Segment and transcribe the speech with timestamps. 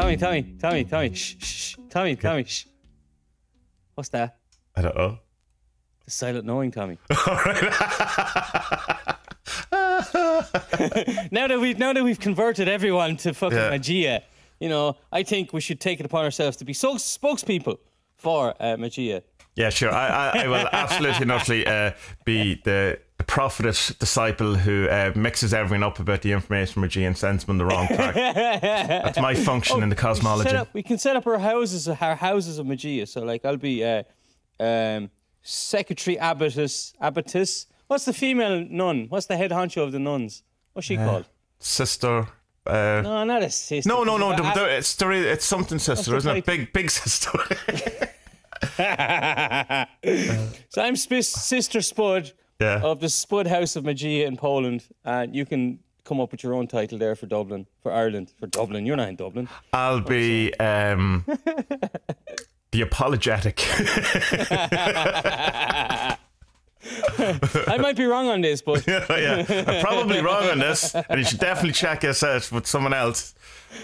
[0.00, 2.64] Tommy, Tommy, Tommy, Tommy, shh, shh, Tommy, Tommy, shh.
[3.94, 4.38] What's that?
[4.74, 5.18] I don't know.
[6.06, 6.96] The silent knowing, Tommy.
[11.30, 13.68] now that we've now that we've converted everyone to fucking Yeah.
[13.68, 14.22] Magia,
[14.58, 17.76] you know, I think we should take it upon ourselves to be so spokespeople
[18.16, 19.22] for uh, Magia.
[19.54, 19.92] Yeah, sure.
[19.92, 21.92] I, I, I will absolutely and utterly uh,
[22.24, 27.16] be the prophetess disciple who uh, mixes everyone up about the information from Magia and
[27.16, 28.14] sends them on the wrong track.
[28.14, 30.50] That's my function in the We, should cosmology.
[30.50, 33.06] set up, we can set up our houses, our houses of Magia.
[33.06, 34.02] So, like, I'll be uh,
[34.58, 35.10] um,
[35.42, 36.92] secretary abbotess.
[37.00, 37.66] Abbotess.
[37.86, 39.06] What's the female nun?
[39.10, 40.42] What's the head honcho of the nuns?
[40.72, 41.26] What's she called?
[41.60, 42.26] Sister.
[42.66, 43.88] Uh, No, not a sister.
[43.88, 44.32] no, no, no.
[44.32, 46.44] A- The, the, it's, it's something sister, isn't it?
[46.46, 47.30] Big, big sister.
[50.68, 52.80] so I'm Sister Spud Yeah.
[52.82, 56.54] of the Spud House of Magia in Poland, and you can come up with your
[56.54, 58.84] own title there for Dublin, for Ireland, for Dublin.
[58.84, 59.48] You're not in Dublin.
[59.72, 61.24] I'll be um,
[62.72, 63.64] the apologetic.
[66.82, 71.24] I might be wrong on this, but yeah, I'm probably wrong on this, and you
[71.24, 73.34] should definitely check this out with someone else.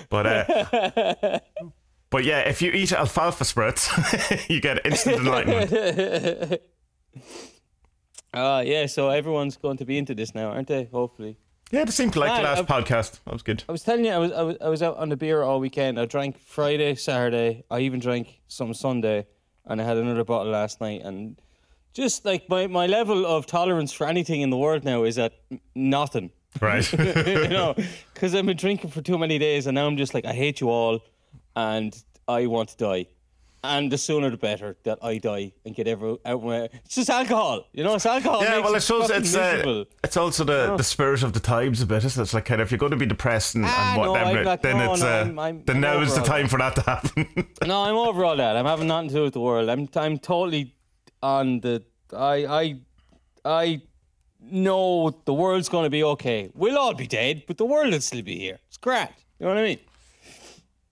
[0.09, 1.39] But uh,
[2.11, 3.91] but yeah, if you eat alfalfa sprouts,
[4.49, 6.61] you get instant enlightenment.
[8.37, 8.87] Uh, yeah.
[8.87, 10.85] So everyone's going to be into this now, aren't they?
[10.93, 11.39] Hopefully.
[11.73, 13.21] Yeah, they seemed like the Man, last podcast.
[13.25, 13.65] That was good.
[13.69, 15.59] I was telling you, I was, I was I was out on the beer all
[15.59, 15.99] weekend.
[15.99, 17.65] I drank Friday, Saturday.
[17.71, 19.27] I even drank some Sunday,
[19.65, 21.03] and I had another bottle last night.
[21.03, 21.41] And
[21.93, 25.33] just like my, my level of tolerance for anything in the world now is at
[25.75, 26.31] nothing.
[26.61, 26.91] Right.
[27.27, 27.75] you know,
[28.15, 30.61] because I've been drinking for too many days, and now I'm just like, I hate
[30.61, 31.01] you all,
[31.57, 31.97] and
[32.29, 33.07] I want to die.
[33.67, 36.69] And the sooner the better that I die and get every out of my.
[36.85, 37.95] It's just alcohol, you know.
[37.97, 38.43] It's alcohol.
[38.43, 41.81] yeah, well, I it suppose it's uh, it's also the, the spirit of the times
[41.83, 42.05] a bit.
[42.05, 42.25] Isn't it?
[42.25, 44.45] It's like kind of if you're going to be depressed and, Ah, and whatever, I'm
[44.45, 46.37] not- then no, it's no, uh, I'm- I'm- then I'm now is the over all
[46.39, 47.47] time for that to happen.
[47.67, 48.57] No, I'm over all that.
[48.57, 49.69] I'm having nothing to do with the world.
[49.69, 50.75] I'm I'm totally
[51.23, 51.83] on the.
[52.17, 52.77] I I
[53.45, 53.83] I
[54.41, 56.51] know the world's going to be okay.
[56.55, 58.59] We'll all be dead, but the world will still be here.
[58.69, 59.09] It's great.
[59.39, 59.79] You know what I mean?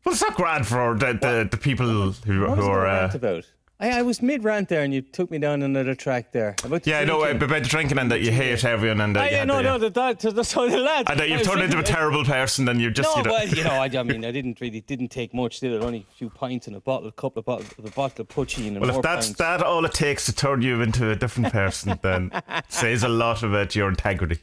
[0.04, 2.06] Well, it's not grand for the the, the people who
[2.46, 2.84] What who I are.
[2.86, 3.44] gonna Uh, about?
[3.80, 6.54] I, I was mid rant there, and you took me down another track there.
[6.64, 7.42] About the yeah, no, uh, drinking.
[7.48, 9.56] about the drinking and that you hate everyone and that Ah, you yeah, had no,
[9.56, 11.10] the, no, the, that, the, so the lads.
[11.10, 13.48] and that you've turned into a terrible person and you're just No, you know, well,
[13.48, 15.82] you know, I, I mean, I didn't really didn't take much, did it?
[15.82, 18.68] Only a few pints and a bottle, a couple of bottles, a bottle of poitín
[18.68, 19.38] and Well, if that's pints.
[19.40, 23.08] that all it takes to turn you into a different person, then it says a
[23.08, 24.38] lot about your integrity.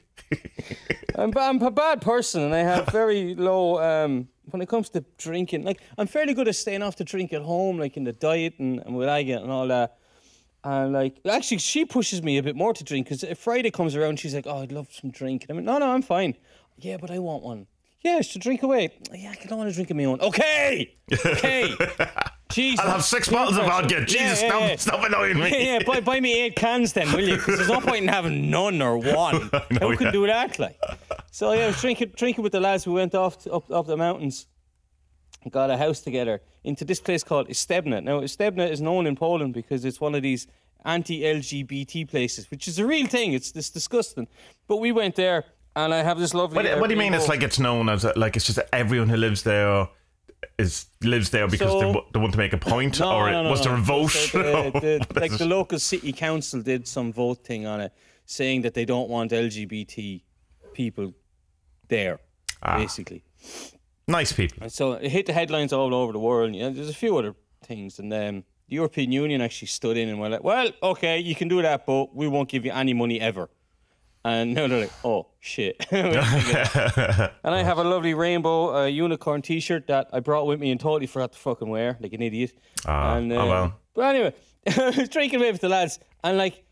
[1.16, 5.04] I'm, I'm a bad person and I have very low um, when it comes to
[5.18, 5.64] drinking.
[5.64, 8.56] Like I'm fairly good at staying off the drink at home, like in the diet
[8.60, 9.98] and, and I get and all that.
[10.64, 13.96] And like actually, she pushes me a bit more to drink because if Friday comes
[13.96, 16.36] around, she's like, "Oh, I'd love some drink." And I'm like, "No, no, I'm fine."
[16.78, 17.68] Yeah, but I want one.
[18.02, 18.90] Yeah, to drink away.
[19.14, 20.22] Yeah, I don't want to drink on my own.
[20.22, 20.96] Okay,
[21.26, 21.76] okay.
[22.54, 22.80] Jesus.
[22.86, 24.06] I'll have six bottles of vodka.
[24.06, 24.76] Jesus, Yeah, yeah, stop, yeah.
[24.78, 25.50] stop annoying me.
[25.52, 27.36] Yeah, yeah, buy, buy me eight cans then, will you?
[27.38, 29.50] Because there's no point in having none or one.
[29.82, 30.60] Who can do that?
[30.60, 30.80] Like,
[31.32, 32.86] so yeah, I was drinking, drinking with the lads.
[32.88, 34.48] We went off to, up up the mountains,
[35.50, 38.04] got a house together into this place called Istebna.
[38.04, 40.48] Now, Istebna is known in Poland because it's one of these
[40.86, 43.34] anti-LGBT places, which is a real thing.
[43.34, 44.28] It's it's disgusting.
[44.68, 45.46] But we went there,
[45.76, 46.56] and I have this lovely.
[46.64, 47.14] What, what do you mean?
[47.14, 49.88] It's like it's known as like it's just everyone who lives there
[50.58, 53.44] is lives there because So- they, they want to make a point, No, or no,
[53.44, 54.12] no, was there a vote?
[54.12, 57.92] So the- the- like the local city council did some vote thing on it,
[58.26, 60.22] saying that they don't want LGBT
[60.74, 61.14] people
[61.88, 62.20] there,
[62.64, 62.78] Ah.
[62.78, 63.24] basically.
[64.08, 64.58] nice people.
[64.64, 66.56] And so it hit the headlines all over the world.
[66.56, 70.10] You know, there's a few other things, and um, the European Union actually stood in
[70.10, 72.94] and were like, "Well, okay, you can do that, but we won't give you any
[72.94, 73.50] money ever."
[74.24, 80.10] And they're like, "Oh shit!" and I have a lovely rainbow uh, unicorn T-shirt that
[80.14, 82.54] I brought with me and totally forgot to fucking wear, like an idiot.
[82.86, 83.80] Ah, and, oh well.
[83.96, 84.34] But anyway,
[84.68, 86.64] I was drinking away with the lads, and like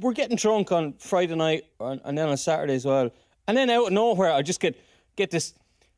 [0.00, 3.10] we're getting drunk on Friday night, and, and then on Saturday as well.
[3.48, 4.78] And then out of nowhere, I just get
[5.16, 5.54] get this,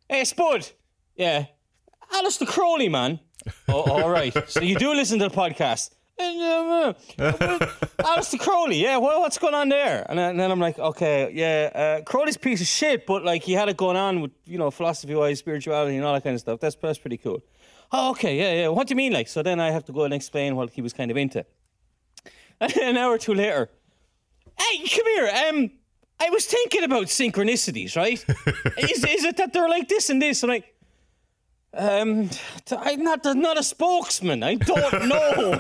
[0.09, 0.71] "Hey, Spud,
[1.17, 1.47] yeah,
[2.13, 3.19] Aleister Crowley, man."
[3.69, 4.33] oh, all right.
[4.49, 5.91] So you do listen to the podcast.
[6.17, 7.33] And, um, uh,
[7.99, 10.07] Aleister Crowley, yeah, well, what's going on there?
[10.09, 13.43] And then, and then I'm like, okay, yeah, uh, Crowley's piece of shit, but like
[13.43, 16.35] he had it going on with, you know, philosophy wise, spirituality, and all that kind
[16.35, 16.61] of stuff.
[16.61, 17.43] That's, that's pretty cool.
[17.91, 18.69] Oh, okay, yeah, yeah.
[18.69, 19.29] What do you mean, like?
[19.29, 21.45] So then I have to go and explain what he was kind of into.
[22.61, 23.71] And an hour or two later,
[24.59, 25.31] hey, come here.
[25.49, 25.71] Um,
[26.21, 28.25] I was thinking about synchronicities, right?
[28.79, 30.43] is, is it that they're like this and this?
[30.43, 30.74] And like,
[31.77, 32.31] um,
[32.79, 34.43] I'm not not a spokesman.
[34.43, 35.59] I don't know.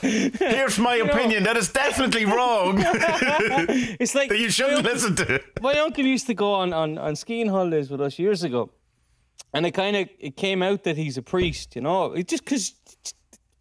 [0.00, 1.42] Here's my opinion.
[1.44, 2.76] That is definitely wrong.
[4.00, 5.42] it's like that you shouldn't my, listen to.
[5.60, 8.70] my uncle used to go on, on, on skiing holidays with us years ago.
[9.54, 11.74] and it kind of it came out that he's a priest.
[11.76, 12.74] You know, it just because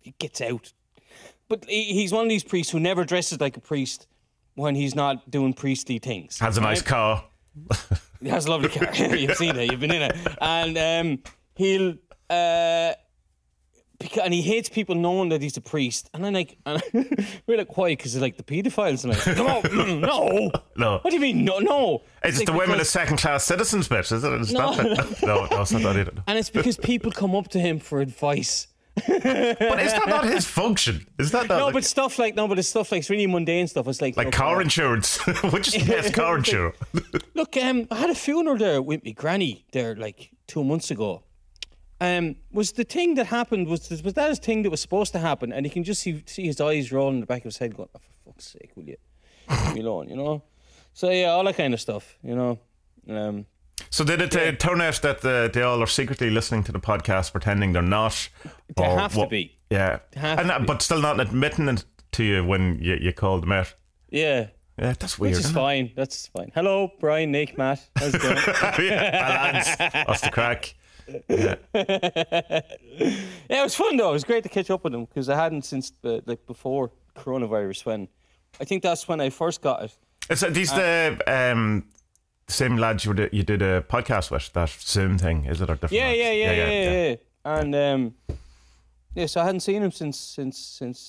[0.03, 0.73] it gets out.
[1.49, 4.07] But he- he's one of these priests who never dresses like a priest
[4.55, 6.39] when he's not doing priestly things.
[6.39, 7.23] Has a nice car.
[8.21, 8.93] He has a lovely car.
[9.15, 9.71] You've seen it.
[9.71, 10.15] You've been in it.
[10.41, 11.23] And um,
[11.55, 11.95] he'll.
[12.29, 12.93] Uh,
[13.99, 16.07] because, and he hates people knowing that he's a priest.
[16.13, 16.83] And I'm like, and
[17.47, 17.89] we're like, why?
[17.89, 19.03] Because they're like the paedophiles.
[19.03, 20.51] And I'm like, no, mm, no.
[20.77, 20.99] No.
[20.99, 21.43] What do you mean?
[21.43, 22.03] No, no.
[22.23, 24.11] It's like the women as second class citizens bitch.
[24.11, 24.31] is it?
[24.33, 24.75] It's No.
[24.75, 24.77] not.
[25.23, 26.11] No, no, it's not that either.
[26.27, 28.67] And it's because people come up to him for advice.
[29.07, 31.07] But is that not his function?
[31.19, 33.27] Is that not No, like, but stuff like no, but it's stuff like it's really
[33.27, 33.87] mundane stuff.
[33.87, 35.17] It's like like look, car insurance?
[35.51, 36.77] Which is the best car insurance?
[37.33, 41.23] Look, um, I had a funeral there with my granny there like two months ago.
[41.99, 45.19] Um, was the thing that happened was was that his thing that was supposed to
[45.19, 47.57] happen, and you can just see see his eyes rolling in the back of his
[47.57, 48.97] head, going, oh, "For fuck's sake, will you
[49.49, 50.43] leave me alone?" You know.
[50.93, 52.17] So yeah, all that kind of stuff.
[52.23, 52.59] You know.
[53.09, 53.45] Um,
[53.89, 56.79] So did it uh, turn out that uh, they all are secretly listening to the
[56.79, 58.29] podcast, pretending they're not?
[58.75, 59.57] They have to be.
[59.69, 63.51] Yeah, and uh, but still not admitting it to you when you, you called them
[63.51, 63.73] out.
[64.09, 64.47] yeah.
[64.79, 65.31] Yeah, that's weird.
[65.31, 65.59] Which is isn't it?
[65.59, 65.91] fine.
[65.95, 66.51] That's fine.
[66.53, 67.89] Hello, Brian, Nick, Matt.
[67.95, 68.37] How's it going?
[68.87, 70.75] yeah, what's the crack?
[71.09, 74.09] Yeah, it was fun though.
[74.09, 76.91] It was great to catch up with him because I hadn't since uh, like before
[77.15, 77.85] coronavirus.
[77.85, 78.07] When
[78.59, 79.97] I think that's when I first got it.
[80.29, 80.33] it.
[80.33, 81.85] Is it these the um,
[82.47, 84.51] same lads you, were, you did a podcast with?
[84.53, 85.69] That Zoom thing, is it?
[85.69, 86.17] Or different Yeah, lads?
[86.17, 87.15] yeah, yeah, yeah, yeah, yeah.
[87.45, 88.15] And um,
[89.15, 90.99] yeah, so I hadn't seen him since since since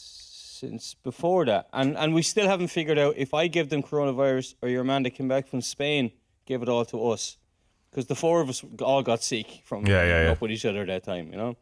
[0.61, 4.55] since before that, and and we still haven't figured out if I give them coronavirus
[4.62, 6.11] or your man that came back from Spain
[6.46, 7.37] gave it all to us,
[7.91, 10.31] because the four of us all got sick from Yeah, yeah, yeah.
[10.31, 11.56] up with each other that time, you know.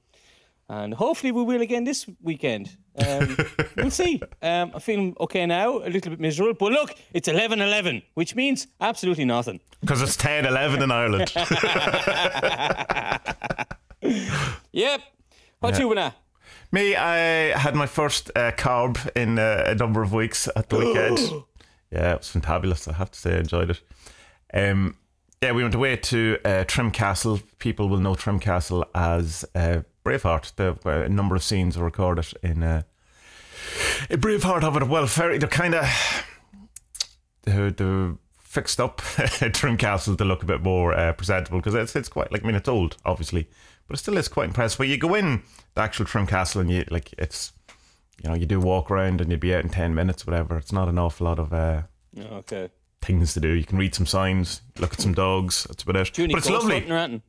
[0.69, 2.77] And hopefully we will again this weekend.
[2.99, 3.37] Um,
[3.77, 4.21] we'll see.
[4.43, 8.67] Um, I'm feeling okay now, a little bit miserable, but look, it's 11-11, which means
[8.81, 9.61] absolutely nothing.
[9.81, 11.33] Because it's 10 11 in Ireland.
[14.73, 15.01] Yep.
[15.61, 16.15] What you wanna?
[16.71, 17.17] Me, I
[17.59, 21.19] had my first uh, carb in uh, a number of weeks at the weekend.
[21.91, 22.87] yeah, it was fantabulous.
[22.87, 23.81] I have to say, I enjoyed it.
[24.53, 24.97] Um,
[25.43, 27.41] yeah, we went away to uh, Trim Castle.
[27.59, 30.55] People will know Trim Castle as uh, Braveheart.
[30.57, 32.83] The, uh, a number of scenes are recorded in uh,
[34.11, 34.89] a Braveheart of it.
[34.89, 35.85] Well, very, they're kind of
[37.43, 38.99] they're, they're fixed up
[39.53, 42.47] Trim Castle to look a bit more uh, presentable because it's it's quite like I
[42.47, 43.49] mean it's old obviously,
[43.87, 44.79] but it still is quite impressive.
[44.79, 45.43] But you go in
[45.75, 47.53] the actual Trim Castle and you like it's
[48.23, 50.57] you know you do walk around and you'd be out in ten minutes whatever.
[50.57, 51.83] It's not an awful lot of uh,
[52.19, 52.71] Okay.
[53.03, 53.49] things to do.
[53.49, 55.65] You can read some signs, look at some dogs.
[55.65, 56.19] That's about it.
[56.19, 56.75] Any But it's lovely.
[56.77, 57.23] hunting or anything?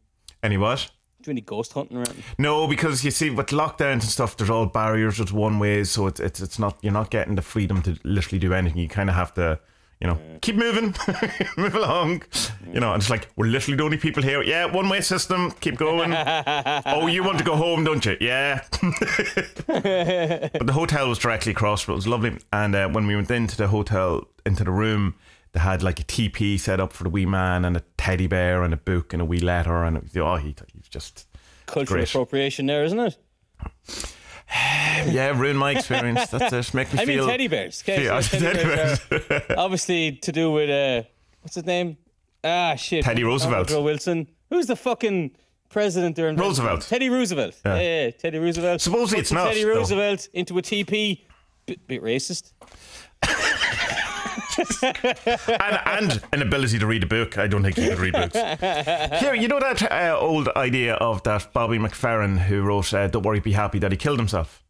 [0.43, 0.89] Any what?
[1.27, 2.23] Do any ghost hunting anything?
[2.37, 5.19] No, because you see, with lockdowns and stuff, there's all barriers.
[5.19, 8.39] It's one way, so it's it's it's not you're not getting the freedom to literally
[8.39, 8.77] do anything.
[8.77, 9.59] You kind of have to,
[9.99, 10.95] you know, keep moving,
[11.57, 12.23] move along.
[12.71, 14.41] You know, and it's like we're literally the only people here.
[14.41, 15.51] Yeah, one way system.
[15.59, 16.13] Keep going.
[16.85, 18.15] oh, you want to go home, don't you?
[18.21, 18.61] Yeah.
[19.67, 22.37] but the hotel was directly across, but it was lovely.
[22.53, 25.15] And uh, when we went into the hotel, into the room,
[25.51, 28.63] they had like a TP set up for the wee man and a teddy bear
[28.63, 29.83] and a book and a wee letter.
[29.83, 30.55] And it was, oh, he,
[30.89, 31.27] just.
[31.65, 32.09] Cultural Great.
[32.09, 33.17] appropriation there, isn't it?
[35.09, 36.27] Yeah, ruined my experience.
[36.29, 36.73] That's it.
[36.73, 37.25] Make me I feel.
[37.25, 37.83] mean, teddy bears.
[37.83, 38.99] Okay, Yeah, so teddy bears
[39.49, 41.07] are obviously to do with uh,
[41.41, 41.97] what's his name?
[42.43, 43.03] Ah, shit.
[43.03, 43.69] Teddy Roosevelt.
[43.69, 44.27] Woodrow Wilson.
[44.49, 45.31] Who's the fucking
[45.69, 46.29] president there?
[46.29, 46.81] in- Roosevelt.
[46.83, 47.55] Teddy Roosevelt.
[47.65, 48.79] Yeah, yeah, Teddy Roosevelt.
[48.81, 49.75] Supposedly it's not, Teddy though.
[49.75, 51.21] Roosevelt into a TP.
[51.65, 52.53] Bit, bit racist.
[54.83, 57.37] and, and an ability to read a book.
[57.37, 58.35] I don't think he could read books.
[59.19, 63.23] Here, you know that uh, old idea of that Bobby McFerrin who wrote uh, "Don't
[63.23, 64.63] Worry, Be Happy" that he killed himself.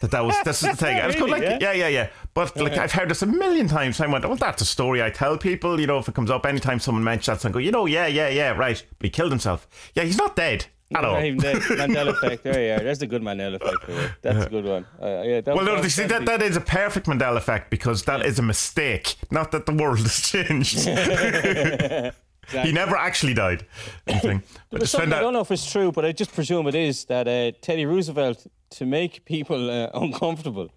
[0.00, 0.98] That that was this is the thing.
[0.98, 2.10] I was going Really, like, yeah, yeah, yeah.
[2.34, 4.00] But like I've heard this a million times.
[4.00, 5.80] I went, well, that's a story I tell people.
[5.80, 8.06] You know, if it comes up anytime someone mentions that, I go, you know, yeah,
[8.06, 8.82] yeah, yeah, right.
[8.98, 9.66] But he killed himself.
[9.94, 11.14] Yeah, he's not dead at all.
[11.14, 12.42] Not even the Mandela effect.
[12.44, 12.78] There you are.
[12.84, 14.22] There's a good Mandela effect.
[14.22, 14.86] That's a good one.
[15.00, 17.70] Uh, yeah, that, Well, no, that- you see, that, that is a perfect Mandela effect
[17.70, 19.16] because that is a mistake.
[19.30, 20.78] Not that the world has changed.
[22.64, 23.66] he never actually died.
[24.06, 24.42] Anything.
[24.70, 27.04] But just something, I don't know if it's true, but I just presume it is
[27.06, 30.70] that uh, Teddy Roosevelt, to make people uh, uncomfortable,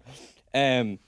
[0.54, 0.98] um,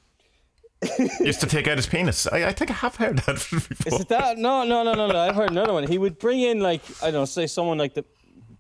[1.21, 2.27] used to take out his penis.
[2.27, 3.95] I, I think I have heard that before.
[3.95, 4.39] is it that?
[4.39, 5.19] No, no, no, no, no.
[5.19, 5.87] I've heard another one.
[5.87, 8.05] He would bring in like I don't know, say someone like the.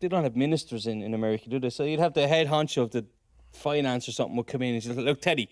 [0.03, 1.71] They don't have ministers in, in America, do they?
[1.71, 3.07] So you'd have the head honcho of the
[3.53, 5.49] finance or something would come in and say, "Look, Teddy,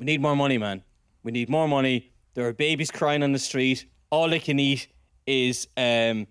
[0.00, 0.82] we need more money, man.
[1.22, 2.10] We need more money.
[2.34, 3.86] There are babies crying on the street.
[4.10, 4.88] All they can eat
[5.28, 6.26] is um,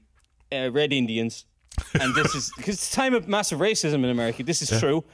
[0.51, 1.45] uh, red Indians."
[2.01, 4.43] and this is because it's time of massive racism in America.
[4.43, 5.05] This is true.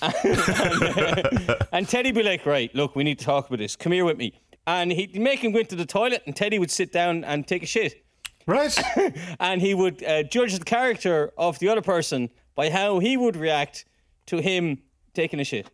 [0.00, 0.14] and,
[1.72, 3.76] and Teddy be like, right, look, we need to talk about this.
[3.76, 4.32] Come here with me.
[4.66, 7.62] And he'd make him go into the toilet, and Teddy would sit down and take
[7.62, 8.02] a shit.
[8.46, 8.76] Right.
[9.40, 13.36] and he would uh, judge the character of the other person by how he would
[13.36, 13.84] react
[14.26, 14.82] to him
[15.14, 15.70] taking a shit.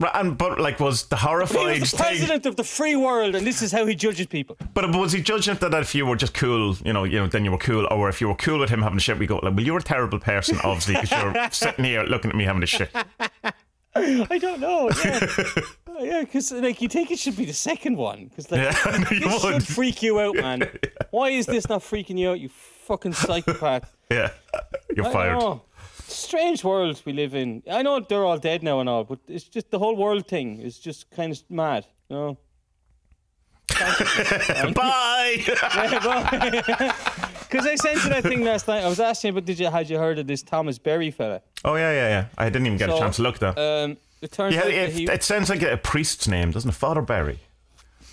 [0.00, 2.96] Right, and but like was the horrified He was the thing president of the free
[2.96, 4.56] world, and this is how he judges people.
[4.74, 7.44] But was he judging that if you were just cool, you know, you know, then
[7.44, 9.36] you were cool, or if you were cool with him having a shit, we go
[9.36, 12.62] like, well, you're a terrible person, obviously, because you're sitting here looking at me having
[12.64, 12.90] a shit.
[13.94, 14.90] I don't know.
[15.04, 15.26] Yeah,
[16.00, 18.72] yeah, because like you think it should be the second one, because like Yeah,
[19.10, 19.54] this would.
[19.54, 20.68] should freak you out, man.
[21.10, 23.94] Why is this not freaking you out, you fucking psychopath?
[24.10, 24.30] Yeah,
[24.94, 25.38] you're I fired.
[25.38, 25.62] know.
[26.06, 27.62] Strange world we live in.
[27.70, 30.60] I know they're all dead now and all, but it's just the whole world thing
[30.60, 31.86] is just kind of mad.
[32.10, 32.38] You know.
[34.74, 35.42] Bye.
[37.48, 38.84] Because I sent you that thing last night.
[38.84, 41.40] I was asking you, but did you had you heard of this Thomas Berry fella?
[41.64, 42.26] oh yeah, yeah, yeah.
[42.36, 43.54] I didn't even get a chance to look though.
[43.56, 46.74] Um, it turns yeah, out it, he, it sounds like a priest's name, doesn't it?
[46.74, 47.40] Father Berry.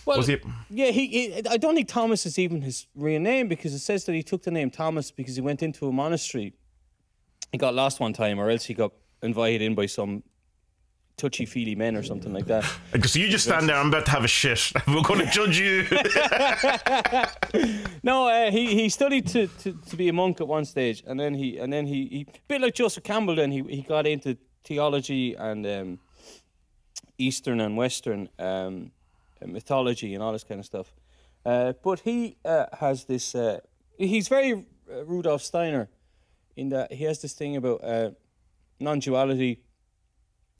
[0.05, 0.37] well, was he-
[0.69, 1.41] Yeah, he, he.
[1.49, 4.43] I don't think Thomas is even his real name because it says that he took
[4.43, 6.53] the name Thomas because he went into a monastery.
[7.51, 8.91] He got lost one time, or else he got
[9.21, 10.23] invited in by some
[11.17, 12.65] touchy feely men or something like that.
[12.91, 13.75] Because you just stand there.
[13.75, 14.71] I'm about to have a shit.
[14.87, 15.85] We're going to judge you.
[18.03, 21.19] No, uh, he he studied to, to, to be a monk at one stage, and
[21.19, 23.35] then he and then he, he a bit like Joseph Campbell.
[23.35, 25.99] Then he he got into theology and um,
[27.17, 28.91] Eastern and Western um,
[29.45, 30.93] mythology and all this kind of stuff.
[31.45, 33.33] Uh, but he uh, has this.
[33.33, 33.59] Uh,
[33.97, 35.89] he's very uh, Rudolf Steiner,
[36.55, 38.11] in that he has this thing about uh,
[38.79, 39.59] non-duality,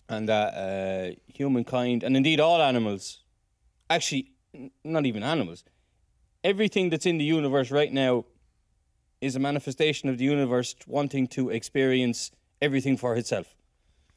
[0.10, 3.20] and that uh, humankind and indeed all animals,
[3.90, 5.64] actually n- not even animals
[6.44, 8.26] everything that's in the universe right now
[9.20, 12.32] is a manifestation of the universe wanting to experience
[12.62, 13.56] everything for itself.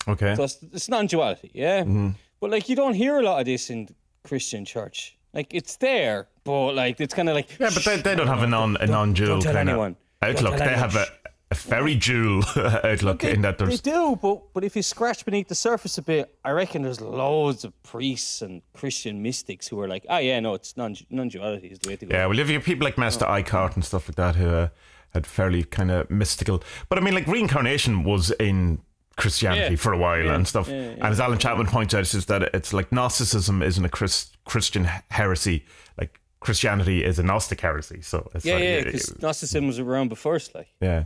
[0.07, 0.35] Okay.
[0.35, 1.81] So it's, it's non-duality, yeah.
[1.83, 2.11] Mm-hmm.
[2.41, 3.89] But like you don't hear a lot of this in
[4.23, 5.17] Christian church.
[5.33, 8.43] Like it's there, but like it's kind of like Yeah, but they, they don't have
[8.43, 10.59] a non a non dual kind of outlook.
[10.59, 11.07] They have a,
[11.51, 12.43] a very dual
[12.85, 15.99] outlook They, in that they there's do, but but if you scratch beneath the surface
[15.99, 20.19] a bit, I reckon there's loads of priests and Christian mystics who are like, oh
[20.19, 22.15] yeah, no, it's non non-duality is the way to go.
[22.15, 23.35] Yeah, well, if you people like Master Oh.
[23.35, 24.69] Eckhart and stuff like that who uh,
[25.15, 28.81] had fairly kind of mystical, but I mean, like reincarnation was in
[29.17, 29.77] Christianity Yeah.
[29.77, 30.69] for a while Yeah, and stuff.
[30.69, 30.75] yeah.
[30.75, 34.85] And as Alan Chapman points out, is that it's like Gnosticism isn't a Chris, Christian
[35.11, 35.65] heresy,
[35.99, 38.01] like Christianity is a Gnostic heresy.
[38.03, 40.69] So it's yeah, like, yeah, because Gnosticism was around before, like.
[40.81, 41.05] yeah.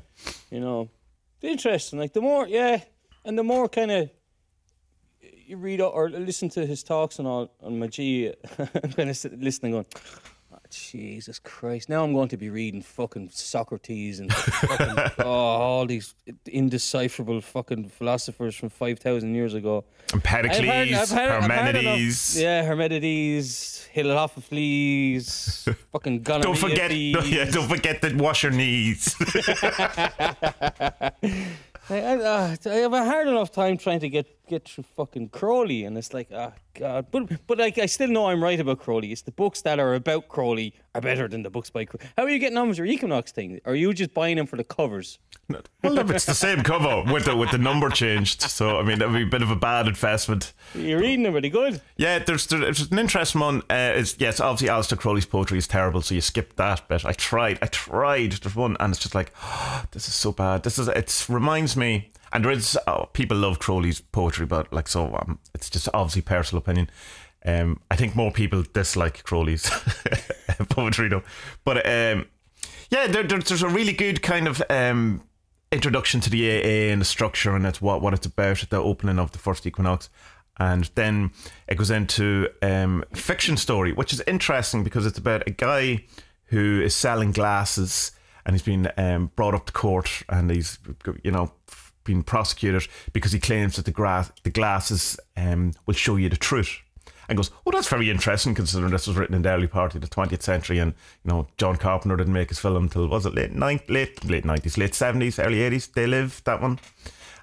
[0.51, 0.89] you know,
[1.43, 1.99] interesting.
[1.99, 2.81] Like the more, yeah,
[3.25, 4.11] and the more kind of
[5.21, 9.73] you read or listen to his talks and all on Magia, I'm kind of listening,
[9.73, 10.01] going, oh,
[10.71, 11.89] Jesus Christ!
[11.89, 16.15] Now I'm going to be reading fucking Socrates and fucking, oh, all these
[16.47, 19.85] indecipherable fucking philosophers from five thousand years ago.
[20.13, 22.41] Empedocles, I've heard- I've heard- I've heard enough- Parmenides.
[22.41, 27.31] yeah, Hermetides, Hilophocles, fucking Don't forget, Ganymedes.
[27.31, 29.15] yeah, don't forget to wash your knees.
[31.91, 35.85] I, I, uh, I've a hard enough time trying to get, get through fucking Crowley,
[35.85, 37.07] and it's like, oh god.
[37.11, 39.13] But but like, I still know I'm right about Crowley.
[39.13, 42.07] It's the books that are about Crowley are better than the books by Crowley.
[42.17, 43.61] How are you getting on with your Equinox thing?
[43.65, 45.19] Are you just buying them for the covers?
[45.83, 48.99] well, if it's the same cover with the with the number changed, so I mean
[48.99, 50.53] that would be a bit of a bad investment.
[50.75, 51.81] You're reading them really good.
[51.97, 53.63] Yeah, there's there's an interesting one.
[53.71, 57.05] Uh, is yes, obviously Aleister Crowley's poetry is terrible, so you skip that bit.
[57.05, 58.33] I tried, I tried.
[58.33, 59.33] There's one, and it's just like,
[59.93, 60.63] this is so bad.
[60.63, 64.89] This is it reminds me, and there is oh, people love Crowley's poetry, but like
[64.89, 66.91] so, um, it's just obviously personal opinion.
[67.45, 69.71] Um, I think more people dislike Crowley's
[70.69, 71.23] poetry though,
[71.65, 72.27] but um,
[72.91, 75.23] yeah, there, there, there's a really good kind of um,
[75.71, 78.79] introduction to the AA and the structure and it's what, what it's about at the
[78.79, 80.09] opening of the first equinox.
[80.61, 81.31] And then
[81.69, 86.05] it goes into um, fiction story, which is interesting because it's about a guy
[86.47, 88.13] who is selling glasses
[88.45, 90.79] and he's been um, brought up to court and he's,
[91.23, 91.53] you know,
[92.09, 96.37] been prosecuted because he claims that the, gra- the glasses um, will show you the
[96.37, 96.81] truth
[97.29, 100.01] and goes, "Oh, that's very interesting considering this was written in the early part of
[100.01, 103.35] the 20th century, and you know John Carpenter didn't make his film until was it
[103.35, 105.93] late nine, late late 90s, late 70s, early 80s.
[105.93, 106.81] They live that one."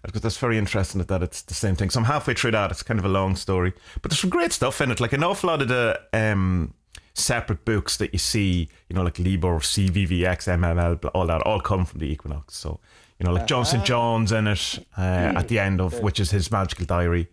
[0.04, 1.90] Because that's very interesting that, that it's the same thing.
[1.90, 2.70] So I'm halfway through that.
[2.70, 5.00] It's kind of a long story, but there's some great stuff in it.
[5.00, 6.76] Like an awful lot of the um,
[7.16, 11.86] separate books that you see, you know, like Liber, CVVX, MML, all that, all come
[11.86, 12.56] from the Equinox.
[12.56, 12.80] So
[13.20, 13.84] you know, like John St.
[13.86, 15.02] John's in it uh,
[15.36, 17.28] at the end of which is his magical diary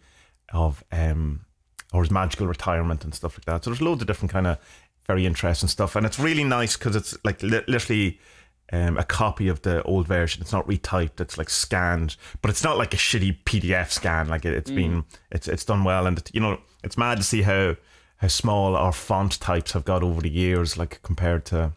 [0.53, 1.45] of um,
[1.93, 3.65] or his magical retirement and stuff like that.
[3.65, 4.59] So there's loads of different kind of
[5.07, 8.21] very interesting stuff, and it's really nice because it's like li- literally
[8.73, 10.41] um, a copy of the old version.
[10.41, 14.29] It's not retyped; it's like scanned, but it's not like a shitty PDF scan.
[14.29, 17.43] Like it, it's been it's it's done well, and you know it's mad to see
[17.43, 17.77] how
[18.19, 21.73] how small our font types have got over the years, like compared to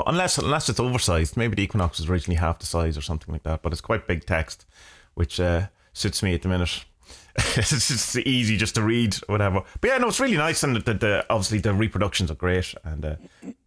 [0.00, 3.30] Well, unless unless it's oversized, maybe the Equinox was originally half the size or something
[3.30, 3.60] like that.
[3.60, 4.64] But it's quite big text,
[5.12, 6.86] which uh, suits me at the minute.
[7.36, 9.60] it's easy just to read, whatever.
[9.82, 13.04] But yeah, no, it's really nice, and the, the obviously the reproductions are great, and
[13.04, 13.16] uh,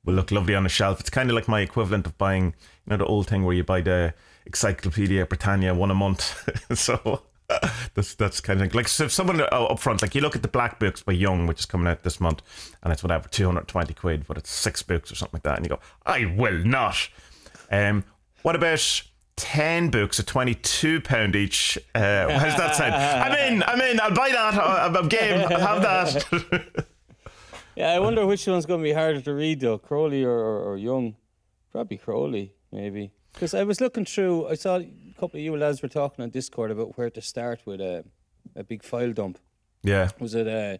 [0.05, 0.99] will look lovely on the shelf.
[0.99, 3.63] It's kind of like my equivalent of buying, you know, the old thing where you
[3.63, 4.15] buy the
[4.47, 6.49] Encyclopedia Britannia one a month.
[6.73, 7.21] so
[7.93, 10.41] that's that's kind of like so if someone uh, up front, like you look at
[10.41, 12.41] the black books by Jung, which is coming out this month,
[12.83, 15.57] and it's whatever two hundred twenty quid, but it's six books or something like that,
[15.57, 17.09] and you go, I will not.
[17.71, 18.03] Um,
[18.41, 19.03] what about?
[19.35, 24.13] 10 books at 22 pound each uh, how's that sound i'm in i'm in i'll
[24.13, 26.85] buy that i'm, I'm game i'll have that
[27.75, 30.59] Yeah, I wonder which one's going to be harder to read though, Crowley or, or,
[30.73, 31.15] or Jung.
[31.71, 33.11] Probably Crowley, maybe.
[33.33, 34.79] Because I was looking through, I saw
[35.15, 38.03] a couple of you lads were talking on Discord about where to start with a,
[38.55, 39.39] a big file dump.
[39.83, 40.77] yeah Was it uh,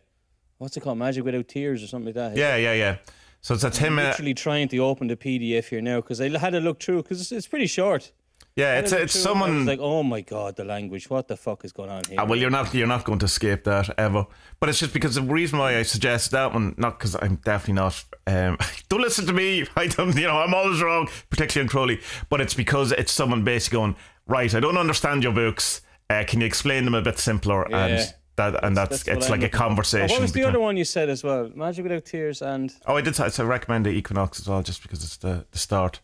[0.58, 2.38] what's it called, Magic Without Tears or something like that?
[2.38, 2.98] yeah yeah yeah
[3.42, 6.30] so it's a Tim uh, Literally trying to open the PDF here now because I
[6.38, 8.12] had a look through because it's, it's pretty short.
[8.56, 10.64] yeah it's a it's look through and I was someone like, oh my god, the
[10.64, 11.10] language!
[11.10, 12.18] What the fuck is going on here?
[12.20, 14.26] Ah, well, you're not you're not going to escape that ever.
[14.60, 17.74] But it's just because the reason why I suggest that one, not because I'm definitely
[17.74, 18.04] not.
[18.28, 18.58] Um,
[18.90, 19.66] don't listen to me.
[19.76, 20.16] I don't.
[20.16, 22.00] You know, I'm always wrong, particularly on Crowley.
[22.30, 23.96] But it's because it's someone basically going
[24.28, 24.54] right.
[24.54, 25.82] I don't understand your books.
[26.10, 27.66] Uh, can you explain them a bit simpler?
[27.70, 27.86] Yeah.
[27.86, 29.64] And that and that's, That's what it's I'm like a looking for.
[29.64, 30.10] Oh, conversation.
[30.10, 31.52] what was the other one you said as well?
[31.56, 33.20] Magic Without Tears and Oh, I did.
[33.20, 36.00] I so recommend the Equinox as well, just because it's the, the start.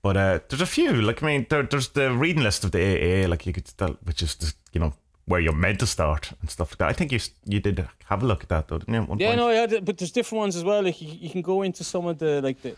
[0.00, 0.92] But uh, there's a few.
[1.02, 3.96] Like I mean, there, there's the reading list of the AA, like you could, tell,
[4.04, 4.92] which is the, you know
[5.26, 6.88] where you're meant to start and stuff like that.
[6.90, 9.02] I think you you did have a look at that though, didn't you?
[9.02, 9.38] At one Yeah, point?
[9.38, 10.82] no, yeah, but there's different ones as well.
[10.82, 12.76] Like you, you can go into some of the like the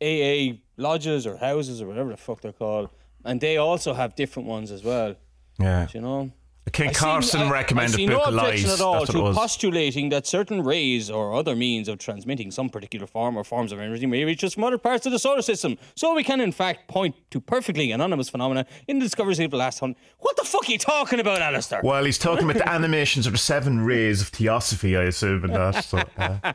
[0.00, 2.90] AA lodges or houses or whatever the fuck they're called,
[3.24, 5.14] and they also have different ones as well.
[5.58, 5.86] Yeah.
[5.94, 6.30] You know.
[6.72, 8.80] King I see- Carson I- I recommended see book no objection Lies.
[8.80, 13.06] at all That's to postulating that certain rays or other means of transmitting some particular
[13.06, 15.76] form or forms of energy may reach us from other parts of the solar system.
[15.96, 19.56] So we can, in fact, point to perfectly anonymous phenomena in the discoveries of the
[19.56, 19.96] last one.
[20.20, 21.82] What the fuck are you talking about, Aleister?
[21.82, 25.54] well, he's talking about the animations of the seven rays of theosophy, I assume, and
[25.54, 25.84] that.
[25.84, 26.52] So, uh,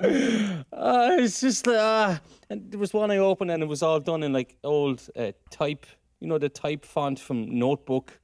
[0.00, 2.18] Uh, it's just uh,
[2.50, 5.32] and there was one I opened and it was all done in like old uh,
[5.50, 5.86] type,
[6.20, 8.18] you know, the type font from Notebook.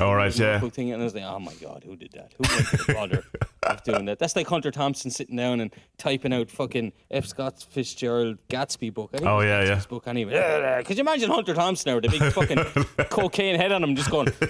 [0.00, 0.58] all right, yeah.
[0.60, 2.32] Thing, and I was like, oh my god, who did that?
[2.36, 3.24] Who went to the bother
[3.62, 4.18] of doing that?
[4.18, 7.26] That's like Hunter Thompson sitting down and typing out fucking F.
[7.26, 9.10] Scott Fitzgerald Gatsby book.
[9.14, 9.80] I think Oh, yeah, yeah.
[9.88, 10.82] Book anyway.
[10.84, 12.58] Could you imagine Hunter Thompson now with a big fucking
[13.10, 14.26] cocaine head on him, just going?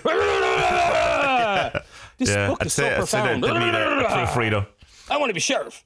[2.18, 3.42] this Yeah, book I'd is say, so I'd say that profound.
[3.42, 4.66] need a, a proofreader.
[5.10, 5.84] I want to be sheriff.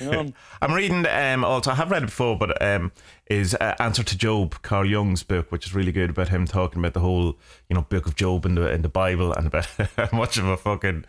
[0.00, 0.32] You know?
[0.62, 1.70] I'm reading um, also.
[1.70, 2.92] I have read it before, but um,
[3.26, 6.78] is uh, Answer to Job, Carl Jung's book, which is really good about him talking
[6.78, 7.36] about the whole
[7.68, 10.46] you know book of Job in the in the Bible and about how much of
[10.46, 11.04] a fucking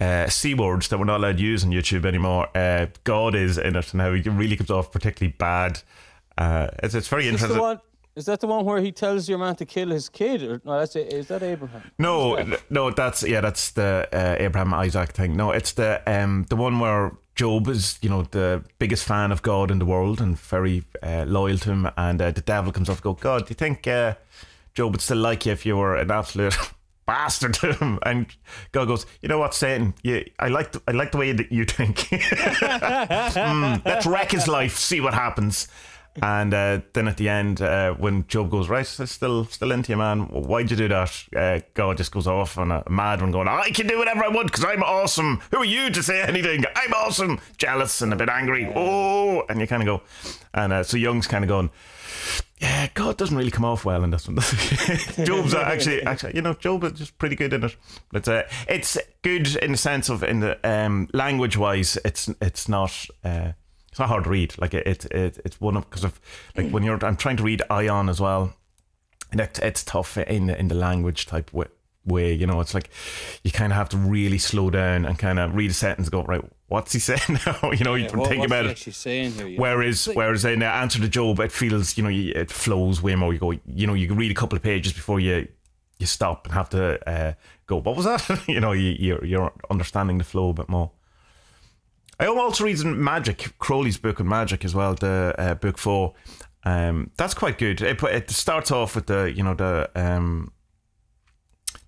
[0.00, 2.48] uh, c words that we're not allowed to use on YouTube anymore.
[2.54, 5.80] Uh, God is in it, and how he really comes off particularly bad.
[6.36, 7.80] Uh, it's, it's very Is, this interesting.
[8.14, 10.42] Is that the one where he tells your man to kill his kid?
[10.42, 11.90] Or, no, that's is that Abraham?
[11.98, 12.62] No, that?
[12.70, 15.36] no, that's yeah, that's the uh, Abraham Isaac thing.
[15.36, 19.42] No, it's the um the one where Job is you know the biggest fan of
[19.42, 22.88] God in the world and very uh, loyal to him, and uh, the devil comes
[22.88, 24.14] up and go, God, do you think uh,
[24.74, 26.54] Job would still like you if you were an absolute
[27.06, 27.98] bastard to him?
[28.04, 28.26] And
[28.72, 31.50] God goes, you know what, Satan, you, I like the, I like the way that
[31.50, 32.08] you think.
[33.32, 35.68] Hmm, let's wreck his life, see what happens.
[36.20, 39.96] And uh, then at the end, uh, when Job goes, right, still still into you,
[39.96, 40.24] man.
[40.24, 41.24] Why'd you do that?
[41.34, 44.28] Uh, God just goes off on a mad one, going, I can do whatever I
[44.28, 45.40] want because I'm awesome.
[45.50, 46.64] Who are you to say anything?
[46.76, 47.40] I'm awesome.
[47.56, 48.70] Jealous and a bit angry.
[48.74, 50.02] Oh, and you kind of go,
[50.52, 51.70] and uh, so Jung's kind of going,
[52.60, 54.36] yeah, God doesn't really come off well in this one.
[55.26, 57.76] Job's actually, actually, you know, Job is just pretty good in it.
[58.12, 62.68] But uh, it's good in the sense of in the um, language wise, it's it's
[62.68, 63.06] not.
[63.24, 63.52] Uh,
[63.92, 64.54] it's not hard to read.
[64.58, 66.18] Like it, it, it it's one of because of
[66.56, 66.98] like when you're.
[67.04, 68.52] I'm trying to read Aion as well,
[69.30, 71.66] and it, it's tough in the, in the language type way,
[72.04, 72.32] way.
[72.32, 72.88] You know, it's like
[73.44, 76.06] you kind of have to really slow down and kind of read a sentence.
[76.08, 76.42] and Go right.
[76.68, 77.70] What's he saying now?
[77.72, 78.72] you know, you Yeah, can what- think about he it.
[78.72, 79.46] actually saying here?
[79.46, 79.62] you know?
[79.62, 83.32] Whereas, whereas in answer to Job, it feels you know it flows way more.
[83.34, 85.46] You go, you know, you can read a couple of pages before you
[85.98, 87.32] you stop and have to uh,
[87.66, 87.76] go.
[87.76, 88.40] What was that?
[88.48, 90.90] you know, you, you're you're understanding the flow a bit more.
[92.22, 96.14] I am also reading Magic, Crowley's book on magic as well, the uh, book four.
[96.62, 97.80] Um, that's quite good.
[97.82, 100.52] It, it starts off with the you know the um,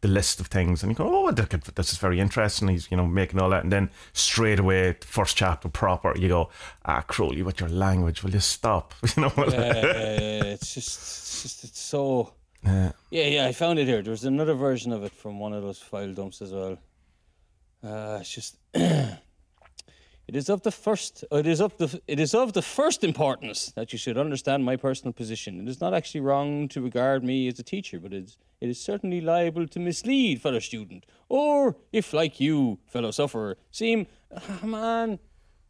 [0.01, 2.67] the list of things, and you go, oh, this is very interesting.
[2.67, 6.51] He's you know making all that, and then straight away, first chapter proper, you go,
[6.85, 8.93] ah, Crowley, with your language, will you stop?
[9.17, 12.33] You know, Uh, it's just, it's just, it's so.
[12.65, 12.91] Yeah.
[13.11, 14.03] Yeah, yeah, I found it here.
[14.03, 16.77] There's another version of it from one of those file dumps as well.
[17.85, 18.57] Uh, it's just,
[20.27, 21.25] It is of the first.
[21.31, 22.01] It is of the.
[22.07, 25.61] It is of the first importance that you should understand my personal position.
[25.61, 28.37] It is not actually wrong to regard me as a teacher, but it is.
[28.61, 34.07] It is certainly liable to mislead fellow student, or if, like you, fellow sufferer, seem,
[34.35, 35.19] ah, man,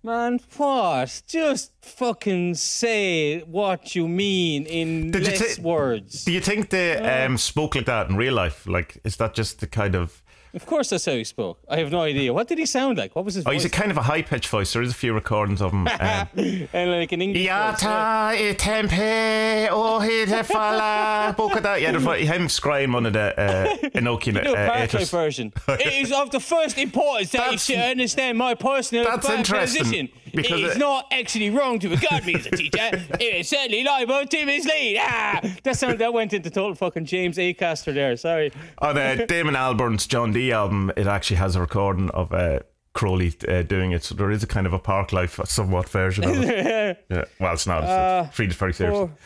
[0.04, 1.22] man, what?
[1.26, 6.24] Just fucking say what you mean in Did less thi- words.
[6.24, 8.64] Do you think they um, spoke like that in real life?
[8.68, 10.22] Like, is that just the kind of.
[10.54, 11.58] Of course, that's how he spoke.
[11.68, 12.32] I have no idea.
[12.32, 13.16] What did he sound like?
[13.16, 14.72] What was his Oh, he's a kind of a high pitched voice.
[14.72, 15.88] There is a few recordings of him.
[16.04, 16.28] Um,
[16.72, 17.46] and like an English.
[17.46, 17.80] voice.
[17.80, 21.74] Yata e tempe oh he te fala boca da.
[21.74, 25.52] Yeah, there's him scrying one of the uh, Enochian Do a uh, version.
[25.68, 30.08] it is of the first importance that you should understand my personal That's interesting, position.
[30.34, 32.78] Because it is it- not actually wrong to regard me as a teacher.
[33.20, 34.98] it is certainly liable to mislead.
[35.00, 38.16] Ah, that sound that went into total fucking James Acaster there.
[38.16, 38.52] Sorry.
[38.78, 42.60] On uh, Damon Albarn's John Dee album, it actually has a recording of uh,
[42.92, 44.04] Crowley uh, doing it.
[44.04, 47.04] So there is a kind of a park life somewhat version of it.
[47.10, 47.24] yeah.
[47.40, 47.82] Well, it's not.
[47.84, 49.06] It's, it's treated very seriously.
[49.08, 49.16] Poor,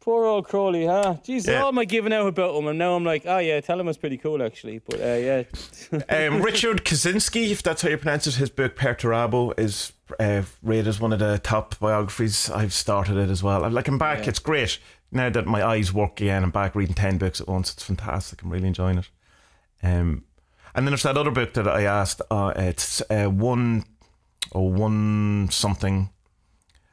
[0.00, 1.16] poor old Crowley, huh?
[1.24, 1.62] Jeez, Yeah.
[1.62, 2.66] all am I giving out about him?
[2.66, 4.80] And now I'm like, oh yeah, tell him it's pretty cool actually.
[4.80, 5.42] But uh, yeah.
[6.10, 10.88] Um, Richard Kaczynski, if that's how you pronounce it, his book Perdurabo is uh, rated
[10.88, 12.50] as one of the top biographies.
[12.50, 13.64] I've started it as well.
[13.64, 14.26] I'm like, I'm back.
[14.26, 14.78] It's great
[15.12, 16.42] now that my eyes work again.
[16.42, 17.72] I'm back reading ten books at once.
[17.72, 18.42] It's fantastic.
[18.42, 19.08] I'm really enjoying it.
[19.82, 20.24] Um,
[20.74, 22.20] and then there's that other book that I asked.
[22.30, 23.84] Uh, it's uh, one
[24.50, 26.10] or one something.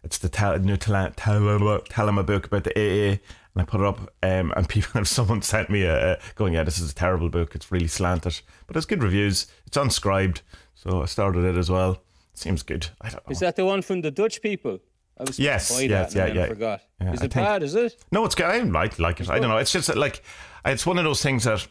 [0.03, 3.17] It's the Tal- new Tal- Tal- Talma book about the AA,
[3.53, 4.13] and I put it up.
[4.21, 7.29] Um, and people, have someone sent me a, a going, "Yeah, this is a terrible
[7.29, 7.55] book.
[7.55, 9.47] It's really slanted, but it's good reviews.
[9.65, 10.41] It's unscribed,
[10.75, 12.01] so I started it as well.
[12.33, 12.87] Seems good.
[13.01, 13.31] I don't know.
[13.31, 14.79] Is that the one from the Dutch people?
[15.19, 16.45] I was Yes, to buy yes, that yeah, yeah.
[16.45, 16.81] I forgot.
[16.99, 17.63] Yeah, is it think- bad?
[17.63, 18.03] Is it?
[18.11, 18.45] No, it's good.
[18.45, 19.29] I like like it.
[19.29, 19.57] I don't know.
[19.57, 20.23] It's just like
[20.65, 21.67] it's one of those things that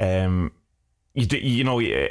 [0.00, 0.52] um
[1.14, 2.08] you do, you know you,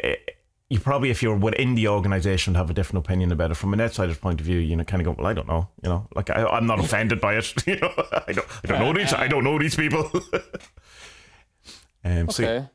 [0.69, 3.73] you probably if you're within the organization would have a different opinion about it from
[3.73, 4.59] an outsider's point of view.
[4.59, 5.67] You know, kind of go, well, I don't know.
[5.81, 7.53] You know, like I, I'm not offended by it.
[7.67, 7.91] You know,
[8.27, 10.09] I don't I don't know these I don't know these people.
[12.03, 12.67] um, so Okay.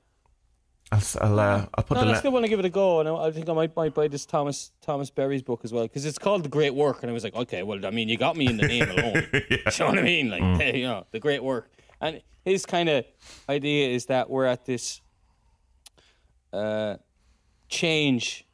[0.91, 3.01] I'll I'll, uh, I'll put No, the I still want to give it a go,
[3.01, 5.83] and I I think I might, might buy this Thomas Thomas Berry's book as well
[5.83, 8.17] because it's called The Great Work, and I was like, okay, well, I mean, you
[8.17, 9.27] got me in the name alone.
[9.33, 10.31] Do you know what I mean?
[10.31, 10.75] Like, Mm.
[10.79, 11.71] you know, The Great Work,
[12.01, 13.05] and his kind of
[13.49, 15.03] idea is that we're at this
[16.53, 16.97] uh,
[17.69, 18.47] change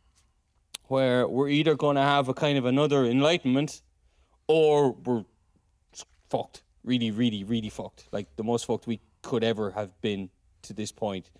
[0.89, 3.83] where we're either going to have a kind of another enlightenment,
[4.49, 5.25] or we're
[6.29, 10.29] fucked, really, really, really fucked, like the most fucked we could ever have been
[10.63, 11.31] to this point.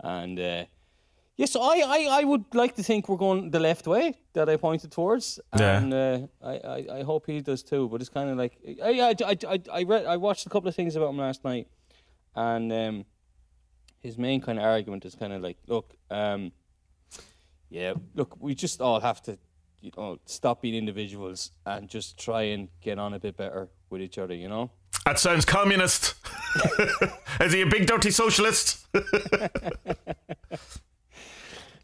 [0.00, 0.64] And uh,
[1.36, 4.56] yes, I, I, I would like to think we're going the left way that I
[4.56, 5.78] pointed towards, Yeah.
[5.78, 7.88] and uh, I, I, I hope he does too.
[7.88, 10.68] But it's kind of like I, I, I, I, I read, I watched a couple
[10.68, 11.68] of things about him last night,
[12.34, 13.04] and um,
[14.00, 16.52] his main kind of argument is kind of like, look, um,
[17.70, 19.38] yeah, look, we just all have to,
[19.80, 24.00] you know, stop being individuals and just try and get on a bit better with
[24.02, 24.70] each other, you know.
[25.04, 26.14] That sounds communist.
[27.40, 28.86] Is he a big dirty socialist?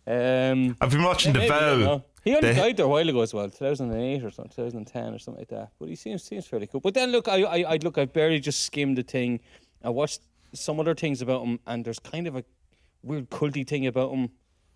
[0.06, 2.04] Um, I've been watching maybe, The I Vow.
[2.24, 5.18] He only The- died there a while ago as well, 2008 or something, 2010 or
[5.18, 5.70] something like that.
[5.78, 6.80] But he seems seems fairly cool.
[6.80, 9.40] But then look, I I, I look, I barely just skimmed the thing.
[9.85, 10.20] I watched
[10.52, 12.44] some other things about him, and there's kind of a
[13.02, 14.30] weird culty thing about him.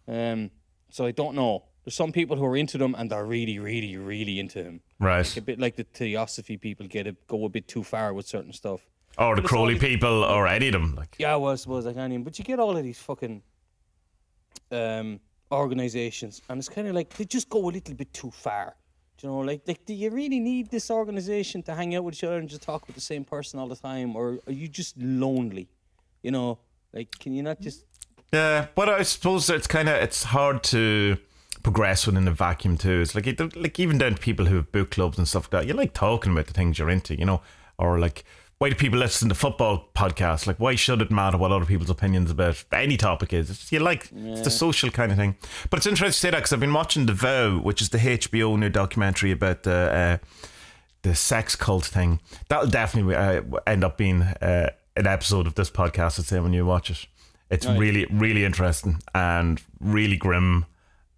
[0.06, 0.50] Um,
[0.90, 1.64] so I don't know.
[1.84, 4.80] There's some people who are into them, and they're really, really, really into him.
[5.00, 5.36] Right.
[5.36, 8.52] A bit like the theosophy people get it go a bit too far with certain
[8.52, 8.80] stuff.
[9.18, 10.94] Or the it's Crowley all- people, or any of them.
[10.96, 12.24] Like, Yeah, well, I suppose I can't even.
[12.24, 13.42] But you get all of these fucking
[14.70, 15.20] um,
[15.52, 18.74] organizations, and it's kind of like they just go a little bit too far.
[19.18, 22.14] Do you know, like, like, do you really need this organization to hang out with
[22.14, 24.66] each other and just talk with the same person all the time, or are you
[24.68, 25.68] just lonely?
[26.22, 26.58] You know,
[26.92, 27.84] like, can you not just?
[28.32, 31.16] Yeah, but I suppose it's kind of it's hard to
[31.64, 33.00] progress within a vacuum too.
[33.00, 35.66] It's like like even down to people who have book clubs and stuff like that.
[35.66, 37.40] You like talking about the things you're into, you know,
[37.76, 38.24] or like
[38.58, 40.46] why do people listen to football podcasts?
[40.46, 43.50] Like why should it matter what other people's opinions about any topic is?
[43.50, 45.36] It's, you like it's the social kind of thing.
[45.70, 47.98] But it's interesting to say that because I've been watching The Vow, which is the
[47.98, 50.20] HBO new documentary about the.
[50.22, 50.26] Uh,
[51.02, 55.70] the sex cult thing that'll definitely uh, end up being uh, an episode of this
[55.70, 57.04] podcast i'd say when you watch it
[57.50, 60.64] it's really really interesting and really grim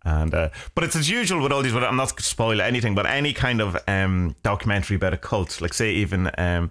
[0.07, 2.95] and uh, but it's as usual with all these i'm not going to spoil anything
[2.95, 6.71] but any kind of um, documentary about a cult like say even um,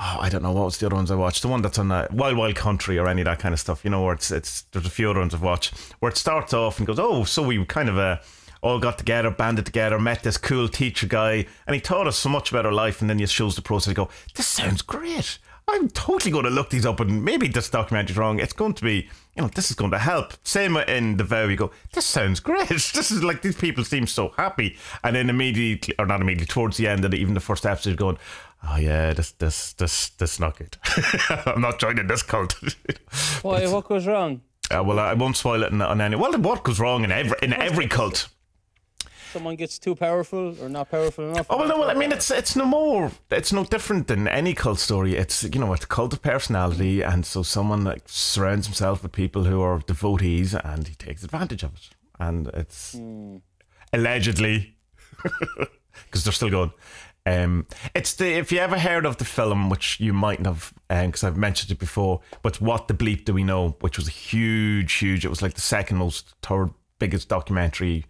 [0.00, 1.42] oh, I don't know what was the other ones I watched.
[1.42, 3.84] The one that's on uh, Wild Wild Country or any of that kind of stuff.
[3.84, 6.52] You know, where it's it's there's a few other ones I've watched where it starts
[6.52, 8.16] off and goes, oh, so we kind of uh,
[8.60, 12.28] all got together, banded together, met this cool teacher guy, and he taught us so
[12.28, 13.00] much about our life.
[13.00, 13.88] And then he shows the process.
[13.88, 15.38] and go, this sounds great.
[15.68, 18.40] I'm totally going to look these up, and maybe this documentary's wrong.
[18.40, 20.34] It's going to be, you know, this is going to help.
[20.44, 22.68] Same in the very you go, this sounds great.
[22.68, 26.76] This is like these people seem so happy, and then immediately, or not immediately, towards
[26.76, 28.18] the end of the, even the first episode, going,
[28.68, 30.76] oh yeah, this, this, this, this is not good.
[31.46, 32.54] I'm not joining this cult.
[33.42, 33.66] Why?
[33.66, 34.42] What goes wrong?
[34.70, 36.16] Uh, well, I won't spoil it on, on any.
[36.16, 38.28] Well, what goes wrong in every in every cult?
[39.32, 41.46] Someone gets too powerful or not powerful enough.
[41.48, 44.52] Oh well, no, well, I mean, it's it's no more, it's no different than any
[44.52, 45.16] cult story.
[45.16, 49.12] It's you know, it's a cult of personality, and so someone like surrounds himself with
[49.12, 51.90] people who are devotees, and he takes advantage of it,
[52.20, 53.00] and it's
[53.92, 54.76] allegedly
[56.04, 56.72] because they're still going.
[57.24, 61.24] Um, it's the if you ever heard of the film, which you mightn't have, because
[61.24, 62.20] I've mentioned it before.
[62.42, 63.76] But what the bleep do we know?
[63.80, 65.24] Which was a huge, huge.
[65.24, 68.06] It was like the second most, third biggest documentary,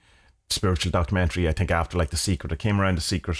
[0.52, 1.48] spiritual documentary.
[1.48, 3.38] I think after like the Secret, it came around the Secret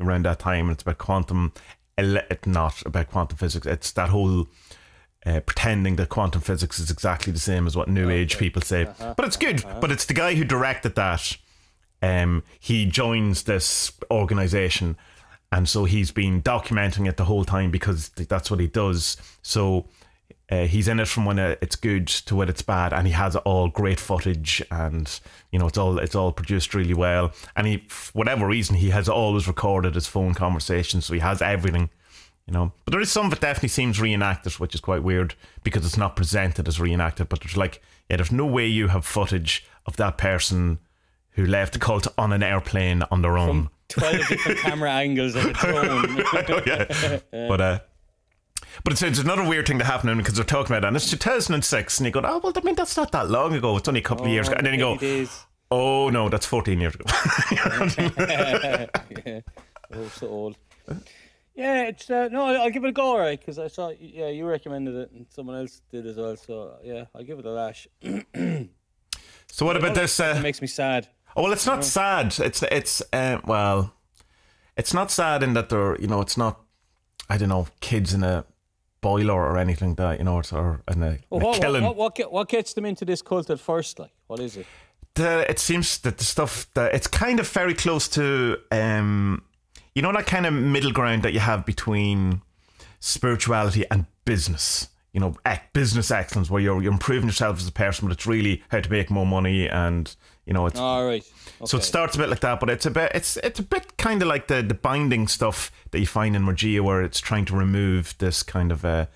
[0.00, 1.52] around that time, and it's about quantum.
[1.98, 3.66] It's not about quantum physics.
[3.66, 4.48] It's that whole.
[5.24, 8.86] Uh, pretending that quantum physics is exactly the same as what New Age people say,
[9.16, 9.64] but it's good.
[9.80, 11.36] But it's the guy who directed that
[12.00, 14.96] um, he joins this organization,
[15.50, 19.16] and so he's been documenting it the whole time because th- that's what he does.
[19.42, 19.86] So
[20.50, 23.12] uh, he's in it from when uh, it's good to when it's bad, and he
[23.12, 25.18] has all great footage, and
[25.50, 27.32] you know it's all it's all produced really well.
[27.56, 31.42] And he, for whatever reason, he has always recorded his phone conversations, so he has
[31.42, 31.90] everything.
[32.46, 35.84] You know, but there is some that definitely seems reenacted, which is quite weird because
[35.84, 37.28] it's not presented as reenacted.
[37.28, 40.78] But there's like, yeah, there's no way you have footage of that person
[41.30, 43.68] who left the cult on an airplane on their own.
[43.88, 46.22] Twelve different camera angles of its own.
[46.66, 47.18] yeah.
[47.48, 47.78] But uh,
[48.84, 51.10] but it's, it's another weird thing to happen because they're talking about it, and it's
[51.10, 53.76] 2006, and you go, oh well, I mean that's not that long ago.
[53.76, 55.44] It's only a couple of years ago, and then you go, It is.
[55.70, 57.04] oh no, that's 14 years ago.
[58.26, 59.40] yeah.
[59.94, 60.56] Oh, so old.
[61.54, 62.46] Yeah, it's uh, no.
[62.46, 63.38] I'll give it a go, right?
[63.38, 66.36] Because I saw, yeah, you recommended it, and someone else did as well.
[66.36, 67.88] So yeah, I'll give it a lash.
[69.46, 70.18] so what about this?
[70.20, 71.08] It Uh, makes me sad.
[71.36, 72.34] oh well, it's not sad.
[72.40, 73.94] It's it's uh, well,
[74.76, 76.60] it's not sad in that they're you know it's not
[77.30, 78.44] I don't know kids in a
[79.08, 81.60] boiler or anything like that you know it's or in a, Well, in a what,
[81.60, 81.82] kiln.
[81.84, 83.98] what, what, what gets them into this cult at first?
[83.98, 84.66] Like, what is it?
[85.16, 89.42] the, it seems that the stuff that it's kind of very close to um
[89.94, 92.42] you know that kind of middle ground that you have between
[93.00, 95.34] spirituality and business you know
[95.72, 98.90] business excellence where you're, you're improving yourself as a person but it's really how to
[98.90, 100.16] make more money and
[100.46, 101.24] you know it's All right.
[101.64, 103.96] so it starts a bit like that, but it's a bit it's it's a bit
[103.98, 107.44] kind of like the the binding stuff that you find in Magia, where it's trying
[107.46, 109.06] to remove this kind of uh,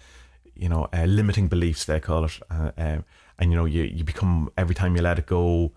[0.54, 3.04] you know uh, limiting beliefs they call it, uh, um,
[3.38, 5.72] and you know you you become every time you let it go.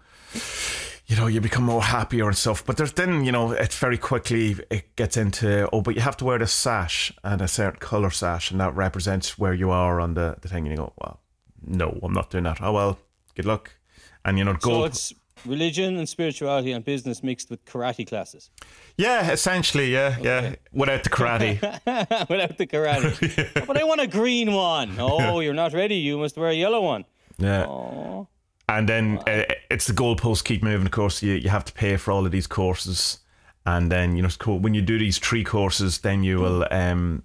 [1.05, 2.65] You know, you become more happier and stuff.
[2.65, 6.15] But there's then, you know, it's very quickly it gets into oh, but you have
[6.17, 9.99] to wear this sash and a certain colour sash, and that represents where you are
[9.99, 10.65] on the, the thing.
[10.65, 11.19] And you go, well,
[11.61, 12.61] no, I'm not doing that.
[12.61, 12.97] Oh well,
[13.35, 13.75] good luck.
[14.23, 14.85] And you know, So gold.
[14.87, 15.13] it's
[15.45, 18.49] religion and spirituality and business mixed with karate classes.
[18.97, 20.55] Yeah, essentially, yeah, yeah.
[20.71, 21.59] Without the karate.
[22.29, 23.65] Without the karate.
[23.67, 24.95] But I want a green one.
[24.99, 25.95] Oh, you're not ready.
[25.95, 27.05] You must wear a yellow one.
[27.37, 27.65] yeah.
[27.65, 28.27] Oh.
[28.69, 30.85] And then uh, it's the goalposts keep moving.
[30.85, 33.19] Of course, you, you have to pay for all of these courses.
[33.65, 34.57] And then, you know, cool.
[34.59, 37.23] when you do these three courses, then you will, um,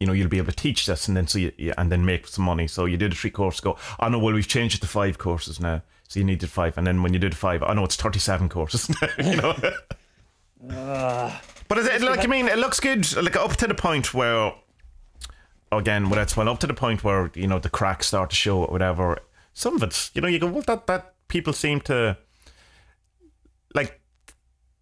[0.00, 2.04] you know, you'll be able to teach this and then so you, you- and then
[2.04, 2.66] make some money.
[2.66, 5.18] So you do the three courses, go, oh no, well, we've changed it to five
[5.18, 5.82] courses now.
[6.12, 6.76] So you needed five.
[6.76, 9.56] And then when you do the I know it's 37 courses you know.
[10.60, 13.16] But is it, like I mean, it looks good.
[13.16, 14.52] Like up to the point where,
[15.72, 18.62] again, without well up to the point where you know the cracks start to show,
[18.62, 19.20] or whatever.
[19.54, 22.18] Some of it's you know, you go, well, that that people seem to
[23.74, 23.98] like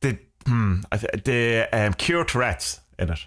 [0.01, 3.21] the hmm, the um, cure Tourette's in it.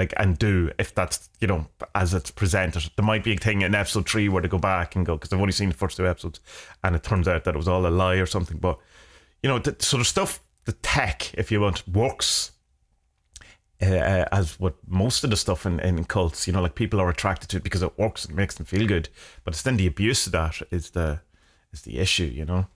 [0.00, 2.90] Like and do if that's you know as it's presented.
[2.96, 5.30] There might be a thing in episode three where they go back and go because
[5.30, 6.40] I've only seen the first two episodes,
[6.82, 8.56] and it turns out that it was all a lie or something.
[8.56, 8.78] But
[9.42, 12.52] you know, the sort of stuff, the tech, if you want, works
[13.82, 16.98] uh, uh, as what most of the stuff in, in cults, you know, like people
[16.98, 19.10] are attracted to it because it works and makes them feel good.
[19.44, 21.20] But it's then the abuse of that is the
[21.74, 22.68] is the issue, you know.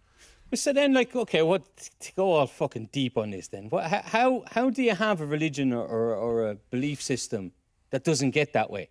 [0.57, 1.63] So then, like, okay, what
[2.01, 3.49] to go all fucking deep on this?
[3.49, 3.85] Then, what?
[3.91, 7.53] How how do you have a religion or, or, or a belief system
[7.91, 8.89] that doesn't get that way?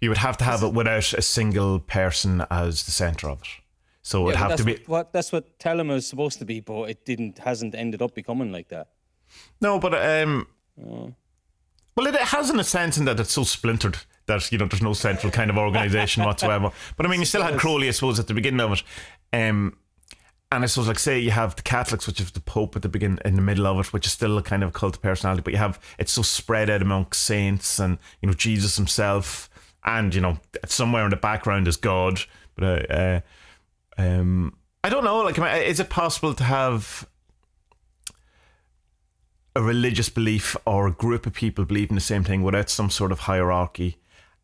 [0.00, 3.48] You would have to have it without a single person as the center of it.
[4.02, 6.44] So it would Yeah, have to be what, what that's what Thelema is supposed to
[6.44, 8.88] be, but it didn't hasn't ended up becoming like that.
[9.60, 10.46] no, but um,
[11.96, 14.66] well, it, it has in a sense in that it's so splintered that you know
[14.66, 16.70] there's no central kind of organization whatsoever.
[16.96, 18.82] But I mean, you still had Crowley, I suppose, at the beginning of it.
[19.32, 19.76] Um,
[20.52, 22.88] and I suppose, like, say you have the Catholics, which is the Pope at the
[22.88, 25.52] begin in the middle of it, which is still a kind of cult personality, but
[25.52, 29.48] you have it's so spread out among saints and you know Jesus himself
[29.84, 32.20] and you know somewhere in the background is God.
[32.56, 33.20] But uh, uh,
[33.96, 35.20] um, I don't know.
[35.20, 37.06] Like, is it possible to have
[39.54, 43.12] a religious belief or a group of people believing the same thing without some sort
[43.12, 43.98] of hierarchy?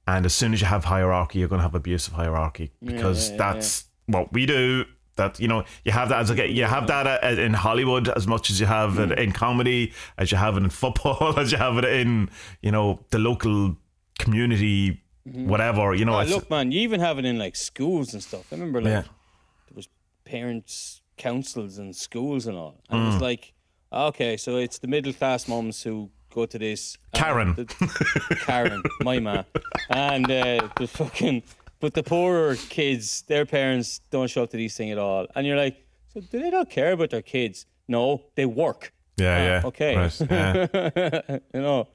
[0.06, 3.30] And as soon as you have hierarchy, you're going to have abuse of hierarchy because
[3.30, 4.84] yeah, yeah, that's what we do.
[5.16, 8.26] That you know, you have that as a you have that uh, in Hollywood as
[8.26, 11.58] much as you have it in comedy, as you have it in football, as you
[11.58, 12.28] have it in
[12.60, 13.76] you know the local
[14.18, 15.94] community, whatever.
[15.94, 18.44] You know, Oh, look, man, you even have it in like schools and stuff.
[18.52, 19.00] I remember like Yeah.
[19.02, 19.88] there was
[20.24, 23.04] parents' councils and schools and all, and Mm.
[23.04, 23.52] it was like,
[23.92, 26.98] okay, so it's the middle class moms who go to this.
[27.14, 27.54] Karen.
[27.54, 29.44] the- Karen, my ma,
[29.90, 31.42] and uh, the fucking.
[31.80, 35.46] But the poorer kids, their parents don't show up to these things at all, and
[35.46, 35.76] you're like,
[36.12, 37.66] so do they not care about their kids?
[37.88, 38.92] No, they work.
[39.18, 39.96] yeah, Ah, yeah, okay.
[39.96, 41.38] right, yeah.
[41.54, 41.88] you know.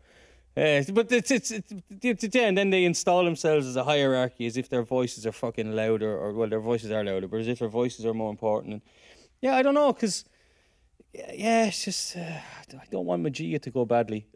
[0.55, 4.67] Uh, but it's, it's, it's, and then they install themselves as a hierarchy as if
[4.69, 7.69] their voices are fucking louder, or well, their voices are louder, but as if their
[7.69, 8.73] voices are more important.
[8.73, 8.81] And
[9.41, 10.25] yeah, I don't know, because
[11.13, 14.27] yeah, yeah, it's just uh, I don't want Magia to go badly.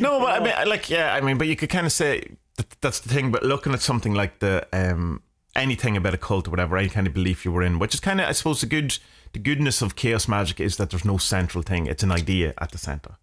[0.00, 2.70] No, but I mean, like, yeah, I mean, but you could kind of say that
[2.80, 3.30] that's the thing.
[3.30, 5.22] But looking at something like the um,
[5.54, 8.00] anything about a cult or whatever, any kind of belief you were in, which is
[8.00, 8.98] kind of, I suppose, the good,
[9.32, 11.86] the goodness of chaos magic is that there's no central thing.
[11.86, 13.16] It's an idea at the center.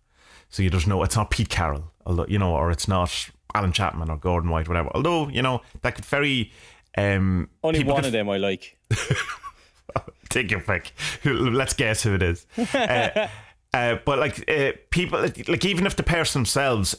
[0.50, 3.72] So you, there's no, it's not Pete Carroll, although you know, or it's not Alan
[3.72, 4.90] Chapman or Gordon White, whatever.
[4.94, 6.52] Although you know that could very.
[6.98, 8.78] Um, Only one could of them I like.
[10.30, 10.94] take your pick.
[11.26, 12.48] Let's guess who it is.
[12.74, 13.28] uh,
[13.74, 16.96] uh, but like uh, people, like even if the person themselves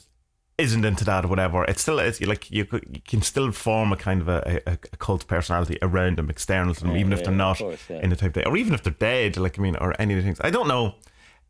[0.61, 3.93] isn't into that or whatever, it's still it's like you, could- you can still form
[3.93, 7.25] a kind of a, a, a cult personality around them, external to them, even if
[7.25, 8.01] they're not course, yeah.
[8.01, 9.37] in the type, they, or even if they're dead.
[9.37, 10.41] Like I mean, or any of the things.
[10.43, 10.95] I don't know.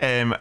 [0.00, 0.34] Um,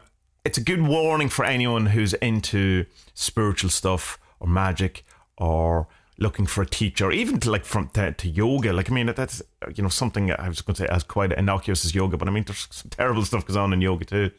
[0.45, 5.05] it's a good warning for anyone who's into spiritual stuff or magic
[5.37, 8.73] or looking for a teacher, even to like from to, to yoga.
[8.73, 9.41] Like I mean, that's
[9.75, 12.31] you know something I was going to say as quite innocuous as yoga, but I
[12.31, 14.31] mean there's some terrible stuff goes on in yoga too.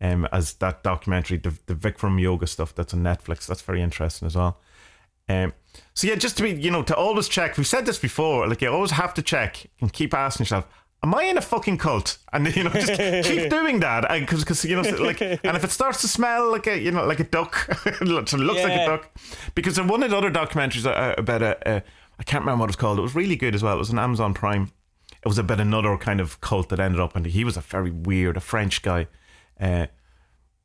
[0.00, 4.26] Um, as that documentary, the the Bikram yoga stuff that's on Netflix, that's very interesting
[4.26, 4.60] as well.
[5.28, 5.52] Um,
[5.94, 7.56] so yeah, just to be, you know, to always check.
[7.56, 8.46] We've said this before.
[8.46, 10.66] Like you always have to check and keep asking yourself,
[11.02, 12.92] "Am I in a fucking cult?" And you know, just
[13.26, 16.66] keep doing that because because you know, like, and if it starts to smell like
[16.66, 19.10] a you know like a duck, it looks looks like a duck.
[19.54, 21.82] Because in one of the other documentaries uh, about a, a,
[22.18, 22.98] I can't remember what it was called.
[22.98, 23.74] It was really good as well.
[23.74, 24.70] It was on Amazon Prime.
[25.24, 27.90] It was about another kind of cult that ended up, and he was a very
[27.90, 29.08] weird, a French guy.
[29.60, 29.86] Uh,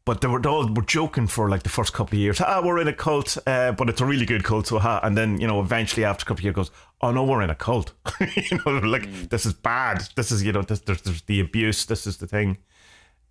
[0.04, 2.42] but they were they all were joking for like the first couple of years.
[2.42, 4.68] Ah, we're in a cult, uh, but it's a really good cult.
[4.68, 5.00] So, ha.
[5.04, 7.50] and then you know, eventually after a couple of years, goes, oh no, we're in
[7.50, 7.94] a cult.
[8.36, 10.08] you know, like this is bad.
[10.16, 11.86] This is you know, this, there's, there's the abuse.
[11.86, 12.58] This is the thing.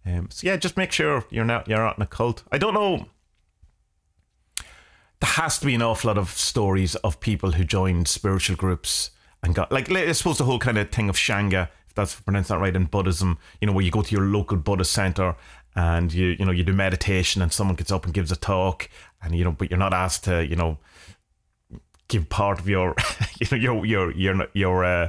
[0.06, 2.44] Um, so yeah, just make sure you're not you're not in a cult.
[2.52, 3.06] I don't know.
[5.20, 9.10] There has to be an awful lot of stories of people who joined spiritual groups
[9.42, 12.48] and got like I suppose the whole kind of thing of Shanga, if that's pronounced
[12.48, 15.36] that right in Buddhism, you know, where you go to your local Buddhist center
[15.76, 18.88] and you you know you do meditation and someone gets up and gives a talk
[19.22, 20.78] and you know but you're not asked to you know
[22.08, 22.96] give part of your
[23.40, 25.08] you know your your your your uh,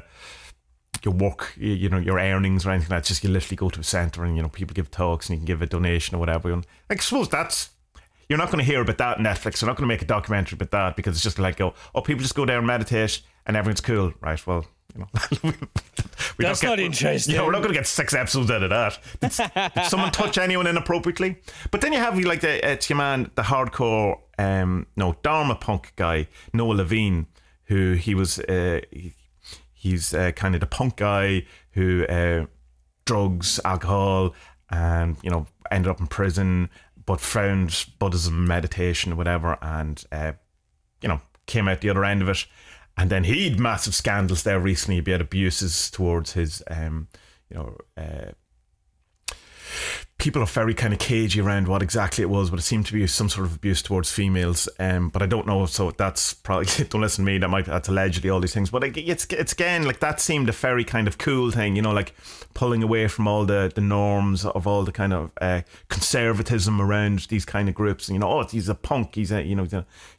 [1.04, 3.08] your work, you know, your earnings or anything like that.
[3.08, 5.40] Just you literally go to a centre and, you know, people give talks and you
[5.40, 6.52] can give a donation or whatever.
[6.52, 7.72] And I suppose that's,
[8.30, 9.62] you're not going to hear about that on Netflix.
[9.62, 12.02] You're not going to make a documentary about that because it's just like, go, oh,
[12.02, 14.14] people just go there and meditate and everything's cool.
[14.22, 15.08] Right, well, you know.
[16.38, 17.36] we That's not interesting.
[17.36, 19.00] Yeah, we're not going to get six episodes out of that.
[19.20, 21.38] Did, did someone touch anyone inappropriately?
[21.72, 25.94] But then you have like the, it's your man, the hardcore, um, no, Dharma punk
[25.96, 27.28] guy, Noah Levine,
[27.66, 29.14] who he was, uh, he,
[29.74, 32.46] he's uh, kind of the punk guy who uh,
[33.06, 34.34] drugs, alcohol,
[34.70, 36.70] and you know ended up in prison,
[37.06, 40.34] but found Buddhism, meditation, whatever, and uh,
[41.02, 42.46] you know came out the other end of it.
[42.98, 47.08] And then he'd massive scandals there recently about abuses towards his, um,
[47.50, 48.32] you know, uh,
[50.22, 52.94] people are very kind of cagey around what exactly it was, but it seemed to
[52.94, 54.70] be some sort of abuse towards females.
[54.80, 57.40] Um, but I don't know, so that's probably don't listen to me.
[57.40, 60.52] That might that's allegedly all these things, but it's it's again like that seemed a
[60.52, 62.14] very kind of cool thing, you know, like
[62.54, 67.22] pulling away from all the the norms of all the kind of uh, conservatism around
[67.30, 68.08] these kind of groups.
[68.08, 69.16] And you know, oh, he's a punk.
[69.16, 69.68] He's a you know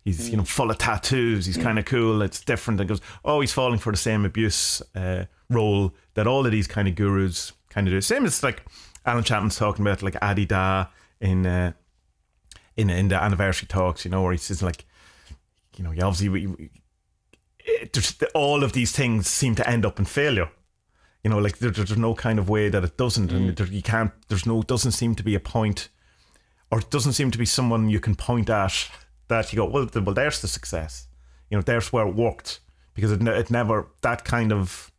[0.04, 1.46] he's you know full of tattoos.
[1.46, 2.22] He's kind of cool.
[2.22, 2.80] It's different.
[2.80, 6.66] And goes, oh, he's falling for the same abuse uh, role that all of these
[6.66, 8.00] kind of gurus kind of do.
[8.00, 8.64] Same as like
[9.04, 10.86] Alan Chapman's talking about like Adi Da
[11.20, 11.72] in uh,
[12.76, 14.84] in in the anniversary talks, you know, where he says like,
[15.76, 16.70] you know, obviously we, we,
[17.64, 20.50] it, all of these things seem to end up in failure.
[21.24, 23.82] You know, like there, there's no kind of way that it doesn't, and there, you
[23.82, 24.12] can't.
[24.28, 25.88] There's no doesn't seem to be a point,
[26.70, 28.90] or it doesn't seem to be someone you can point at
[29.28, 31.06] that you go, well, well, there's the success.
[31.48, 32.60] You know, there's where it worked
[32.94, 34.91] because it, it never that kind of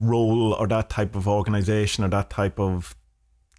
[0.00, 2.96] role or that type of organization or that type of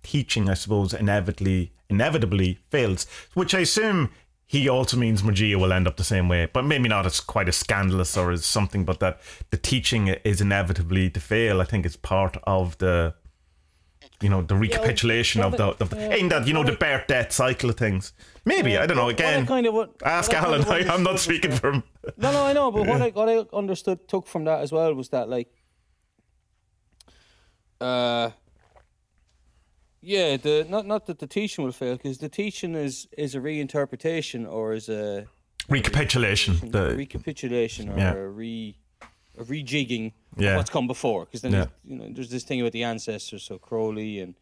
[0.03, 3.05] teaching, I suppose, inevitably inevitably fails.
[3.33, 4.09] Which I assume
[4.45, 7.47] he also means Magia will end up the same way, but maybe not as quite
[7.47, 8.85] as scandalous or as something.
[8.85, 9.19] But that
[9.49, 11.61] the teaching is inevitably to fail.
[11.61, 13.15] I think it's part of the
[14.21, 17.31] you know the recapitulation of the, of the in that you know the birth death
[17.31, 18.13] cycle of things.
[18.45, 19.09] Maybe I don't know.
[19.09, 20.63] Again, kind of what, ask what Alan.
[20.65, 21.83] I, I'm not speaking for him.
[22.17, 24.93] No, no, I know, but what I what I understood took from that as well
[24.93, 25.49] was that like,
[27.81, 28.31] uh,
[30.01, 33.39] yeah, the not not that the teaching will fail because the teaching is is a
[33.39, 35.25] reinterpretation or is a
[35.67, 36.59] Recapitulation.
[36.63, 38.13] a The, recapitulation or yeah.
[38.13, 38.77] a re
[39.37, 40.51] a rejigging Yeah.
[40.51, 41.25] of what's come before.
[41.25, 41.65] Because then Yeah.
[41.83, 44.35] you know there's this thing about the ancestors, so Crowley and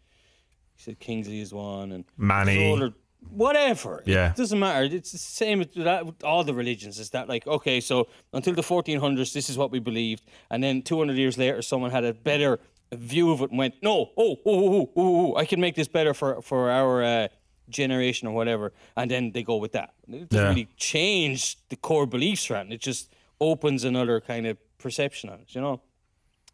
[0.76, 2.76] he said Kingsley is one and Manny.
[2.78, 2.92] there's
[3.30, 4.04] whatever.
[4.06, 4.32] Yeah.
[4.32, 4.84] it doesn't matter.
[4.94, 7.00] It's the same with that, with all the religions.
[7.00, 7.80] Is that like okay?
[7.80, 11.92] So until the 1400s, this is what we believed, and then 200 years later, someone
[11.92, 12.60] had a better
[12.96, 15.88] view of it and went, no, oh, oh, oh, oh, oh, I can make this
[15.88, 17.04] better for for our.
[17.04, 17.28] Uh,
[17.70, 22.06] generation or whatever and then they go with that it doesn't really change the core
[22.06, 22.76] beliefs around it.
[22.76, 25.82] It just opens another kind of perception on it, you know.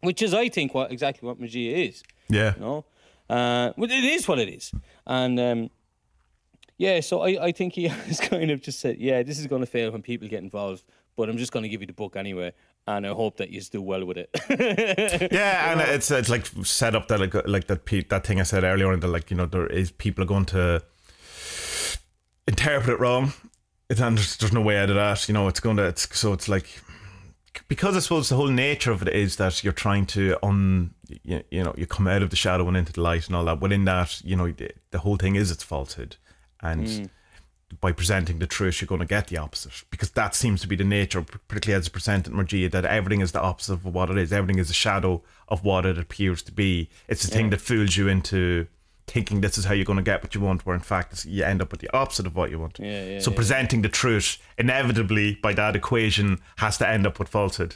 [0.00, 2.02] Which is, I think, what exactly what Magia is.
[2.28, 2.54] yeah.
[2.54, 2.84] You know,
[3.28, 4.72] uh, well, it is what it is,
[5.06, 5.70] and um,
[6.78, 7.00] yeah.
[7.00, 9.66] So I, I think he has kind of just said, yeah, this is going to
[9.66, 10.84] fail when people get involved,
[11.16, 12.54] but I'm just going to give you the book anyway,
[12.86, 14.30] and I hope that you do well with it.
[15.32, 18.40] Yeah, and it's it's like set up that like uh, like that pe- that thing
[18.40, 20.82] I said earlier on that like you know there is people are going to
[22.46, 23.32] interpret it wrong.
[23.88, 25.28] It's and there's, there's no way out of that.
[25.28, 26.80] You know, it's going to it's so it's like
[27.68, 31.42] because I suppose the whole nature of it is that you're trying to un you,
[31.50, 33.60] you know you come out of the shadow and into the light and all that.
[33.60, 36.16] Within that, you know, the, the whole thing is its falsehood,
[36.60, 37.10] and mm.
[37.80, 40.74] By presenting the truth, you're going to get the opposite because that seems to be
[40.74, 44.10] the nature, particularly as a presented in Magia, that everything is the opposite of what
[44.10, 44.32] it is.
[44.32, 46.88] Everything is a shadow of what it appears to be.
[47.08, 48.66] It's the thing that fools you into
[49.06, 51.26] thinking this is how you're going to get what you want, where in fact it's-
[51.26, 52.78] you end up with the opposite of what you want.
[52.80, 53.36] Yeah, yeah, so yeah.
[53.36, 57.74] presenting the truth inevitably by that equation has to end up with falsehood.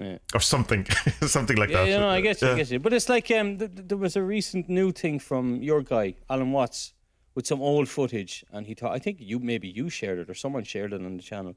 [0.00, 0.18] Yeah.
[0.34, 0.86] Or something,
[1.26, 1.88] something like Yeah, that.
[1.90, 2.56] you know, I get you, I Yeah.
[2.56, 2.78] get you.
[2.78, 6.14] But it's like um, th- th- there was a recent new thing from your guy,
[6.30, 6.94] Alan Watts,
[7.34, 10.34] with some old footage, and he thought I think you maybe you shared it or
[10.34, 11.54] someone shared it on the channel.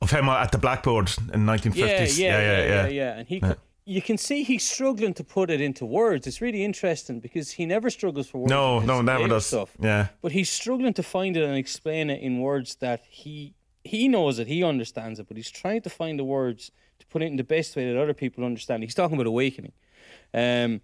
[0.00, 2.18] Of him at the blackboard in 1950s.
[2.18, 3.18] Yeah, yeah, yeah, yeah, yeah.
[3.18, 3.42] And he,
[3.84, 6.26] you can see he's struggling to put it into words.
[6.26, 8.50] It's really interesting because he never struggles for words.
[8.50, 9.46] No, no, never does.
[9.46, 9.72] Stuff.
[9.80, 10.08] Yeah.
[10.20, 13.54] But he's struggling to find it and explain it in words that he
[13.84, 17.22] he knows it, he understands it, but he's trying to find the words to put
[17.22, 18.82] it in the best way that other people understand.
[18.82, 19.72] He's talking about awakening.
[20.34, 20.82] Um,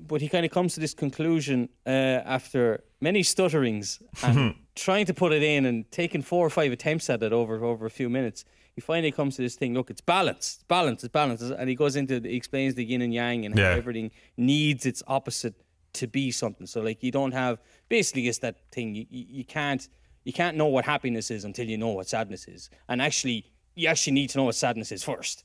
[0.00, 5.14] but he kind of comes to this conclusion uh, after many stutterings and trying to
[5.14, 8.08] put it in and taking four or five attempts at it over over a few
[8.08, 8.44] minutes.
[8.74, 9.72] He finally comes to this thing.
[9.72, 13.00] Look, it's balance, it's balance, it's balance, and he goes into he explains the yin
[13.02, 13.70] and yang and Yeah.
[13.72, 15.54] how everything needs its opposite
[15.94, 16.66] to be something.
[16.66, 19.88] So like you don't have basically it's that thing you, you, you can't
[20.24, 23.88] you can't know what happiness is until you know what sadness is, and actually you
[23.88, 25.44] actually need to know what sadness is first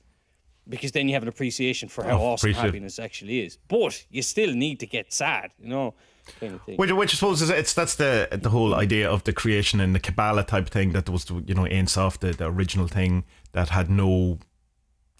[0.68, 2.66] because then you have an appreciation for how Oh, awesome appreciate it.
[2.68, 3.58] happiness actually is.
[3.68, 5.94] But you still need to get sad, you know,
[6.40, 6.62] kind of.
[6.78, 9.94] Which, which I suppose is it's that's the the whole idea of the creation and
[9.96, 13.70] the Kabbalah type thing that was you know Ein Sof, the, the original thing that
[13.70, 14.40] had no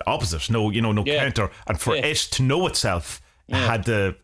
[0.08, 1.24] opposite, no you know no Yeah.
[1.24, 2.06] counter, and for Yeah.
[2.08, 4.16] it to know itself, it had to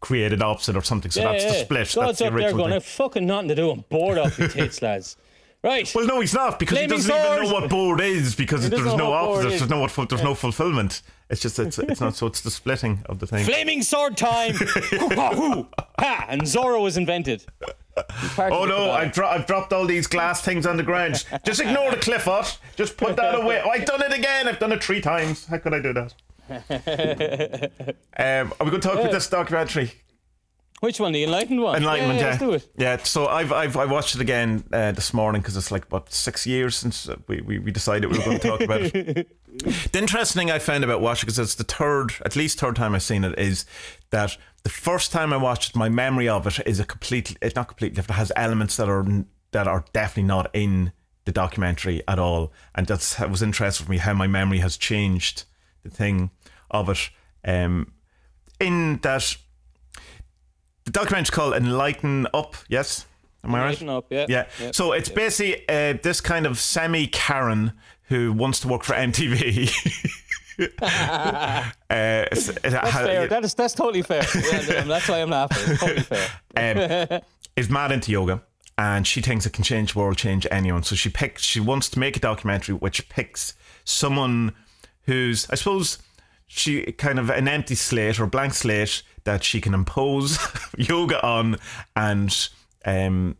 [0.00, 1.10] create an opposite or something.
[1.10, 1.50] So yeah, that's yeah.
[1.52, 1.92] the split.
[1.94, 2.72] God's that's the up there going, thing.
[2.74, 3.70] I've fucking nothing to do.
[3.70, 5.16] I'm bored off you tits, lads.
[5.62, 5.92] Right.
[5.94, 8.70] Well, no, he's not because Flaming he doesn't even know what board is because He
[8.70, 9.48] there's no what opposite.
[9.50, 11.02] There's no what there's no fulfillment.
[11.28, 13.44] It's just it's it's not so it's the splitting of the thing.
[13.44, 14.54] Flaming sword time!
[14.54, 15.66] Hoo-ha-hoo.
[16.28, 17.44] And Zorro was invented.
[18.38, 21.24] Oh no, I've, dro- I've dropped all these glass things on the ground.
[21.44, 22.46] Just ignore the Clifford.
[22.76, 23.60] Just put that away.
[23.64, 24.48] Oh, I've done it again.
[24.48, 25.46] I've done it three times.
[25.46, 26.14] How could I do that?
[28.18, 29.92] um, are we going to talk about this documentary?
[30.80, 31.12] Which one?
[31.12, 31.76] The Enlightened one?
[31.76, 32.24] Enlightenment, yeah.
[32.24, 32.30] yeah.
[32.30, 32.72] Let's do it.
[32.76, 36.10] Yeah, so I've, I've I watched it again uh, this morning because it's like what
[36.10, 39.28] six years since we, we, we decided we were going to talk about it.
[39.92, 42.94] the interesting thing I found about watching because it's the third, at least third time
[42.94, 43.66] I've seen it, is
[44.08, 47.36] that the first time I watched it, my memory of it is a complete.
[47.42, 48.16] It's not completely different.
[48.16, 49.06] It has elements that are
[49.52, 50.92] that are definitely not in
[51.26, 54.78] the documentary at all, and that's that was interesting for me how my memory has
[54.78, 55.44] changed.
[55.82, 56.30] The thing
[56.70, 57.10] of it,
[57.44, 57.92] um,
[58.58, 59.36] in that
[60.92, 62.56] the documentary's called Enlighten Up.
[62.68, 63.06] Yes,
[63.44, 63.64] am I right?
[63.66, 64.26] Enlighten Up, yeah.
[64.28, 64.46] Yeah.
[64.60, 64.70] Yeah.
[64.72, 67.72] So it's basically uh, this kind of semi Karen
[68.04, 69.70] who wants to work for MTV.
[70.60, 73.28] uh, it's- it That's ha- fair.
[73.28, 74.24] That is, that's totally fair.
[74.34, 75.72] Yeah, that's why I'm laughing.
[75.72, 76.28] It's totally fair.
[77.14, 77.20] um,
[77.56, 78.42] is mad into yoga
[78.78, 80.82] and she thinks it can change the world, change anyone.
[80.82, 81.42] So she picks.
[81.42, 84.52] She wants to make a documentary which picks someone
[85.04, 85.98] who's, I suppose,
[86.46, 90.38] she kind of an empty slate or blank slate that she can impose
[90.78, 91.58] yoga on,
[91.96, 92.48] and
[92.84, 93.36] um,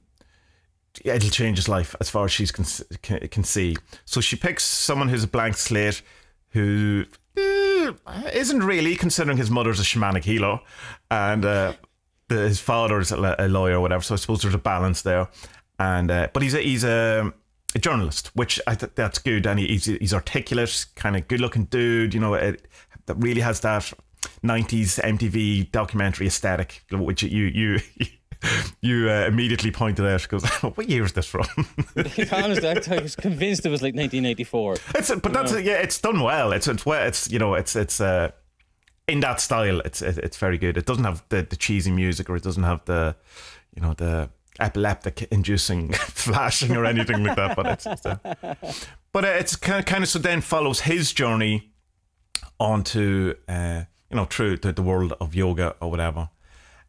[1.04, 2.64] it'll change his life as far as she can,
[3.02, 3.76] can can see.
[4.04, 6.02] So she picks someone who's a blank slate
[6.50, 7.04] who
[7.36, 7.92] eh,
[8.32, 10.60] isn't really considering his mother's a shamanic healer
[11.10, 11.74] and uh,
[12.28, 14.02] the, his father's a, a lawyer or whatever.
[14.02, 15.28] So I suppose there's a balance there.
[15.78, 17.32] And uh, but he's a, he's a,
[17.74, 19.46] a journalist, which I th- that's good.
[19.46, 22.14] And he, he's he's articulate, kind of good looking dude.
[22.14, 22.66] You know, it,
[23.06, 23.92] that really has that
[24.44, 27.80] 90s MTV documentary aesthetic, which you you.
[28.80, 31.44] You uh, immediately pointed out because what year is this from?
[32.32, 34.76] Honestly, I was convinced it was like 1984.
[34.94, 36.52] It's but that's yeah, it's done well.
[36.52, 38.30] It's it's well, it's you know, it's it's uh,
[39.06, 39.80] in that style.
[39.80, 40.78] It's it's very good.
[40.78, 43.14] It doesn't have the, the cheesy music or it doesn't have the
[43.74, 47.56] you know the epileptic inducing flashing or anything like that.
[47.56, 48.16] But it's, it's uh,
[49.12, 51.72] but it's kind of, kind of so then follows his journey
[52.58, 56.28] onto uh, you know through the, the world of yoga or whatever,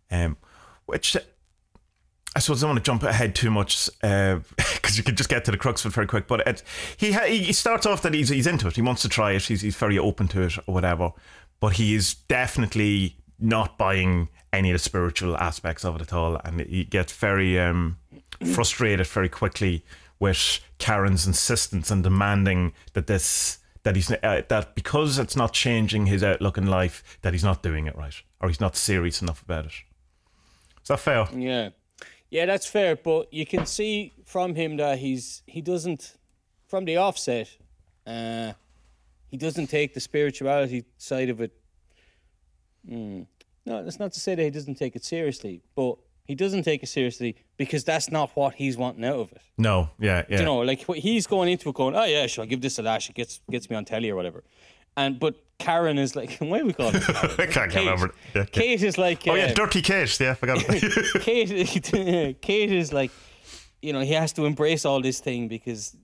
[0.09, 0.37] um,
[0.85, 1.15] which
[2.35, 5.15] I suppose I don't want to jump ahead too much uh, because uh, you can
[5.15, 6.27] just get to the crux of it very quick.
[6.27, 6.63] But it,
[6.97, 8.75] he ha- he starts off that he's he's into it.
[8.75, 9.43] He wants to try it.
[9.43, 11.11] He's he's very open to it or whatever.
[11.59, 16.39] But he is definitely not buying any of the spiritual aspects of it at all,
[16.43, 17.97] and he gets very um,
[18.53, 19.83] frustrated very quickly
[20.19, 26.05] with Karen's insistence and demanding that this that he's uh, that because it's not changing
[26.05, 29.41] his outlook in life that he's not doing it right or he's not serious enough
[29.41, 29.73] about it.
[30.81, 31.27] Is that fair?
[31.35, 31.69] Yeah.
[32.29, 36.17] Yeah, that's fair, but you can see from him that he's he doesn't
[36.67, 37.49] from the offset,
[38.07, 38.53] uh,
[39.29, 41.51] he doesn't take the spirituality side of it.
[42.89, 43.27] Mm.
[43.65, 46.83] No, that's not to say that he doesn't take it seriously, but he doesn't take
[46.83, 49.41] it seriously because that's not what he's wanting out of it.
[49.57, 50.39] No, yeah, yeah.
[50.39, 52.83] You know, like he's going into it going, oh yeah, sure, I'll give this a
[52.83, 53.09] lash.
[53.09, 54.43] It gets gets me on telly or whatever.
[54.97, 57.03] And but Karen is like, why do we call it?
[57.39, 57.79] I can't Kate.
[57.79, 58.13] remember.
[58.35, 58.51] Yeah, Kate.
[58.51, 60.19] Kate is like, Oh yeah, uh, Dirty Kate.
[60.19, 60.59] Yeah, I forgot.
[61.21, 63.11] Kate, Kate is like,
[63.81, 65.95] you know, he has to embrace all this thing because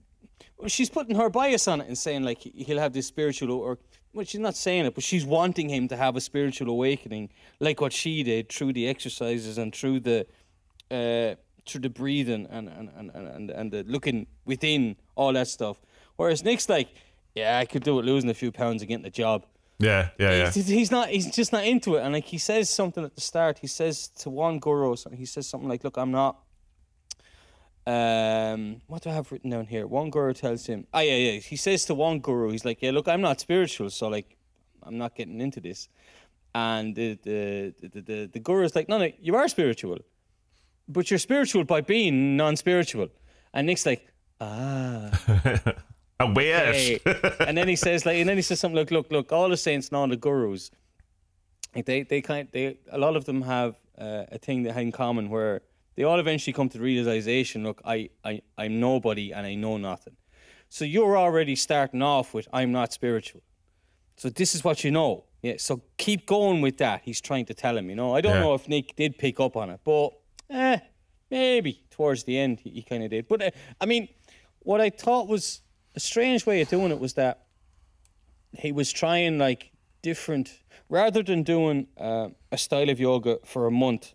[0.66, 3.78] she's putting her bias on it and saying like he'll have this spiritual or
[4.18, 7.80] well, she's not saying it, but she's wanting him to have a spiritual awakening like
[7.80, 10.26] what she did through the exercises and through the
[10.90, 15.80] uh, through the breathing and and, and, and, and the looking within all that stuff.
[16.16, 16.88] Whereas Nick's like,
[17.36, 19.46] yeah, I could do it losing a few pounds and getting a job.
[19.78, 20.50] yeah, yeah, yeah.
[20.50, 21.10] He's, he's not.
[21.10, 22.00] He's just not into it.
[22.00, 23.60] And like he says something at the start.
[23.60, 26.40] He says to one guru, he says something like, "Look, I'm not."
[27.88, 29.86] Um, what do I have written down here?
[29.86, 32.90] One guru tells him, "Ah, yeah, yeah." He says to one guru, he's like, "Yeah,
[32.90, 34.36] look, I'm not spiritual, so like,
[34.82, 35.88] I'm not getting into this."
[36.54, 39.98] And the the the the, the guru is like, "No, no, you are spiritual,
[40.86, 43.08] but you're spiritual by being non-spiritual."
[43.54, 45.10] And Nick's like, "Ah."
[46.20, 46.34] A out.
[46.74, 46.98] Hey.
[47.46, 49.56] and then he says like, and then he says something like, "Look, look, all the
[49.56, 50.70] saints and all the gurus,
[51.74, 54.82] like they they kind they a lot of them have uh, a thing they have
[54.82, 55.62] in common where
[55.98, 59.78] they all eventually come to the realization, look, I I I'm nobody and I know
[59.78, 60.16] nothing.
[60.68, 63.42] So you're already starting off with I'm not spiritual.
[64.16, 65.24] So this is what you know.
[65.42, 65.56] Yeah.
[65.58, 67.02] So keep going with that.
[67.02, 67.90] He's trying to tell him.
[67.90, 68.42] You know, I don't Yeah.
[68.44, 70.10] know if Nick did pick up on it, but
[70.50, 70.78] eh,
[71.32, 73.26] maybe towards the end he, he kind of did.
[73.26, 74.06] But uh, I mean,
[74.60, 75.62] what I thought was
[75.96, 77.46] a strange way of doing it was that
[78.52, 79.72] he was trying like
[80.02, 84.14] different rather than doing uh, a style of yoga for a month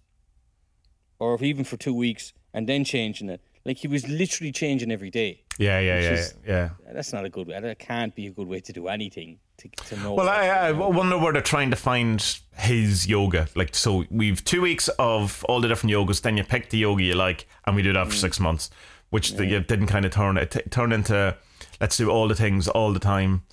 [1.24, 5.10] or even for two weeks and then changing it like he was literally changing every
[5.10, 6.70] day Yeah, yeah, yeah, is- yeah.
[6.96, 9.70] that's not a good way that can't be a good way to do anything to,
[9.88, 12.18] to know Well, I, I wonder where they're trying to find
[12.58, 13.48] his yoga.
[13.56, 16.22] Like, so we've two weeks of all the different yogas.
[16.22, 18.72] Then you pick the yoga you like, and we do that for six months,
[19.12, 21.38] which the, you didn't kind of turn it t- turn into.
[21.80, 23.44] Let's do all the things all the time,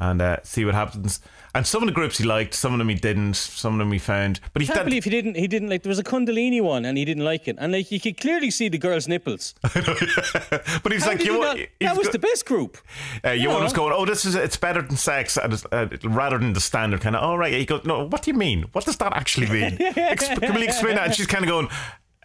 [0.00, 1.20] and uh, see what happens.
[1.52, 3.90] And some of the groups he liked, some of them he didn't, some of them
[3.90, 4.38] he found.
[4.52, 4.90] But he I can't did.
[4.90, 5.36] believe he didn't.
[5.36, 5.82] He didn't like.
[5.82, 7.56] There was a Kundalini one, and he didn't like it.
[7.58, 9.54] And like you could clearly see the girl's nipples.
[9.62, 12.78] but he's How like, you, he not- that was go- the best group.
[13.24, 13.62] Uh, you Yeah.
[13.62, 17.00] was going, oh, this is it's better than sex, and uh, rather than the standard
[17.00, 17.22] kind of.
[17.22, 18.66] All right, he goes, no, what do you mean?
[18.72, 19.76] What does that actually mean?
[19.78, 21.06] Exp- can we explain that?
[21.06, 21.68] And she's kind of going,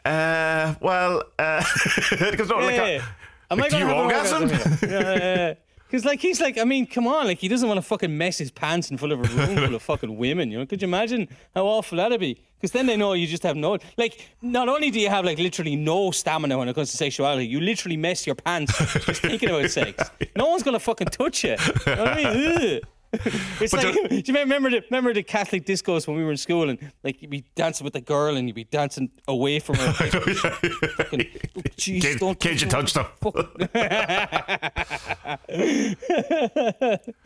[0.06, 1.64] uh, well, uh,
[2.32, 3.00] because no, like, Yeah.
[3.02, 4.44] uh, Am like, do you gonna have an orgasm?
[4.44, 4.90] orgasm here?
[4.92, 5.54] yeah,
[5.88, 8.38] Because like he's like, I mean, come on, like he doesn't want to fucking mess
[8.38, 10.52] his pants in full of a room full of fucking women.
[10.52, 10.66] You know?
[10.66, 12.42] Could you imagine how awful that'd be?
[12.60, 14.30] Because then they know you just have no like.
[14.42, 17.60] Not only do you have like literally no stamina when it comes to sexuality, you
[17.60, 18.76] literally mess your pants
[19.06, 20.10] just thinking about sex.
[20.36, 21.52] No one's gonna fucking touch you.
[21.52, 22.82] you know what I mean?
[23.62, 26.38] It's But like, do you remember the remember the Catholic discos when we were in
[26.38, 29.76] school and like you'd be dancing with the girl and you'd be dancing away from
[29.76, 29.86] her.
[29.96, 31.26] Like, fucking,
[31.58, 33.06] oh, jeez, Kid, don't kid, you touched them.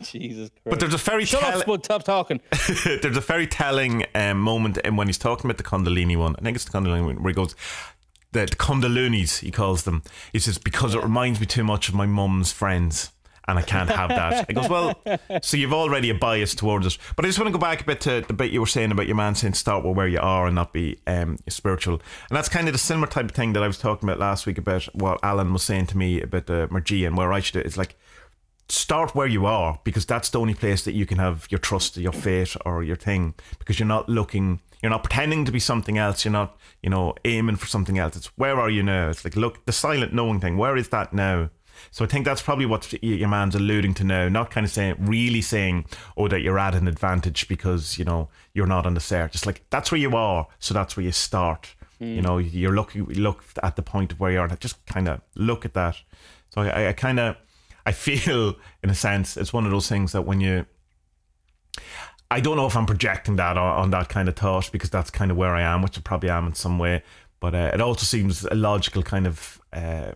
[0.02, 0.64] Jesus Christ.
[0.64, 1.84] But there's a very Shut up, tell- Spud.
[1.84, 2.40] Stop talking.
[3.02, 6.36] there's a very telling um, moment in when he's talking about the Kundalini one.
[6.38, 7.54] I think it's the Kundalini one where he goes,
[8.32, 10.02] the, the he calls them.
[10.32, 13.10] He says, because it reminds me too much of my mum's friends.
[13.48, 14.46] And I can't have that.
[14.48, 15.00] He goes, Well,
[15.42, 16.98] so you've already a bias towards it.
[17.16, 18.92] But I just want to go back a bit to the bit you were saying
[18.92, 21.94] about your man saying start where you are and not be um, spiritual.
[21.94, 24.46] And that's kind of the similar type of thing that I was talking about last
[24.46, 27.56] week about what Alan was saying to me about the Magia and where I should.
[27.56, 27.96] It's like,
[28.72, 31.96] start where you are because that's the only place that you can have your trust,
[31.96, 35.98] your faith, or your thing because you're not looking, you're not pretending to be something
[35.98, 36.24] else.
[36.24, 38.16] You're not, you know, aiming for something else.
[38.16, 39.10] It's where are you now?
[39.10, 41.50] It's like, look, the silent knowing thing, where is that now?
[41.90, 44.96] So I think that's probably what your man's alluding to now, not kind of saying,
[44.98, 49.00] really saying, oh, that you're at an advantage because, you know, you're not on the
[49.00, 49.32] cert.
[49.32, 51.74] Just like, that's where you are, so that's where you start.
[52.00, 55.20] You know, you're looking, look at the point of where you are, just kind of
[55.34, 56.00] look at that.
[56.48, 57.36] So I, I kind of,
[57.84, 60.64] I feel, in a sense, it's one of those things that when you,
[62.30, 65.10] I don't know if I'm projecting that on, on that kind of thought because that's
[65.10, 67.02] kind of where I am, which I probably am in some way.
[67.40, 70.12] But uh, it also seems a logical kind of uh,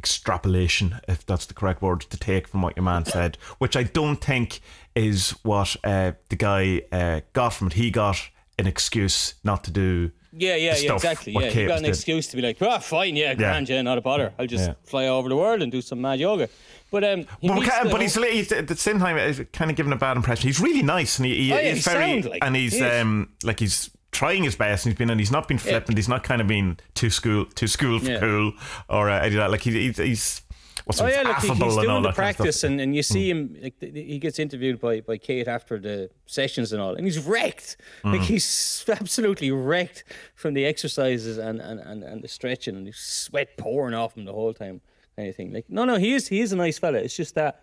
[0.00, 3.82] extrapolation, if that's the correct word, to take from what your man said, which I
[3.84, 4.60] don't think
[4.94, 7.74] is what uh, the guy uh, got from it.
[7.74, 8.18] He got
[8.58, 10.10] an excuse not to do.
[10.32, 11.32] Yeah, yeah, yeah, exactly.
[11.32, 11.90] Yeah, you got an doing.
[11.94, 14.32] excuse to be like, ah, fine, yeah, grand, yeah, not a bother.
[14.38, 14.74] I'll just Yeah.
[14.84, 16.48] fly over the world and do some mad yoga.
[16.90, 19.16] But um, he But, but he's, he's at the same time
[19.52, 20.46] kind of giving a bad impression.
[20.48, 23.30] He's really nice and he, he Oh, yeah, is he very like and he's um
[23.44, 25.96] like he's trying his best and he's been and he's not been flippant.
[25.98, 28.20] He's not kind of been too school too school for Yeah.
[28.20, 28.52] cool
[28.88, 29.50] or uh, any of that.
[29.50, 30.42] Like he, he's he's
[30.84, 32.60] what's Oh it, yeah, look, affable he's and all doing the that kind of practice.
[32.62, 32.66] Hmm.
[32.66, 33.56] and, and you see him.
[33.62, 37.76] Like, he gets interviewed by, by Kate after the sessions and all, and he's wrecked.
[38.02, 38.12] Hmm.
[38.12, 40.04] Like he's absolutely wrecked
[40.34, 44.24] from the exercises and, and, and, and the stretching, and he's sweat pouring off him
[44.24, 44.80] the whole time,
[45.16, 45.52] of.
[45.52, 46.98] Like, no, no, he is he is a nice fella.
[46.98, 47.62] It's just that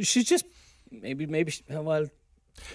[0.00, 0.46] she's just
[0.90, 2.08] maybe maybe she, well.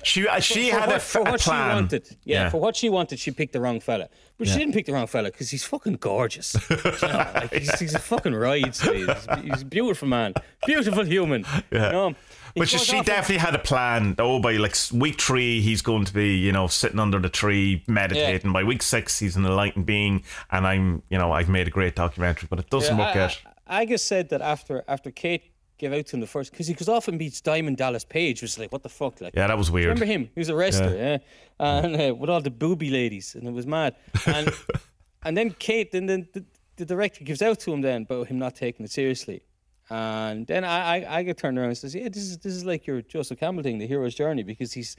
[0.03, 1.75] She uh, she for had what, a, for what she plan.
[1.75, 2.49] wanted, yeah, Yeah.
[2.49, 4.09] for what she wanted, she picked the wrong fella.
[4.37, 6.55] But she didn't pick the wrong fella because he's fucking gorgeous.
[6.69, 6.77] You
[7.07, 8.65] know, like, he's, he's a fucking ride.
[8.65, 10.33] He's, he's a beautiful man,
[10.65, 11.45] beautiful human.
[11.71, 11.85] Yeah.
[11.87, 12.15] You know?
[12.55, 14.15] But she, she and- definitely had a plan.
[14.17, 17.83] Oh, by like week three, he's going to be, you know, sitting under the tree
[17.87, 18.51] meditating.
[18.53, 21.95] By week six, he's an enlightened being, and I'm, you know, I've made a great
[21.95, 23.41] documentary, but it doesn't Yeah, work I- out.
[23.67, 25.48] I, Agus said that after after Kate
[25.79, 28.41] gave out to him the first because he goes off and beats Diamond Dallas Page,
[28.41, 29.33] which is like what the fuck, like.
[29.35, 29.87] Yeah, that was weird.
[29.87, 30.29] Remember him?
[30.35, 31.17] He was a wrestler, yeah,
[31.59, 33.95] and uh, with all the booby ladies, and it was mad.
[34.27, 34.51] And
[35.23, 38.37] and then Kate, then the, the, the director gives out to him then about him
[38.37, 39.41] not taking it seriously.
[39.89, 42.63] And then I, I, I get turned around and says, "Yeah, this is this is
[42.63, 44.95] like your Joseph Campbell thing, the hero's journey, because he's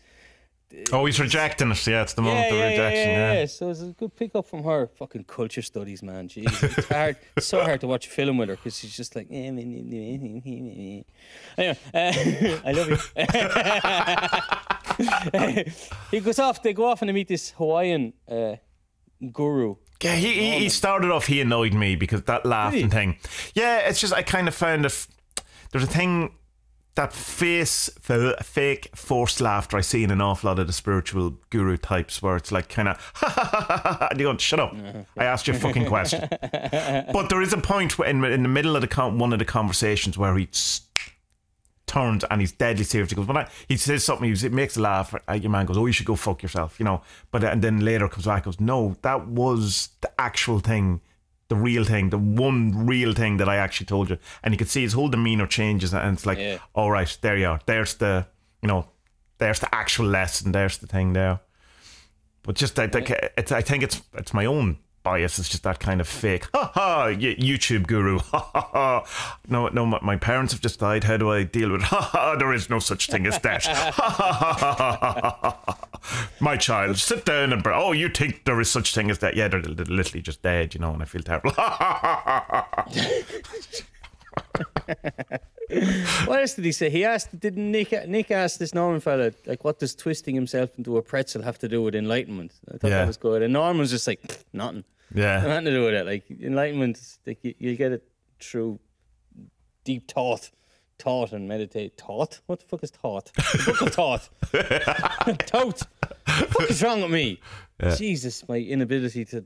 [0.92, 1.86] Oh, he's rejecting us.
[1.86, 3.10] Yeah, it's the moment yeah, of yeah, rejection.
[3.10, 4.86] yeah, Yeah, So it's a good pick up from her.
[4.98, 6.28] Fucking culture studies, man.
[6.28, 6.46] Jeez,
[6.78, 7.16] it's hard.
[7.36, 9.26] It's so hard to watch a film with her because she's just like.
[9.30, 9.46] eh.
[9.48, 11.04] Anyway,
[11.58, 11.72] uh,
[12.64, 12.98] I love you.
[16.10, 16.62] he goes off.
[16.62, 18.56] They go off and they meet this Hawaiian uh,
[19.32, 19.76] guru.
[20.02, 22.88] Yeah, he, he, he started off, he annoyed me because that laughing he?
[22.88, 23.18] thing.
[23.54, 25.06] Yeah, it's just, I kind of found it.
[25.72, 26.32] There's a thing,
[26.96, 31.34] that face, f- fake forced laughter I see in an awful lot of the spiritual
[31.50, 32.98] guru types where it's like kind of,
[34.10, 34.74] and you go, shut up.
[35.16, 36.28] I asked you a fucking question.
[36.42, 39.44] but there is a point in, in the middle of the con- one of the
[39.44, 40.82] conversations where he s-
[41.86, 43.10] turns and he's deadly serious.
[43.10, 45.14] He goes, when I, he says something, he, was- it makes a laugh.
[45.28, 47.02] uh, Your man goes, oh, you should go fuck yourself, you know.
[47.30, 51.00] But and then later comes back, goes, no, that was the actual thing,
[51.50, 54.16] the real thing, the one real thing that I actually told you.
[54.42, 56.58] And you could see his whole demeanor changes, and it's like, Yeah.
[56.72, 57.60] all right, there you are.
[57.66, 58.26] There's the,
[58.62, 58.86] you know,
[59.38, 60.52] there's the actual lesson.
[60.52, 61.40] There's the thing there.
[62.42, 65.38] But just I think it's I think it's it's my own bias.
[65.38, 66.46] It's just that kind of fake.
[66.54, 67.06] Ha ha!
[67.08, 68.18] YouTube guru.
[68.30, 69.04] Ha ha ha!
[69.48, 69.86] No, no.
[69.86, 71.04] My, my parents have just died.
[71.04, 71.82] How do I deal with?
[71.90, 72.36] Ha ha!
[72.36, 73.66] There is no such thing as death.
[73.66, 75.88] Ha ha ha ha ha ha!
[76.40, 77.66] My child, sit down and.
[77.66, 79.36] Oh, you think there is such thing as that?
[79.36, 80.92] Yeah, they're, literally just dead, you know.
[80.92, 81.52] And I feel terrible.
[86.26, 86.90] What else did he say?
[86.90, 90.96] He asked, did Nick Nick ask this Norman fella, like, what does twisting himself into
[90.96, 92.52] a pretzel have to do with enlightenment?
[92.72, 92.98] I thought Yeah.
[92.98, 93.42] that was good.
[93.42, 94.20] And Norman was just like,
[94.52, 94.84] nothing.
[95.14, 95.40] Yeah.
[95.46, 96.06] Nothing to do with it.
[96.06, 98.02] Like, enlightenment, like, you, you get it
[98.40, 98.78] through
[99.84, 100.50] deep thought.
[100.98, 101.96] Thought and meditate.
[101.96, 102.40] Thought?
[102.46, 103.32] What the fuck is thought?
[103.34, 104.28] The book of thought.
[105.48, 105.82] Thought.
[105.86, 105.86] What
[106.26, 107.40] the fuck is wrong with me?
[107.96, 109.44] Jesus, my inability to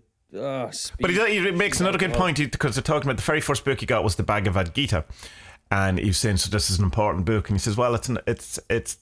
[0.72, 0.96] speak.
[1.00, 3.78] But he, he makes another good point because they're talking about the very first book
[3.78, 5.04] he got was the Bhagavad Gita,
[5.74, 8.18] and he's saying so this is an important book, and he says, well, it's an,
[8.28, 8.98] it's it's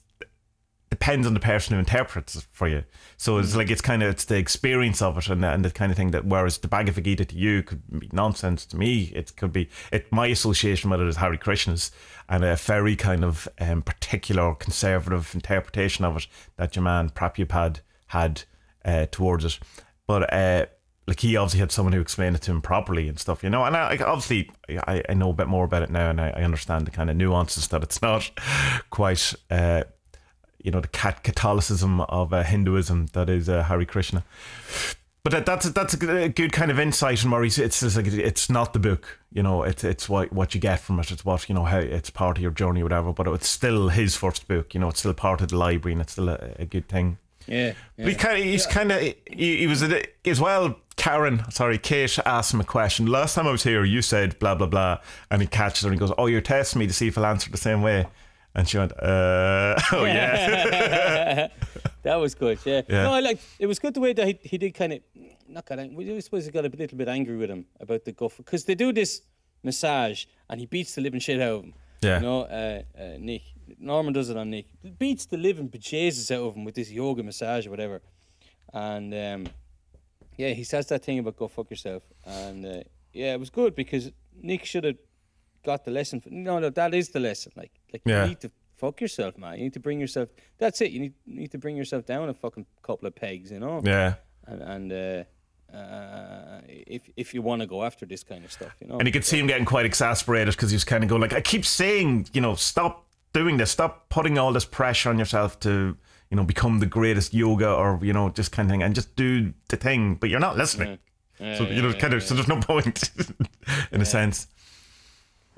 [0.89, 2.83] depends on the person who interprets it for you.
[3.17, 5.91] So it's like it's kind of it's the experience of it and, and the kind
[5.91, 9.11] of thing that whereas the Bhagavad Gita to you could be nonsense to me.
[9.15, 11.91] It could be it my association with it is Hare Krishna's
[12.27, 17.81] and a very kind of um, particular conservative interpretation of it that your man Prabhupada
[18.07, 18.43] had
[18.83, 19.59] uh, towards it.
[20.07, 20.65] But uh,
[21.07, 23.65] like he obviously had someone who explained it to him properly and stuff, you know.
[23.65, 26.43] And I, obviously I, I know a bit more about it now, and I, I
[26.43, 28.31] understand the kind of nuances that it's not
[28.89, 29.83] quite, uh,
[30.63, 34.23] you know, the cat Catholicism of uh, Hinduism that is uh, Hare Krishna.
[35.23, 37.57] But that, that's that's a good kind of insight, and Maurice.
[37.57, 39.63] It's, it's like it's not the book, you know.
[39.63, 41.11] It's it's what what you get from it.
[41.11, 43.13] It's what you know how it's part of your journey, whatever.
[43.13, 44.89] But it's still his first book, you know.
[44.89, 47.19] It's still part of the library, and it's still a, a good thing.
[47.47, 47.73] Yeah.
[47.97, 49.15] But he kind of, he's kind of, he,
[49.57, 50.77] he was a, as well.
[50.95, 53.07] Karen, sorry, Kate asked him a question.
[53.07, 54.99] Last time I was here, you said blah blah blah,
[55.31, 57.25] and he catches her and he goes, "Oh, you're testing me to see if I'll
[57.25, 58.05] answer the same way."
[58.55, 61.47] And she went, uh, "Oh yeah."
[62.03, 62.59] that was good.
[62.63, 62.83] Yeah.
[62.87, 63.03] Yeah.
[63.03, 63.39] No, I like.
[63.57, 64.99] It was good the way that he, he did kind of
[65.47, 65.79] not got.
[65.79, 66.15] angry.
[66.15, 68.75] I suppose he got a little bit angry with him about the guff because they
[68.75, 69.23] do this
[69.63, 71.73] massage and he beats the living shit out of him.
[72.01, 72.17] Yeah.
[72.17, 73.41] You know, uh, uh, Nick
[73.79, 74.65] Norman does it on Nick.
[74.99, 78.01] Beats the living bejesus out of him with this yoga massage or whatever,
[78.73, 79.47] and um,
[80.37, 82.81] yeah, he says that thing about go fuck yourself, and uh,
[83.13, 84.11] yeah, it was good because
[84.41, 84.97] Nick should have
[85.63, 86.21] got the lesson.
[86.29, 87.51] No, no, that is the lesson.
[87.55, 88.23] Like, like Yeah.
[88.23, 89.57] you need to fuck yourself, man.
[89.57, 90.29] You need to bring yourself.
[90.57, 90.91] That's it.
[90.91, 93.81] You need need to bring yourself down a fucking couple of pegs, you know.
[93.83, 94.15] yeah.
[94.45, 95.23] And and uh,
[95.77, 98.97] uh, if if you want to go after this kind of stuff, you know.
[98.97, 101.33] And you could see him getting quite exasperated because he was kind of going like,
[101.33, 105.59] "I keep saying, you know, stop doing this, stop putting all this pressure on yourself
[105.61, 105.97] to."
[106.29, 109.15] You know, become the greatest yoga, or you know, just kind of thing, and just
[109.15, 110.15] do the thing.
[110.15, 110.97] But you're not listening,
[111.37, 112.23] so you know, kind of.
[112.23, 113.11] So there's no point,
[113.91, 114.47] in a sense.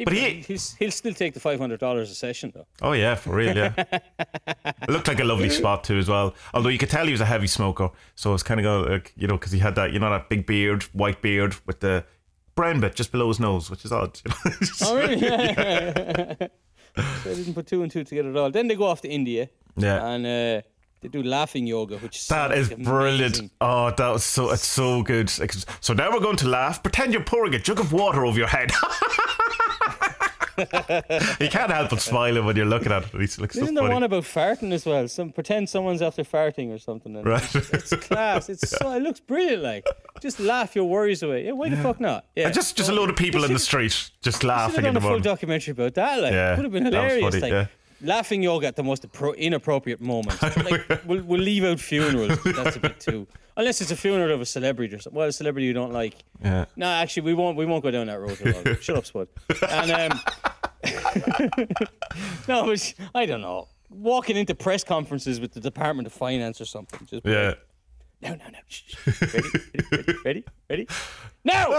[0.04, 2.68] but he- he's, he'll still take the five hundred dollars a session though.
[2.82, 3.72] Oh yeah, for real, yeah.
[3.78, 6.36] it looked like a lovely spot too, as well.
[6.54, 9.28] Although you could tell he was a heavy smoker, so it's kind of like you
[9.28, 12.04] know because he had that you know that big beard, white beard with the
[12.56, 14.20] brown bit just below his nose, which is odd.
[14.26, 14.68] You know?
[14.82, 16.50] Oh really?
[16.98, 18.52] So I didn't put two and two together at all.
[18.52, 19.50] Then they go off to India.
[19.78, 20.06] Yeah.
[20.06, 20.62] And uh,
[21.02, 23.38] they do laughing yoga, which That brilliant.
[23.38, 23.52] amazing.
[23.62, 25.30] Oh, that was so it's so good.
[25.30, 26.82] So now we're going to laugh.
[26.82, 28.72] Pretend you're pouring a jug of water over your head.
[31.40, 33.12] you can't help but smiling when you're looking at it.
[33.12, 33.94] He looks so Isn't there funny.
[33.94, 35.08] one about farting as well?
[35.08, 37.16] Some pretend someone's after farting or something.
[37.16, 37.56] And Right.
[37.56, 38.50] It's, it's class.
[38.50, 39.64] It's so, it looks brilliant.
[39.64, 39.86] Like
[40.22, 41.46] just laugh your worries away.
[41.46, 42.26] Yeah, why the fuck not?
[42.36, 43.92] Yeah, And just just a load of people in the street
[44.22, 46.22] just Should have laughing in the a full documentary about that.
[46.22, 47.36] Like, Yeah, would have been that was hilarious.
[47.36, 47.68] funny, like, yeah.
[48.02, 50.42] Laughing yoga at the most appro- inappropriate moments.
[50.58, 52.38] Like, we'll, we'll leave out funerals.
[52.44, 53.28] That's a bit too.
[53.58, 55.18] Unless it's a funeral of a celebrity or something.
[55.18, 56.16] Well, a celebrity you don't like.
[56.44, 56.66] Yeah.
[56.76, 57.56] No, actually, we won't.
[57.58, 58.78] We won't go down that road.
[58.82, 59.28] Shut up, Spud.
[59.70, 60.20] And um,
[62.48, 63.68] no, but I don't know.
[63.90, 67.00] Walking into press conferences with the Department of Finance or something.
[67.08, 67.48] Just Yeah.
[67.50, 67.60] like,
[68.22, 68.60] no, no, no.
[68.68, 69.34] Shh, shh.
[69.34, 69.50] Ready,
[69.84, 70.88] ready, ready, ready.
[71.44, 71.66] No!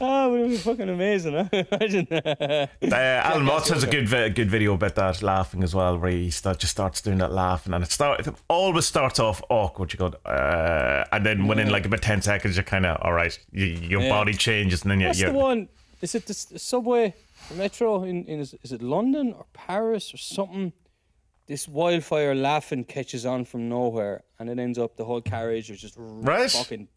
[0.00, 1.34] oh, it would be fucking amazing.
[1.34, 1.48] Huh?
[1.72, 2.06] Imagine.
[2.10, 6.10] Uh, Alan Watts has a good vi- good video about that laughing as well, where
[6.10, 9.92] he start, just starts doing that laughing, and it start it always starts off awkward.
[9.92, 13.38] You go, uh, and then within like about ten seconds, you're kind of all right.
[13.52, 14.10] You, your Yeah.
[14.10, 15.68] body changes, and then you, What's you the one?
[16.02, 17.14] Is it the, the subway,
[17.48, 20.72] the metro in, in is, is it London or Paris or something?
[21.46, 25.80] This wildfire laughing catches on from nowhere, and it ends up the whole carriage is
[25.80, 26.50] just Right.
[26.50, 26.88] fucking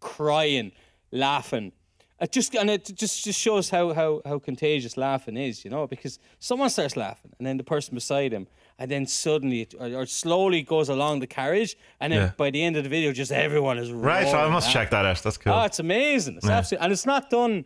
[0.00, 0.72] crying,
[1.12, 1.72] laughing.
[2.20, 5.86] It just and it just just shows how how how contagious laughing is, you know,
[5.86, 8.46] because someone starts laughing, and then the person beside him,
[8.78, 12.32] and then suddenly it, or, or slowly goes along the carriage, and then Yeah.
[12.36, 14.26] by the end of the video, just everyone is right.
[14.28, 14.72] So I must laughing.
[14.82, 15.22] check that out.
[15.22, 15.52] That's cool.
[15.52, 16.36] Oh, it's amazing.
[16.36, 17.64] It's absolutely, and it's not done.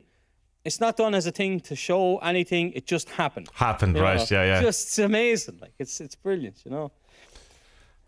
[0.64, 2.72] It's not done as a thing to show anything.
[2.72, 3.48] It just happened.
[3.54, 4.18] Happened, you right?
[4.18, 4.26] know?
[4.30, 4.60] Yeah, yeah.
[4.62, 5.58] Just amazing.
[5.60, 6.62] Like it's it's brilliant.
[6.64, 6.92] You know.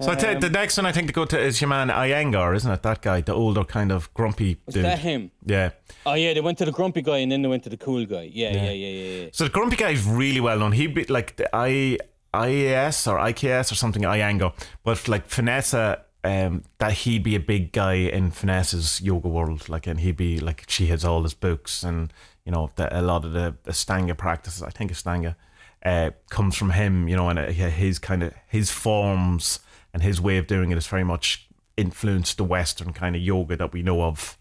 [0.00, 1.88] so I tell you, the next one I think to go to is your man
[1.88, 2.82] Iyengar, isn't it?
[2.82, 4.84] That guy, the older kind of grumpy Was dude.
[4.84, 5.30] that him?
[5.44, 5.70] Yeah.
[6.04, 8.04] Oh yeah, they went to the grumpy guy and then they went to the cool
[8.04, 8.30] guy.
[8.32, 9.22] Yeah, yeah, yeah, yeah.
[9.22, 9.28] yeah.
[9.32, 10.72] So the grumpy guy is really well known.
[10.72, 11.98] He'd be like the I
[12.34, 14.52] IAS or IKS or something, Iyengar.
[14.84, 19.68] But like Vanessa, um, that he'd be a big guy in Vanessa's yoga world.
[19.68, 22.12] Like, and he'd be like, she has all his books and,
[22.50, 25.36] you know, the, a lot of the Astanga practices, I think Astanga,
[25.84, 29.60] uh, comes from him, you know, and uh, his kind of, his forms
[29.94, 33.56] and his way of doing it is very much influenced the Western kind of yoga
[33.56, 34.36] that we know of.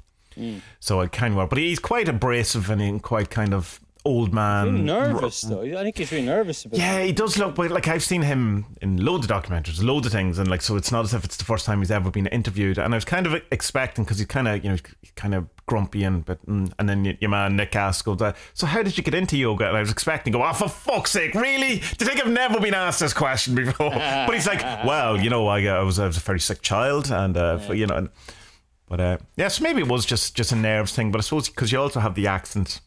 [0.80, 4.86] So it kind of, but he's quite abrasive and quite kind of old man.
[4.86, 5.62] Nervous though.
[5.62, 6.80] I think he's really nervous about.
[6.80, 10.12] Yeah, he does look, but like I've seen him in loads of documentaries, loads of
[10.14, 12.28] things, and like so, it's not as if it's the first time he's ever been
[12.28, 12.78] interviewed.
[12.78, 14.78] And I was kind of expecting because he's kind of, you know,
[15.16, 18.66] kind of grumpy and but, mm, and then your man Nick asked goes, uh, "So
[18.66, 21.12] how did you get into yoga?" And I was expecting, to go, "Oh, for fuck's
[21.12, 21.80] sake, really?
[21.80, 25.30] Do you think I've never been asked this question before?" but he's like, "Well, you
[25.30, 27.95] know, I, uh, I was I was a very sick child, and uh, you know."
[27.95, 28.10] And,
[28.88, 31.12] but uh, yeah, so maybe it was just just a nerves thing.
[31.12, 32.82] But I suppose because you also have the accent,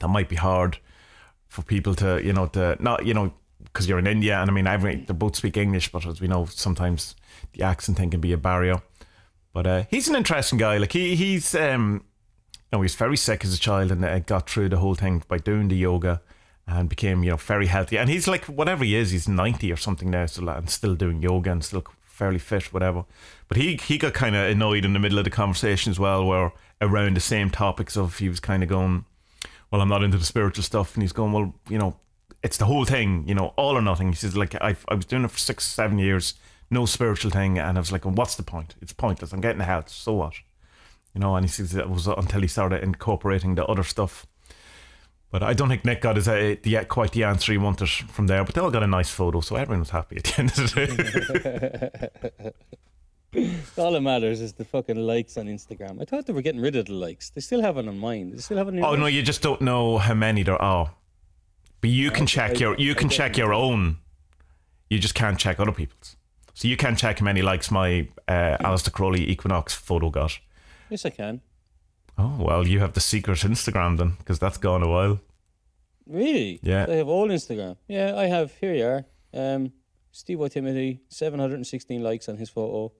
[0.00, 0.78] that might be hard
[1.48, 3.32] for people to you know to not you know
[3.64, 6.28] because you're in India and I mean every they both speak English, but as we
[6.28, 7.14] know, sometimes
[7.52, 8.82] the accent thing can be a barrier.
[9.52, 10.78] But uh, he's an interesting guy.
[10.78, 12.04] Like he he's um,
[12.54, 14.94] you know, he was very sick as a child and uh, got through the whole
[14.94, 16.20] thing by doing the yoga
[16.66, 17.96] and became you know very healthy.
[17.98, 21.22] And he's like whatever he is, he's ninety or something now, so and still doing
[21.22, 23.04] yoga and still fairly fit, whatever.
[23.48, 26.24] But he he got kind of annoyed in the middle of the conversation as well,
[26.24, 29.04] where around the same topics of he was kind of going,
[29.76, 31.98] well, I'm not into the spiritual stuff, and he's going, well, you know,
[32.42, 34.08] it's the whole thing, you know, all or nothing.
[34.08, 36.32] He says like I I was doing it for six seven years,
[36.70, 38.74] no spiritual thing, and I was like, well, what's the point?
[38.80, 39.34] It's pointless.
[39.34, 40.32] I'm getting the health, so what?
[41.12, 44.26] You know, and he says it was until he started incorporating the other stuff.
[45.30, 48.28] But I don't think Nick got his uh, the, quite the answer he wanted from
[48.28, 48.44] there.
[48.44, 50.56] But they all got a nice photo, so everyone was happy at the end of
[50.56, 52.10] the
[52.40, 52.50] day.
[53.76, 56.00] All that matters is the fucking likes on Instagram.
[56.00, 57.30] I thought they were getting rid of the likes.
[57.30, 58.30] They still have it on mine.
[58.30, 60.92] They still have it oh no, you just don't know how many there are.
[61.80, 63.98] But you can check your you can check your own.
[64.88, 66.16] You just can't check other people's.
[66.54, 70.38] So you can't check how many likes my uh, Aleister Crowley Equinox photo got.
[70.88, 71.42] Yes, I can.
[72.16, 75.20] Oh well, you have the secret Instagram then, because that's gone a while.
[76.06, 76.60] Really?
[76.62, 76.86] Yeah.
[76.88, 77.76] I have all Instagram.
[77.88, 78.54] Yeah, I have.
[78.54, 79.04] Here you are.
[79.34, 79.72] Um,
[80.12, 80.48] Steve.
[80.50, 82.92] Timothy, 716 likes on his photo.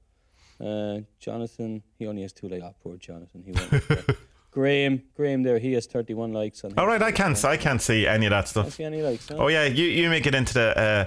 [0.60, 2.64] Uh, Jonathan, he only has two likes.
[2.64, 3.42] Ah, poor Jonathan.
[3.44, 3.84] He went.
[4.50, 8.06] Graham, Graham there, he has 31 likes on All right, I can't I can't see
[8.06, 8.72] any of that stuff.
[8.72, 9.28] see any likes.
[9.28, 9.36] No?
[9.36, 10.78] Oh yeah, you you make it into the.
[10.78, 11.04] Uh,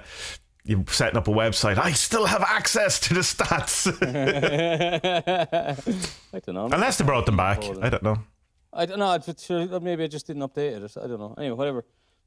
[0.66, 1.80] you're setting up a website.
[1.80, 3.88] I still have access to the stats,
[6.34, 6.66] I don't know.
[6.72, 7.64] unless they brought them back.
[7.82, 8.18] I don't know.
[8.72, 9.14] I don't know.
[9.16, 9.50] it's-
[9.82, 10.98] Maybe I just didn't update it.
[10.98, 11.34] I don't know.
[11.38, 11.86] Anyway, whatever.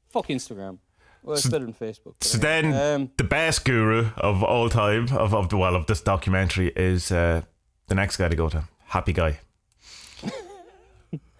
[0.09, 0.79] Fuck Instagram.
[1.23, 2.15] Well, it's better than Facebook.
[2.21, 2.71] So anyway.
[2.73, 6.71] then, Um, the best guru of all time of, of the well of this documentary
[6.75, 7.41] is uh,
[7.87, 8.63] the next guy to go to.
[8.87, 9.39] Happy guy.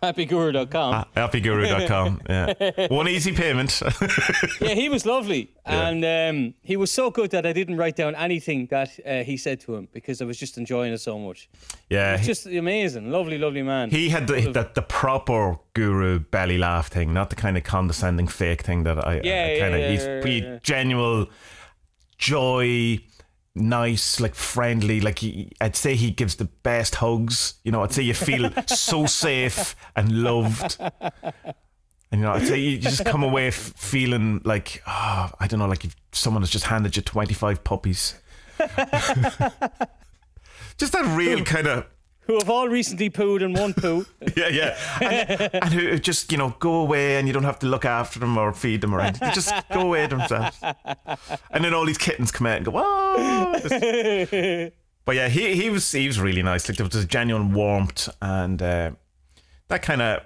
[0.04, 1.06] happyguru.com.
[1.16, 2.22] Happyguru.com.
[2.30, 2.88] Yeah.
[3.00, 3.82] One easy payment.
[4.62, 8.16] yeah, he was lovely, and um, he was so good that I didn't write down
[8.16, 11.50] anything that uh, he said to him because I was just enjoying it so much.
[11.90, 12.18] yeah.
[12.18, 13.90] He, just amazing, lovely, lovely man.
[13.90, 18.28] he had the, the the proper guru belly laugh thing, not the kind of condescending
[18.28, 20.60] fake thing that I, Yeah, I yeah, kind of yeah, he's yeah, he yeah.
[20.62, 21.28] genuine
[22.18, 23.00] joy
[23.56, 27.56] nice like friendly like he, I'd say he gives the best hugs.
[27.64, 30.78] You know I'd say you feel so safe and loved.
[30.80, 30.94] And
[32.12, 35.68] you know I'd say you just come away f- feeling like oh, I don't know
[35.68, 38.16] like if someone has just handed you 25 puppies.
[40.78, 41.86] Just that real kind of
[42.28, 44.06] who have all recently pooed in one poo.
[44.38, 44.78] yeah, yeah.
[45.02, 48.20] And, and who just, you know, go away and you don't have to look after
[48.20, 49.28] them or feed them or anything.
[49.28, 50.58] They just go away themselves.
[51.52, 54.70] And then all these kittens come out and go, oh.
[55.06, 56.70] But yeah, he, he was he was really nice.
[56.70, 58.92] Like there was this genuine warmth and uh,
[59.68, 60.22] that kind of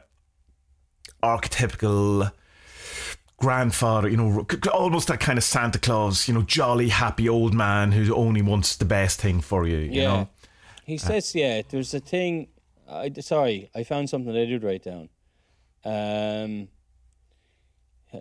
[1.23, 2.31] archetypical
[3.37, 7.91] grandfather, you know, almost that kind of Santa Claus, you know, jolly, happy old man
[7.91, 10.07] who only wants the best thing for you, you Yeah.
[10.07, 10.29] know.
[10.87, 12.47] He says, yeah, there's a thing.
[12.89, 15.09] I, sorry, I found something I did write down.
[15.83, 16.69] Um,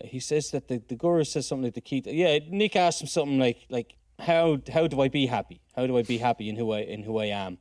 [0.04, 2.00] he says that the, the guru says something like the key.
[2.02, 5.60] To, yeah, Nick asked him something like like how how do I be happy?
[5.76, 7.58] How do I be happy in who I in who I am?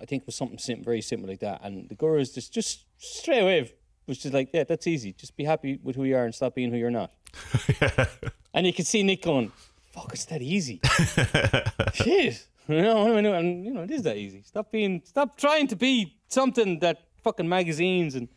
[0.00, 1.60] I think it was something sim- very simple like that.
[1.64, 3.72] And the guru is just just straight away
[4.06, 5.12] was just like, yeah, that's easy.
[5.14, 7.12] Just be happy with who you are and stop being who you're not.
[8.52, 9.52] And you can see Nick going,
[9.92, 10.80] fuck, it's that easy.
[11.94, 12.48] Shit.
[12.76, 13.34] You know, what am I doing?
[13.34, 14.42] And, you know, it is that easy.
[14.42, 18.28] Stop being, stop trying to be something that fucking magazines and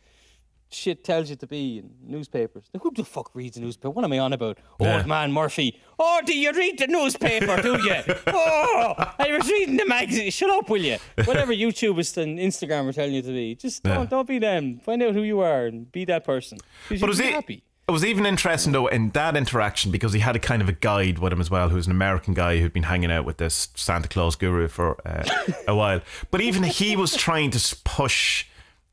[0.70, 2.64] shit tells you to be in newspapers.
[2.82, 3.90] Who the fuck reads a newspaper?
[3.90, 4.58] What am I on about?
[4.80, 4.96] Yeah.
[4.96, 5.80] Old man Murphy.
[5.98, 7.94] Oh, do you read the newspaper, do you?
[8.26, 10.30] oh, I was reading the magazine.
[10.32, 10.96] Shut up, will you?
[11.26, 14.06] Whatever YouTubers and Instagram are telling you to be, just don't, Yeah.
[14.06, 14.80] don't be them.
[14.80, 16.58] Find out who you are and be that person.
[16.88, 17.34] Because But you'll be it?
[17.34, 17.62] happy.
[17.86, 20.72] It was even interesting though in that interaction because he had a kind of a
[20.72, 23.68] guide with him as well, who's an American guy who'd been hanging out with this
[23.74, 25.24] Santa Claus guru for uh,
[25.68, 26.00] a while.
[26.30, 28.46] But even he was trying to push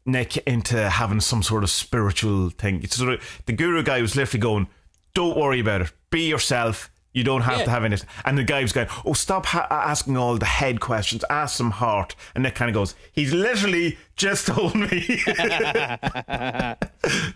[0.05, 2.83] Nick into having some sort of spiritual thing.
[2.83, 4.67] It's sort of the guru guy was literally going,
[5.13, 5.91] "Don't worry about it.
[6.09, 6.91] Be yourself.
[7.13, 7.65] You don't have Yeah.
[7.65, 7.97] to have any.
[8.23, 11.25] And the guy was going, "Oh, stop ha- asking all the head questions.
[11.29, 14.87] Ask some heart." And Nick kind of goes, "He's literally just told me
[15.25, 16.77] that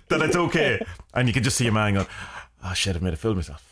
[0.09, 0.79] it's okay."
[1.13, 2.07] And you can just see a man going,
[2.63, 3.63] "Oh shit, I've made a fool of myself."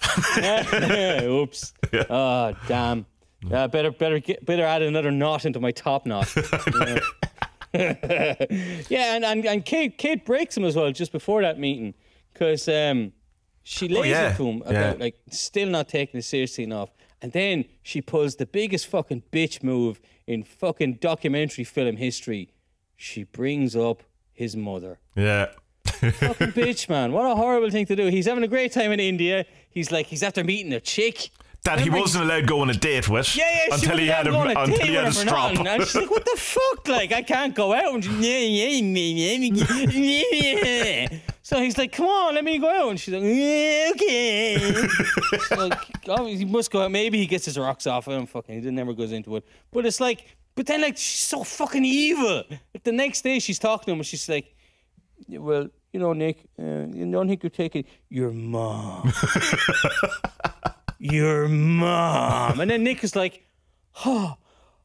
[1.23, 1.73] Oops.
[2.09, 3.05] Oh damn.
[3.45, 6.33] Yeah, better better get, better add another knot into my top knot.
[6.77, 6.99] yeah,
[8.89, 11.93] Yeah, and, and and Kate Kate breaks him as well just before that meeting
[12.33, 13.11] because um,
[13.63, 14.33] she lays Oh, yeah.
[14.33, 14.93] it to him about Yeah.
[15.03, 16.89] like still not taking it seriously enough,
[17.21, 22.49] and then she pulls the biggest fucking bitch move in fucking documentary film history.
[22.95, 24.03] She brings up
[24.33, 25.47] his mother yeah.
[25.85, 27.11] fucking bitch, man.
[27.11, 28.07] What a horrible thing to do.
[28.07, 29.45] He's having a great time in India.
[29.69, 31.29] He's like, he's after meeting a chick.
[31.63, 34.27] That he wasn't allowed to go on a date with Yeah, yeah, until he had
[34.27, 35.55] him until he had a strop.
[35.57, 36.87] And she's like, what the fuck?
[36.89, 37.93] Like, I can't go out.
[38.03, 38.03] And
[39.67, 42.89] she's, so he's like, come on, let me go out.
[42.91, 44.87] And she's like, "Yeah, okay.
[45.49, 45.69] so,
[46.07, 46.91] oh, he must go out.
[46.91, 48.07] Maybe he gets his rocks off.
[48.07, 49.45] I don't fucking, he never goes into it.
[49.69, 50.25] But it's like,
[50.55, 52.43] but then, like, she's so fucking evil.
[52.49, 54.55] Like, the next day, she's talking to him and she's like,
[55.27, 59.11] well, you know, Nick, uh, you don't think you're taking your mom.
[60.97, 62.61] your mom.
[62.61, 63.43] And then Nick is like,
[64.05, 64.37] oh,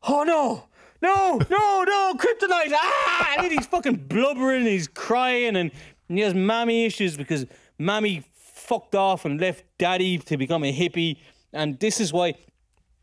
[0.08, 0.64] oh no,
[1.00, 2.72] no, no, no, kryptonite.
[2.74, 3.34] Ah!
[3.36, 5.70] And then he's fucking blubbering, and he's crying, and,
[6.08, 7.46] and he has mommy issues because
[7.78, 11.18] mommy fucked off and left daddy to become a hippie.
[11.52, 12.34] And this is why.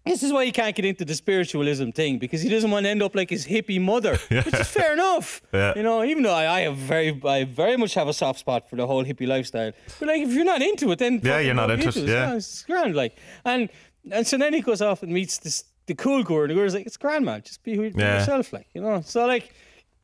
[0.08, 2.90] This is why he can't get into the spiritualism thing because he doesn't want to
[2.92, 5.42] end up like his hippie mother, which is fair enough.
[5.52, 5.74] Yeah.
[5.76, 8.70] You know, even though I, I have very, I very much have a soft spot
[8.70, 9.72] for the whole hippie lifestyle.
[10.00, 12.36] But like, if you're not into it, then Yeah, you're not don't into it, yeah.
[12.36, 13.68] It's, grand, like, and
[14.12, 16.76] and so then he goes off and meets this the cool girl, and the girl's
[16.76, 17.42] like, "It's grand, man.
[17.44, 18.20] Just be, who- be Yeah.
[18.20, 19.56] yourself, like, you know." So like,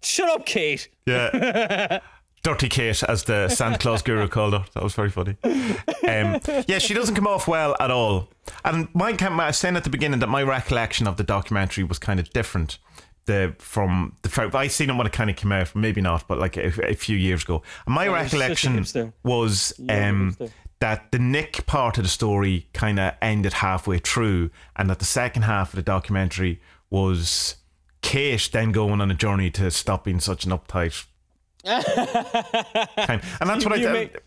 [0.02, 0.90] shut up, Kate.
[1.06, 2.00] Yeah.
[2.44, 4.66] Dirty Kate, as the Santa Claus guru called her.
[4.74, 5.38] That was very funny.
[5.44, 8.30] Um, yeah, she doesn't come off well at all.
[8.66, 12.00] And my, I was saying at the beginning that my recollection of the documentary was
[12.00, 12.80] kind of different.
[13.26, 16.28] The from the fact I seen it when it kind of came out, maybe not,
[16.28, 17.62] but like a, a few years ago.
[17.86, 20.36] And my a recollection was um,
[20.80, 25.06] that the Nick part of the story kind of ended halfway through, and that the
[25.06, 27.58] second half of the documentary was
[28.02, 31.06] Kate then going on a journey to stop being such an uptight.
[31.64, 33.22] Kind.
[33.40, 34.22] And that's what I did.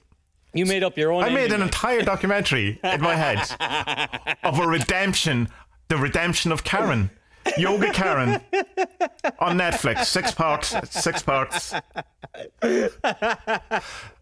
[0.53, 1.25] you made up your own.
[1.25, 3.39] I made an entire documentary in my head
[4.45, 5.49] of a redemption,
[5.89, 7.11] the redemption of Karen.
[7.59, 8.41] Yoga Karen
[9.39, 11.75] on Netflix, six parts, six parts.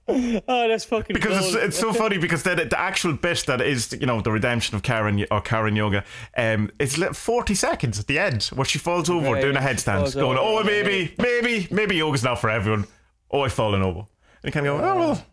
[0.08, 1.14] Oh, that's fucking.
[1.14, 4.32] Because it's, it's so funny because the, the actual bit that is you know the
[4.32, 6.04] redemption of Karen or Karen Yoga,
[6.36, 10.12] um, it's forty seconds at the end where she falls over Right, doing a headstand,
[10.14, 12.86] going, over, "Oh, maybe, maybe, maybe yoga's not for everyone."
[13.33, 14.07] Oh, I've fallen over.
[14.45, 15.26] And kind of go, "Oh well."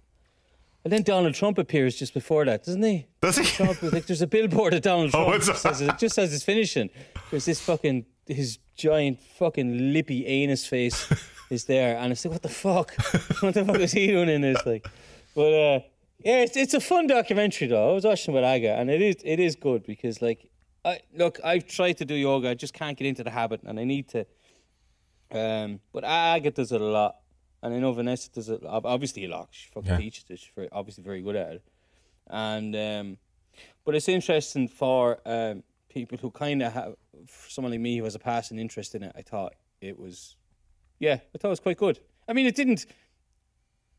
[0.86, 3.06] And then Donald Trump appears just before that, doesn't he?
[3.22, 3.44] Does he?
[3.44, 6.44] Trump, like, there's a billboard of Donald Oh, Trump it's- just, as, just as it's
[6.44, 6.90] finishing.
[7.32, 11.12] There's this fucking his giant fucking lippy anus face
[11.50, 12.96] is there, and it's like, what the fuck?
[13.42, 14.66] what the fuck is he doing in this?
[14.66, 14.88] Like,
[15.36, 15.80] but uh,
[16.20, 17.90] yeah, it's, it's a fun documentary though.
[17.90, 20.50] I was watching with Aga, and it is it is good because like,
[20.86, 23.80] I look, I've tried to do yoga, I just can't get into the habit, and
[23.80, 24.26] I need to.
[25.32, 27.18] Um, but Aga does it a lot,
[27.62, 29.50] and I know Vanessa does it obviously a lot.
[29.52, 29.98] She fucking Yeah.
[29.98, 30.40] teaches it.
[30.40, 31.64] She's very, obviously very good at it,
[32.28, 33.18] and um,
[33.86, 36.96] but it's interesting for um, people who kind of have
[37.28, 39.12] for someone like me who has a passing interest in it.
[39.16, 40.36] I thought it was,
[41.00, 42.00] yeah, I thought it was quite good.
[42.28, 42.86] I mean, it didn't.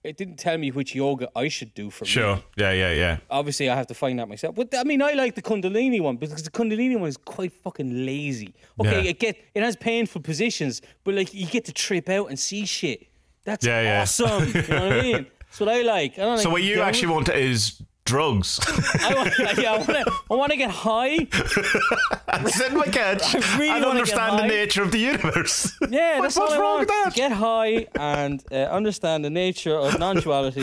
[0.03, 2.09] It didn't tell me which yoga I should do for me.
[2.09, 2.43] Sure.
[2.57, 3.19] Yeah, yeah, yeah.
[3.29, 4.55] Obviously, I have to find that myself.
[4.55, 8.07] But I mean, I like the Kundalini one because the Kundalini one is quite fucking
[8.07, 8.55] lazy.
[8.81, 9.11] Okay, Yeah.
[9.11, 12.65] it get it has painful positions, but like you get to trip out and see
[12.65, 13.09] shit.
[13.45, 14.03] That's Yeah, yeah.
[14.03, 14.47] awesome.
[14.49, 15.27] you know what I mean?
[15.41, 16.19] That's what I like.
[16.19, 18.61] I don't So like what you down- actually want is drugs.
[19.01, 20.13] I want, yeah, I want to.
[20.31, 21.17] I want to get high.
[22.47, 25.73] Sit in my couch I really and understand the nature of the universe.
[25.89, 26.81] Yeah, What- that's what's all I wrong want.
[26.81, 27.15] with that?
[27.15, 30.63] Get high and uh, understand the nature of non-duality.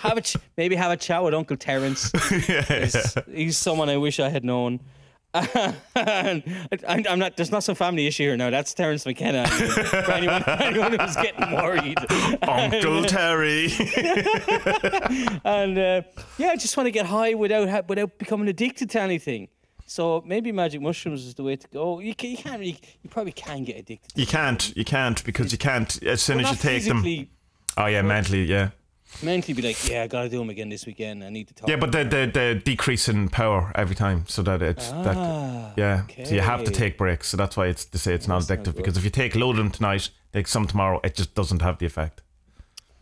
[0.00, 2.10] have a ch- maybe have a chat with Uncle Terence.
[2.68, 4.80] he's, he's someone I wish I had known.
[5.96, 6.42] I,
[6.86, 7.36] I'm not.
[7.36, 8.50] There's not some family issue here now.
[8.50, 9.46] That's Terence McKenna.
[9.46, 11.98] For anyone, anyone who's getting worried.
[12.42, 13.70] Uncle Terry.
[15.44, 16.02] And uh,
[16.38, 19.48] yeah, I just want to get high without without becoming addicted to anything.
[19.86, 22.00] So maybe magic mushrooms is the way to go.
[22.00, 22.80] You, can, you can't really.
[23.02, 24.14] You probably can get addicted.
[24.14, 24.76] to you can't.
[24.76, 26.02] You can't because you can't.
[26.02, 27.28] As soon Well, as you take them.
[27.76, 28.44] Oh yeah, mentally.
[28.44, 28.70] Yeah.
[29.22, 31.24] Mentally be like, yeah, I gotta do them again this weekend.
[31.24, 31.68] I need to talk.
[31.68, 35.16] Yeah, but the the, the decrease in power every time, so that it's Ah, that.
[35.76, 36.24] Yeah.
[36.24, 37.28] So you have to take breaks.
[37.28, 39.50] So that's why it's to say it's not addictive because if you take a load
[39.52, 42.22] of them tonight, take some tomorrow, it just doesn't have the effect.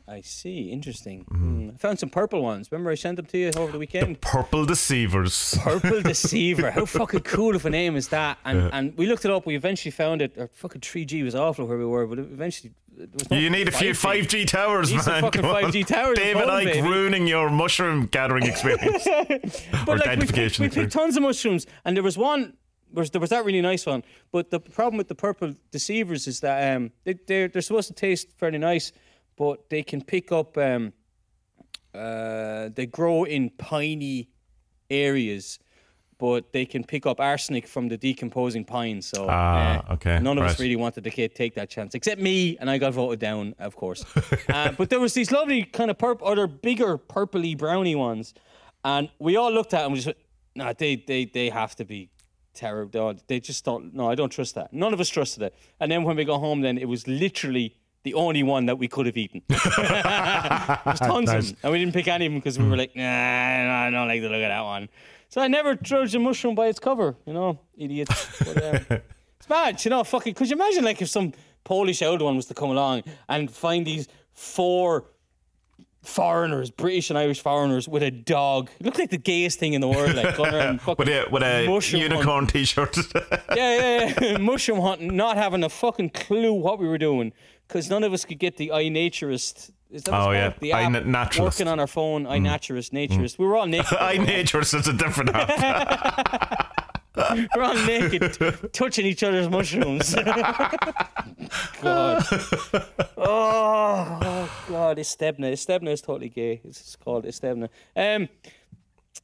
[0.07, 0.71] I see.
[0.71, 1.23] Interesting.
[1.23, 1.71] Hmm.
[1.75, 2.71] I found some purple ones.
[2.71, 4.21] Remember I sent them to you over the weekend?
[4.21, 5.57] Purple Deceivers.
[5.63, 6.71] Purple Deceiver.
[6.71, 8.39] How fucking cool of a name is that?
[8.45, 9.47] And and we looked it up.
[9.47, 10.37] We eventually found it.
[10.39, 12.73] Our fucking 3G was awful where we were, but eventually
[13.31, 14.27] no You need a few 5G.
[14.27, 15.23] 5G towers, Need man.
[15.23, 16.83] fucking 5G towers David Icke baby.
[16.89, 19.07] ruining your mushroom gathering experience.
[19.07, 19.25] or
[19.87, 22.55] But like we picked, we picked tons of mushrooms, and there was one.
[22.93, 26.39] Was, there was that really nice one, but the problem with the purple deceivers is
[26.41, 28.93] that um, they, they're they're supposed to taste fairly nice,
[29.37, 30.57] but they can pick up.
[30.59, 30.93] Um,
[31.95, 34.29] uh, they grow in piney
[34.91, 35.61] areas,
[36.19, 39.01] but they can pick up arsenic from the decomposing pine.
[39.01, 42.57] So Ah, uh, okay, none of us really wanted to take that chance, except me,
[42.59, 44.05] and I got voted down, of course.
[44.49, 48.35] uh, but there was these lovely kind of purple, other bigger purpley browny ones,
[48.85, 50.19] and we all looked at them and we just went,
[50.57, 52.11] "Nah, they they they have to be."
[52.55, 53.15] Terrible.
[53.27, 53.93] They just don't.
[53.93, 54.73] No, I don't trust that.
[54.73, 55.57] None of us trusted it.
[55.81, 57.75] And then when we got home, then it was literally
[58.05, 59.43] the only one that we could have eaten.
[59.49, 62.95] There's tons of them, and we didn't pick any of them because we were like,
[62.95, 63.03] nah,
[63.87, 64.89] I don't like the look of that one.
[65.31, 68.39] So I never judged a mushroom by its cover, you know, idiots.
[68.45, 69.01] But, um,
[69.41, 70.35] it's mad, you know, fucking.
[70.35, 71.33] Could you imagine like if some
[71.65, 75.07] Polish old one was to come along and find these four
[76.03, 78.71] foreigners, British and Irish foreigners, with a dog?
[78.79, 81.27] It looked like the gayest thing in the world, like going around fucking with a
[81.31, 82.97] with a mushroom unicorn T-shirt.
[83.15, 84.37] yeah, yeah, yeah.
[84.37, 87.33] mushroom hunting, not having a fucking clue what we were doing
[87.69, 89.71] because none of us could get the iNaturist.
[89.91, 90.53] Is that Oh, yeah.
[90.61, 91.41] the app iNaturalist.
[91.41, 92.25] working on our phone.
[92.25, 93.11] iNaturist, Naturist.
[93.11, 93.39] Naturist.
[93.39, 93.93] We were all naked.
[94.01, 96.71] I nature's is a different app.
[97.57, 100.15] we're all naked, t- touching each other's mushrooms.
[101.81, 102.25] God.
[103.17, 105.53] Oh, oh God, Istebna.
[105.53, 106.61] Istebna is totally gay.
[106.65, 107.69] It's called Istebna.
[107.95, 108.29] Um,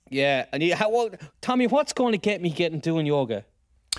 [0.09, 3.45] yeah, and you, How, what, Tommy, what's going to get me getting doing yoga?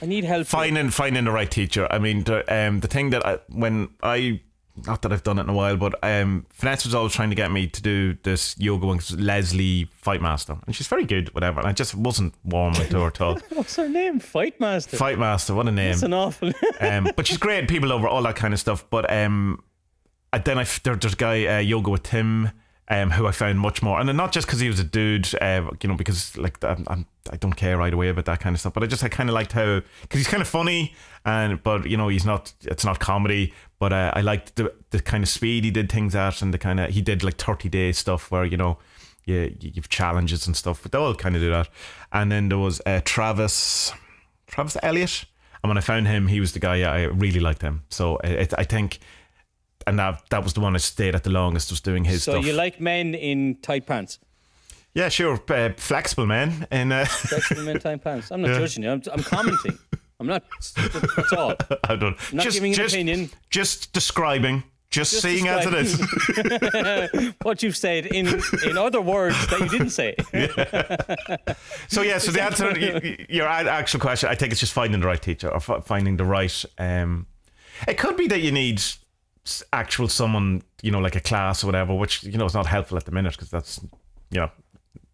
[0.01, 0.47] I need help.
[0.47, 1.87] finding finding the right teacher.
[1.91, 4.41] I mean, the, um, the thing that I, when I
[4.87, 7.35] not that I've done it in a while, but um, Vanessa was always trying to
[7.35, 8.97] get me to do this yoga one.
[8.97, 11.59] 'cause Lesley Fightmaster, and she's very good, whatever.
[11.59, 13.35] And I just wasn't warm to her at all.
[13.49, 14.19] What's her name?
[14.21, 14.97] Fightmaster.
[14.97, 16.01] Fight Master, what a name!
[16.01, 16.51] An awful.
[16.79, 17.67] um, but she's great.
[17.67, 18.85] People over all that kind of stuff.
[18.89, 19.61] But um,
[20.31, 22.49] I, then I there, there's a guy uh, yoga with Tim.
[22.89, 25.69] Um, who I found much more, and not just because he was a dude, uh,
[25.81, 28.59] you know, because like I'm, I'm, I don't care right away about that kind of
[28.59, 31.63] stuff, but I just I kind of liked how because he's kind of funny, and
[31.63, 35.23] but you know he's not, it's not comedy, but uh, I liked the the kind
[35.23, 37.93] of speed he did things at, and the kind of he did like thirty day
[37.93, 38.77] stuff where you know
[39.23, 41.69] you you've challenges and stuff, but they all kind of do that,
[42.11, 43.93] and then there was uh, Travis,
[44.47, 45.25] Travis Elliott.
[45.63, 46.81] And when I found him, he was the guy.
[46.81, 47.83] I really liked him.
[47.89, 48.99] So it, I think,
[49.87, 51.69] and that that was the one I stayed at the longest.
[51.71, 52.45] Was doing his So stuff.
[52.45, 54.19] you like men in tight pants?
[54.93, 56.67] yeah, sure, uh, flexible man.
[56.71, 58.31] And uh, Flexible men tight pants.
[58.31, 58.91] I'm not judging you.
[58.91, 59.77] I'm, I'm commenting.
[60.19, 60.43] I'm not.
[61.17, 61.55] at all.
[61.85, 62.17] I don't.
[62.33, 63.29] not just, giving an just, opinion.
[63.49, 64.63] Just describing.
[64.91, 67.33] Just, Just seeing as it is.
[67.43, 68.27] What you've said in
[68.65, 70.15] in other words that you didn't say.
[71.87, 72.17] So yeah.
[72.17, 72.77] So the answer,
[73.29, 76.25] your actual question, I think it's just finding the right teacher or f- finding the
[76.25, 76.65] right.
[76.77, 77.25] Um,
[77.87, 78.81] it could be that you need
[79.73, 82.97] actual someone, you know, like a class or whatever, which you know is not helpful
[82.97, 83.79] at the minute because that's
[84.29, 84.51] you know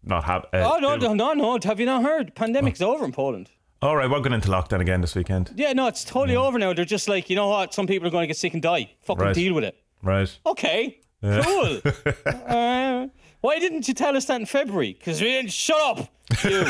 [0.04, 0.44] not have.
[0.52, 1.58] Uh, Oh no, no, no, no!
[1.64, 2.34] Have you not heard?
[2.34, 3.50] Pandemic's over in Poland.
[3.80, 5.52] All right, we're going into lockdown again this weekend.
[5.54, 6.72] Yeah, no, it's totally over now.
[6.72, 7.72] They're just like, you know what?
[7.72, 8.90] Some people are going to get sick and die.
[9.02, 9.34] Fucking Right.
[9.34, 9.76] deal with it.
[10.02, 10.36] Right.
[10.46, 11.80] Okay, cool.
[12.26, 13.06] uh,
[13.40, 14.94] why didn't you tell us that in February?
[14.98, 15.52] Because we didn't.
[15.52, 16.08] Shut up,
[16.44, 16.64] you.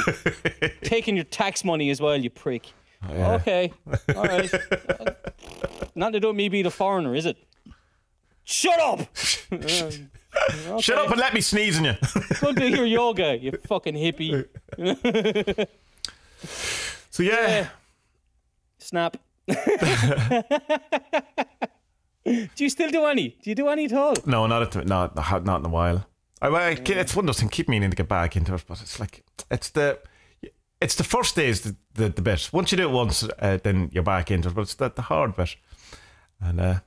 [0.82, 2.66] Taking your tax money as well, you prick.
[3.10, 3.72] Okay,
[4.14, 4.52] all right.
[4.52, 5.10] Uh,
[5.94, 7.36] Not to do with me being a foreigner, is it?
[8.48, 9.00] Shut up.
[10.68, 11.94] Uh, Shut up and let me sneeze on you.
[12.40, 14.46] Go do your yoga, you fucking hippie.
[17.10, 17.70] so yeah.
[18.78, 19.16] Snap.
[19.48, 19.54] do
[22.56, 23.30] you still do any?
[23.42, 24.14] Do you do any at all?
[24.26, 26.06] No, not at the, not not in a while.
[26.42, 27.50] I, I, it's one of those things.
[27.50, 29.98] Keep meaning to get back into it, but it's like it's the
[30.80, 32.50] it's the first day is the, the, the bit.
[32.52, 34.54] Once you do it once, uh, then you're back into it.
[34.54, 35.56] But it's the, the hard bit,
[36.40, 36.80] and uh,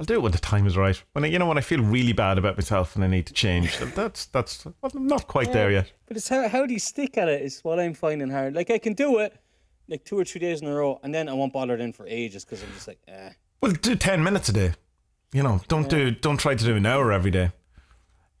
[0.00, 1.00] I'll, do it when the time is right.
[1.12, 3.34] When I, you know when I feel really bad about myself and I need to
[3.34, 3.78] change.
[3.94, 5.92] That's that's well, I'm not quite there yet.
[6.06, 8.54] But it's how, how do you stick at it is what I'm finding hard.
[8.54, 9.36] Like I can do it
[9.88, 12.06] like two or three days in a row, and then I won't bother then for
[12.06, 13.30] ages because I'm just like, eh.
[13.60, 14.72] Well, do ten minutes a day.
[15.32, 17.52] You know, don't do don't try to do an hour every day.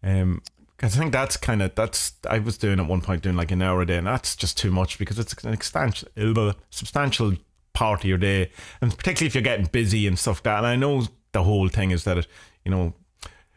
[0.02, 0.42] Um,
[0.78, 3.50] 'cause I think that's kind of that's I was doing at one point doing like
[3.50, 7.36] an hour a day, and that's just too much because it's an uh, substantial
[7.74, 8.50] part of your day,
[8.80, 10.58] and particularly if you're getting busy and stuff like that.
[10.58, 12.26] And I know the whole thing is that it,
[12.64, 12.94] you know,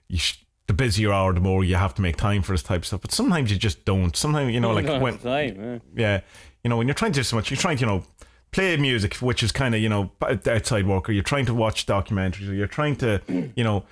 [0.08, 2.64] you sh- the busier you are, the more you have to make time for this
[2.64, 3.02] type of stuff.
[3.02, 4.16] But sometimes you just don't.
[4.16, 5.80] Sometimes you know, like when time, eh.
[5.96, 6.22] yeah,
[6.64, 8.04] you know, when you're trying to do so much, you're trying to, you know,
[8.54, 11.86] play music, which is kind of you know outside work, or you're trying to watch
[11.86, 13.22] documentaries, or you're trying to
[13.56, 13.84] you know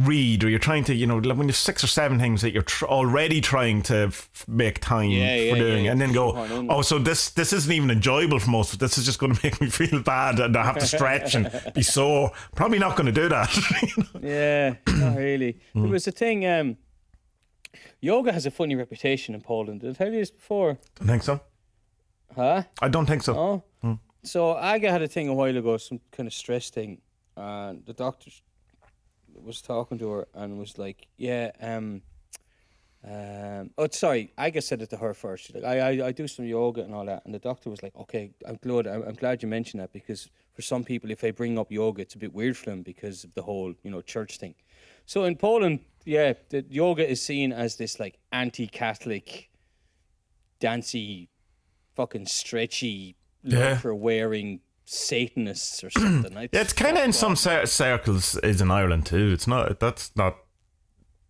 [0.00, 2.52] read, or you're trying to you know like when there's six or seven things that
[2.52, 6.12] you're tr- already trying to f- make time Yeah, yeah, for doing, yeah, and then
[6.12, 6.32] go,
[6.70, 8.78] oh, so this this isn't even enjoyable for most.
[8.80, 11.50] This is just going to make me feel bad, and I have to stretch and
[11.74, 12.32] be sore.
[12.56, 13.50] Probably not going to do that.
[14.22, 15.58] Yeah, not really.
[15.74, 15.82] Hmm.
[15.82, 16.46] There was a thing.
[16.46, 16.78] Um,
[18.00, 19.80] yoga has a funny reputation in Poland.
[19.82, 20.78] Did I tell you this before?
[20.96, 21.40] don't think so.
[22.34, 22.62] Huh?
[22.80, 23.36] I don't think so.
[23.36, 23.62] Oh.
[23.82, 23.94] Hmm.
[24.24, 27.00] So Aga had a thing a while ago, some kind of stress thing,
[27.36, 28.30] and the doctor
[29.34, 32.00] was talking to her and was like, "Yeah, um,
[33.06, 35.44] um, oh, sorry, Aga said it to her first.
[35.44, 37.82] She's like, I, I, I do some yoga and all that, and the doctor was
[37.82, 41.20] like, "Okay, I'm glad, I'm, I'm glad you mentioned that because for some people, if
[41.20, 43.90] they bring up yoga, it's a bit weird for them because of the whole, you
[43.90, 44.54] know, church thing.
[45.04, 49.50] So in Poland, yeah, the yoga is seen as this like anti-Catholic,
[50.60, 51.28] dancey,
[51.94, 53.76] fucking stretchy, Yeah.
[53.78, 56.36] for wearing Satanists or something.
[56.36, 59.32] I Yeah, it's kind of in some cir- circles is in Ireland too.
[59.32, 59.80] It's not.
[59.80, 60.36] That's not.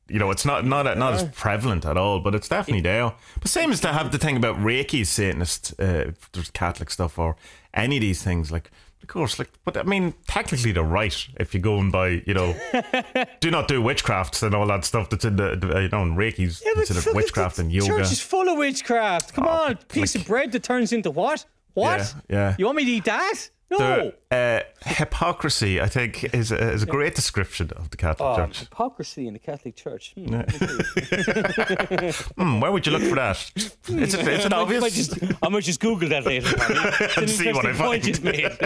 [0.07, 3.13] You know, it's not not not as prevalent at all, but it's definitely there.
[3.41, 7.37] But same as to have the thing about Reiki, Satanist, uh, there's Catholic stuff or
[7.73, 8.53] any of these things.
[8.53, 8.71] Like,
[9.03, 12.35] of course, like, but I mean, technically they're right if you go and buy, you
[12.35, 12.55] know,
[13.41, 16.63] do not do witchcrafts and all that stuff that's in the, you know, and Reiki's
[16.67, 17.87] Yeah, considered witchcraft the and yoga.
[17.89, 19.33] Church is full of witchcraft.
[19.33, 21.47] Come Oh, on, piece like- of bread that turns into what?
[21.75, 22.15] What?
[22.29, 22.55] Yeah, yeah.
[22.59, 23.51] You want me to eat that?
[23.71, 24.13] No.
[24.31, 28.37] The, uh, hypocrisy, I think, is a, is a great description of the Catholic Oh,
[28.37, 28.61] Church.
[28.61, 30.13] hypocrisy in the Catholic Church.
[30.15, 30.41] Hmm.
[32.37, 33.51] Hmm, where would you look for that?
[33.57, 33.99] Is it,
[34.29, 34.95] is it I might obvious?
[34.95, 36.47] just, I might just Google that later.
[36.55, 38.43] It's an And see what I interesting point you've made.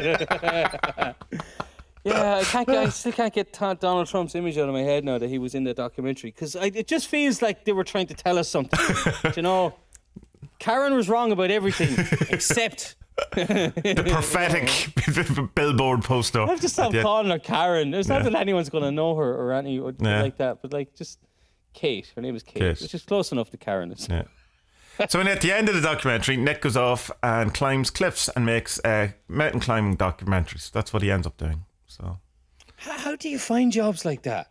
[2.05, 2.67] yeah, I can't.
[2.67, 5.39] Get, I still can't get Donald Trump's image out of my head now that he
[5.39, 8.49] was in the documentary because it just feels like they were trying to tell us
[8.49, 8.79] something.
[9.37, 9.75] you know,
[10.59, 11.95] Karen was wrong about everything
[12.31, 12.97] except.
[13.33, 14.71] The prophetic
[15.55, 16.43] billboard poster.
[16.43, 17.95] I've just at stopped calling her Karen.
[17.95, 18.31] It's not Yeah.
[18.31, 20.23] that anyone's going to know her or any or Yeah.
[20.23, 21.19] like that, but like just
[21.75, 22.11] Kate.
[22.17, 22.81] Her name is Kate, Kate.
[22.81, 23.95] which is close enough to Karen.
[24.09, 24.23] Yeah.
[25.09, 28.45] So, and at the end of the documentary, Nick goes off and climbs cliffs and
[28.45, 30.73] makes uh, mountain climbing documentaries.
[30.73, 31.65] That's what he ends up doing.
[31.87, 32.19] So,
[32.79, 34.51] How, how do you find jobs like that?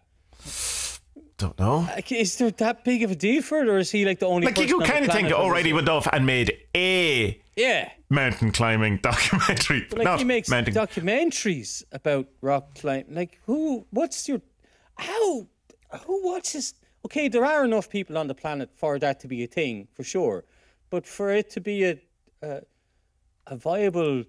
[1.38, 1.80] Don't know.
[1.80, 4.26] Like, is there that big of a deal for it, or is he like the
[4.26, 4.46] only?
[4.48, 7.40] Like you could kind of think, already does went off and made a?
[7.56, 9.86] Yeah, mountain climbing documentary.
[9.90, 10.74] but like Not he makes mountain.
[10.74, 13.14] documentaries about rock climbing.
[13.16, 13.86] Like who?
[13.92, 14.42] What's your?
[14.98, 15.48] How?
[16.06, 16.74] Who watches?
[17.06, 20.04] Okay, there are enough people on the planet for that to be a thing for
[20.04, 20.44] sure,
[20.90, 21.98] but for it to be a
[22.42, 22.62] a,
[23.48, 24.24] a viable.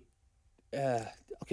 [0.76, 1.00] Uh,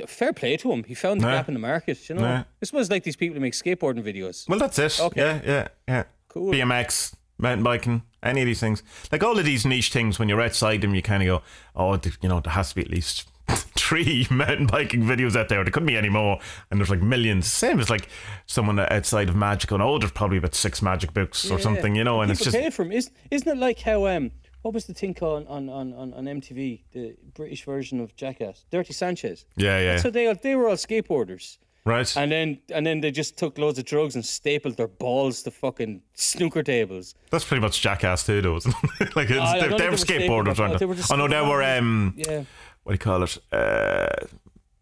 [0.07, 0.83] fair play to him.
[0.83, 1.35] He found the Yeah.
[1.37, 2.09] gap in the market.
[2.09, 4.47] You know, this was like these people who make skateboarding videos.
[4.49, 4.99] well, that's it.
[4.99, 5.21] Okay.
[5.21, 6.03] Yeah, yeah, yeah.
[6.29, 6.51] Cool.
[6.51, 8.83] BMX, mountain biking, any of these things.
[9.11, 11.41] Like all of these niche things, when you're outside them, you kind of go,
[11.75, 13.27] oh, you know, there has to be at least
[13.77, 15.63] three mountain biking videos out there.
[15.63, 16.39] There couldn't be any more.
[16.71, 17.47] And there's like millions.
[17.47, 18.09] Same as like
[18.47, 21.63] someone outside of Magic going, oh, there's probably about six Magic books or Yeah.
[21.63, 22.55] something, you know, and it's just.
[22.55, 22.91] 'em.
[22.91, 24.31] Isn't, isn't it like how um
[24.65, 28.65] what was the thing called on, on, on, on MTV the British version of Jackass
[28.71, 29.97] Dirty Sanchez Yeah, yeah.
[29.97, 32.11] so they they were all skateboarders right.
[32.17, 35.51] and then and then they just took loads of drugs and stapled their balls to
[35.51, 39.15] fucking snooker tables That's pretty much Jackass too, though, isn't it?
[39.15, 42.15] like, they, they were they were skateboarders, aren't they were oh, no, they were, um,
[42.17, 42.43] yeah
[42.85, 43.37] what do you call it?
[43.51, 44.07] Uh,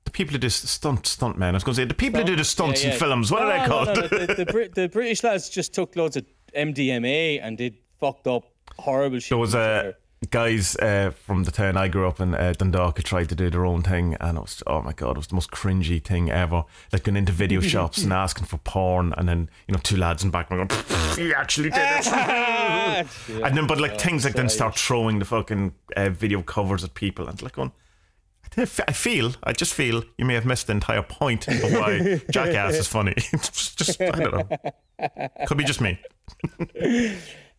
[0.06, 1.56] the people who do stunt stunt men.
[1.56, 3.32] I was going to say the people who do the stunts Yeah, in films.
[3.32, 3.88] What no, are they no, called?
[3.88, 8.53] no, the, the, the British lads just took loads of MDMA and did fucked up
[8.80, 9.94] horrible shit There was uh,
[10.30, 13.50] guys uh, from the town I grew up in, uh, Dundalk, who tried to do
[13.50, 16.32] their own thing, and it was oh my god, it was the most cringy thing
[16.32, 16.64] ever.
[16.92, 20.24] Like going into video shops and asking for porn, and then you know two lads
[20.24, 20.70] in the back going,
[21.16, 22.08] "He actually did it."
[22.66, 23.04] Ah,
[23.44, 26.94] and then, but like things like then start throwing the fucking uh, video covers at
[26.94, 27.72] people, and like going.
[28.56, 32.76] I feel, I just feel you may have missed the entire point of why Jackass
[32.76, 33.16] is funny.
[33.18, 35.28] It's just, I don't know.
[35.48, 36.00] Could be just me.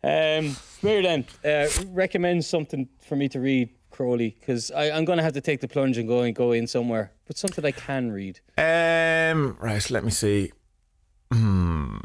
[0.05, 5.23] Um, Mary then, uh, recommend something for me to read, Crowley, because I'm going to
[5.23, 8.11] have to take the plunge and go and go in somewhere, but something I can
[8.11, 8.39] read.
[8.57, 10.51] Um, right, let me see.
[11.31, 11.97] Hmm.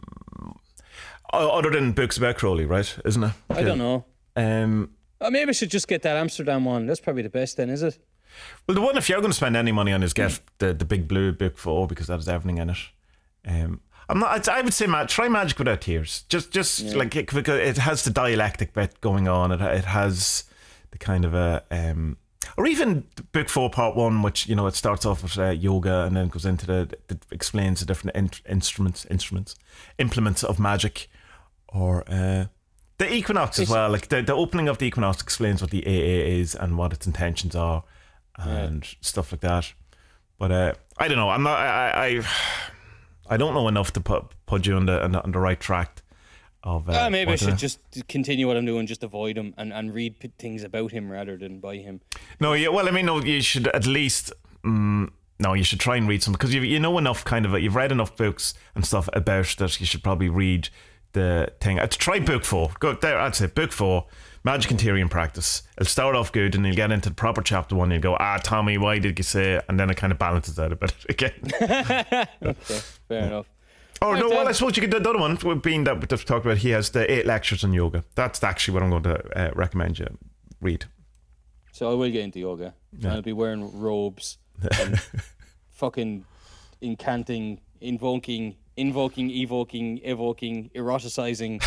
[1.32, 2.96] Other than books about Crowley, right?
[3.04, 3.32] Isn't it?
[3.50, 4.04] I don't know.
[4.34, 4.90] Um,
[5.20, 6.86] Uh, maybe I should just get that Amsterdam one.
[6.86, 7.98] That's probably the best then, is it?
[8.66, 10.84] well, the one if you're going to spend any money on is get the, the
[10.84, 12.78] big blue book for because that has everything in it.
[13.46, 13.80] Um,
[14.10, 14.48] I'm not.
[14.48, 16.24] I would say, Matt, try Magic Without Tears.
[16.28, 19.52] Just, just like it, because it has the dialectic bit going on.
[19.52, 20.44] It, it has
[20.90, 22.16] the kind of a, um,
[22.56, 26.04] or even book four, part one, which you know it starts off with uh, yoga
[26.04, 29.54] and then goes into the, the explains the different in, instruments, instruments,
[29.98, 31.08] implements of magic,
[31.68, 32.46] or uh,
[32.98, 33.90] the equinox as well.
[33.90, 37.06] Like the, the opening of the equinox explains what the AA is and what its
[37.06, 37.84] intentions are,
[38.36, 39.72] and stuff like that.
[40.36, 41.30] But uh, I don't know.
[41.30, 41.58] I'm not.
[41.58, 42.24] I, I
[43.30, 45.58] I don't know enough to put put you on the on the, on the right
[45.60, 46.02] track.
[46.62, 47.78] Of uh, Uh, maybe I should uh, just
[48.08, 51.38] continue what I'm doing, just avoid him and, and read p- things about him rather
[51.38, 52.02] than by him.
[52.38, 52.68] No, yeah.
[52.68, 53.22] Well, I mean, no.
[53.22, 54.32] You should at least.
[54.62, 57.58] Mm, no, you should try and read some because you you know enough kind of
[57.58, 59.80] you've read enough books and stuff about that.
[59.80, 60.68] You should probably read
[61.12, 61.78] the thing.
[61.78, 62.72] Uh, try book four.
[62.78, 63.18] Go there.
[63.18, 64.06] I'd say book four.
[64.42, 65.62] Magic and theory and practice.
[65.76, 67.90] It'll start off good, and you'll get into the proper chapter one.
[67.90, 69.60] You'll go, ah, Tommy, why did you say?
[69.68, 71.32] And then it kind of balances out a bit again.
[71.60, 73.46] Okay, fair enough.
[74.02, 74.30] Oh no!
[74.30, 74.90] Well, I suppose you could.
[74.90, 77.74] Do the other one, being that we've talked about, he has the eight lectures on
[77.74, 78.02] yoga.
[78.14, 80.06] That's actually what I'm going to uh, recommend you
[80.62, 80.86] read.
[81.72, 82.74] So I will get into yoga.
[82.92, 84.38] And I'll be wearing robes
[84.80, 84.98] and
[85.68, 86.24] fucking
[86.82, 91.62] incanting, invoking, invoking, evoking, evoking, eroticizing,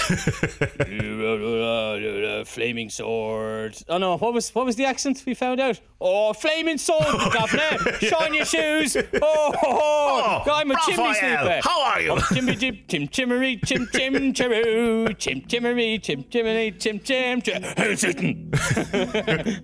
[2.48, 3.78] flaming sword.
[3.90, 5.80] Oh no, what was what was the accent we found out?
[6.02, 7.78] Oh, flaming sword, governor!
[8.00, 8.96] Shine your shoes!
[8.98, 10.52] Oh, oh, oh.
[10.52, 11.60] I'm a chimney sweeper.
[11.64, 12.12] how are you?
[12.12, 18.52] Oh, chimney chim chim chimmery chim chim chiroo chim chimmery chim chimmery chim chim chim.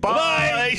[0.00, 0.76] Bye.